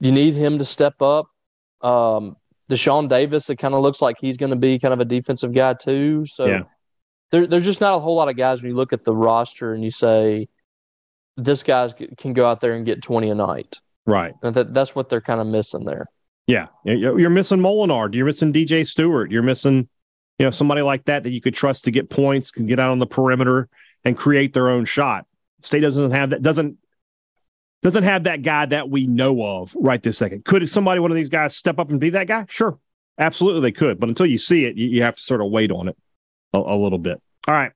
You 0.00 0.12
need 0.12 0.34
him 0.34 0.58
to 0.58 0.64
step 0.64 1.00
up. 1.00 1.26
Um, 1.80 2.36
Deshaun 2.70 3.08
Davis, 3.08 3.50
it 3.50 3.56
kind 3.56 3.74
of 3.74 3.82
looks 3.82 4.00
like 4.00 4.16
he's 4.18 4.36
going 4.36 4.50
to 4.50 4.56
be 4.56 4.78
kind 4.78 4.94
of 4.94 5.00
a 5.00 5.04
defensive 5.04 5.52
guy 5.52 5.74
too. 5.74 6.26
So 6.26 6.46
yeah 6.46 6.62
there, 7.34 7.48
there's 7.48 7.64
just 7.64 7.80
not 7.80 7.94
a 7.94 7.98
whole 7.98 8.14
lot 8.14 8.28
of 8.28 8.36
guys 8.36 8.62
when 8.62 8.70
you 8.70 8.76
look 8.76 8.92
at 8.92 9.02
the 9.02 9.14
roster 9.14 9.74
and 9.74 9.82
you 9.82 9.90
say 9.90 10.48
this 11.36 11.64
guy 11.64 11.88
can 12.16 12.32
go 12.32 12.46
out 12.46 12.60
there 12.60 12.74
and 12.74 12.86
get 12.86 13.02
20 13.02 13.28
a 13.28 13.34
night. 13.34 13.80
Right. 14.06 14.34
And 14.42 14.54
that, 14.54 14.72
that's 14.72 14.94
what 14.94 15.08
they're 15.08 15.20
kind 15.20 15.40
of 15.40 15.48
missing 15.48 15.84
there. 15.84 16.06
Yeah. 16.46 16.66
You're 16.84 17.30
missing 17.30 17.58
Molinar. 17.58 18.14
You're 18.14 18.26
missing 18.26 18.52
DJ 18.52 18.86
Stewart. 18.86 19.32
You're 19.32 19.42
missing, 19.42 19.88
you 20.38 20.44
know, 20.44 20.50
somebody 20.50 20.82
like 20.82 21.04
that 21.04 21.22
that 21.22 21.30
you 21.30 21.40
could 21.40 21.54
trust 21.54 21.84
to 21.84 21.90
get 21.90 22.10
points, 22.10 22.50
can 22.50 22.66
get 22.66 22.80
out 22.80 22.90
on 22.90 22.98
the 22.98 23.06
perimeter 23.06 23.68
and 24.04 24.16
create 24.16 24.52
their 24.52 24.68
own 24.68 24.84
shot. 24.84 25.26
State 25.60 25.80
doesn't 25.80 26.10
have 26.10 26.30
that, 26.30 26.42
doesn't 26.42 26.78
doesn't 27.82 28.04
have 28.04 28.24
that 28.24 28.42
guy 28.42 28.66
that 28.66 28.88
we 28.88 29.06
know 29.06 29.44
of 29.44 29.74
right 29.76 30.02
this 30.02 30.16
second. 30.18 30.44
Could 30.44 30.68
somebody, 30.70 31.00
one 31.00 31.10
of 31.10 31.16
these 31.16 31.28
guys, 31.28 31.54
step 31.54 31.78
up 31.78 31.90
and 31.90 32.00
be 32.00 32.10
that 32.10 32.26
guy? 32.26 32.46
Sure. 32.48 32.78
Absolutely, 33.18 33.60
they 33.60 33.72
could. 33.72 34.00
But 34.00 34.08
until 34.08 34.26
you 34.26 34.38
see 34.38 34.64
it, 34.64 34.76
you, 34.76 34.88
you 34.88 35.02
have 35.02 35.16
to 35.16 35.22
sort 35.22 35.40
of 35.42 35.50
wait 35.50 35.70
on 35.70 35.88
it 35.88 35.96
a, 36.54 36.58
a 36.58 36.76
little 36.76 36.98
bit. 36.98 37.20
All 37.46 37.54
right. 37.54 37.72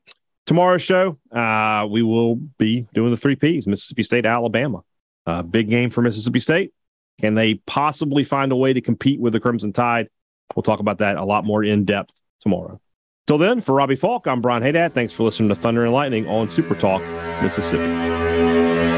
Tomorrow's 0.46 0.82
show, 0.82 1.18
uh, 1.30 1.86
we 1.88 2.02
will 2.02 2.36
be 2.36 2.86
doing 2.94 3.11
the 3.11 3.18
three 3.18 3.36
Ps 3.36 3.66
Mississippi 3.66 4.02
State, 4.02 4.24
Alabama. 4.24 4.82
Uh, 5.26 5.42
big 5.42 5.68
game 5.68 5.90
for 5.90 6.00
Mississippi 6.00 6.40
State. 6.40 6.72
Can 7.20 7.34
they 7.34 7.54
possibly 7.54 8.24
find 8.24 8.50
a 8.50 8.56
way 8.56 8.72
to 8.72 8.80
compete 8.80 9.20
with 9.20 9.34
the 9.34 9.40
Crimson 9.40 9.74
Tide? 9.74 10.09
We'll 10.56 10.62
talk 10.62 10.80
about 10.80 10.98
that 10.98 11.16
a 11.16 11.24
lot 11.24 11.44
more 11.44 11.62
in 11.62 11.84
depth 11.84 12.18
tomorrow. 12.41 12.80
Till 13.26 13.39
then, 13.39 13.61
for 13.61 13.74
Robbie 13.74 13.97
Faulk, 13.97 14.26
I'm 14.26 14.41
Brian 14.41 14.62
Haydad. 14.62 14.95
Thanks 14.95 15.12
for 15.12 15.22
listening 15.22 15.51
to 15.51 15.55
Thunder 15.55 15.84
and 15.84 15.93
Lightning 15.93 16.26
on 16.28 16.49
Super 16.49 16.74
Talk, 16.74 17.03
Mississippi. 17.43 18.97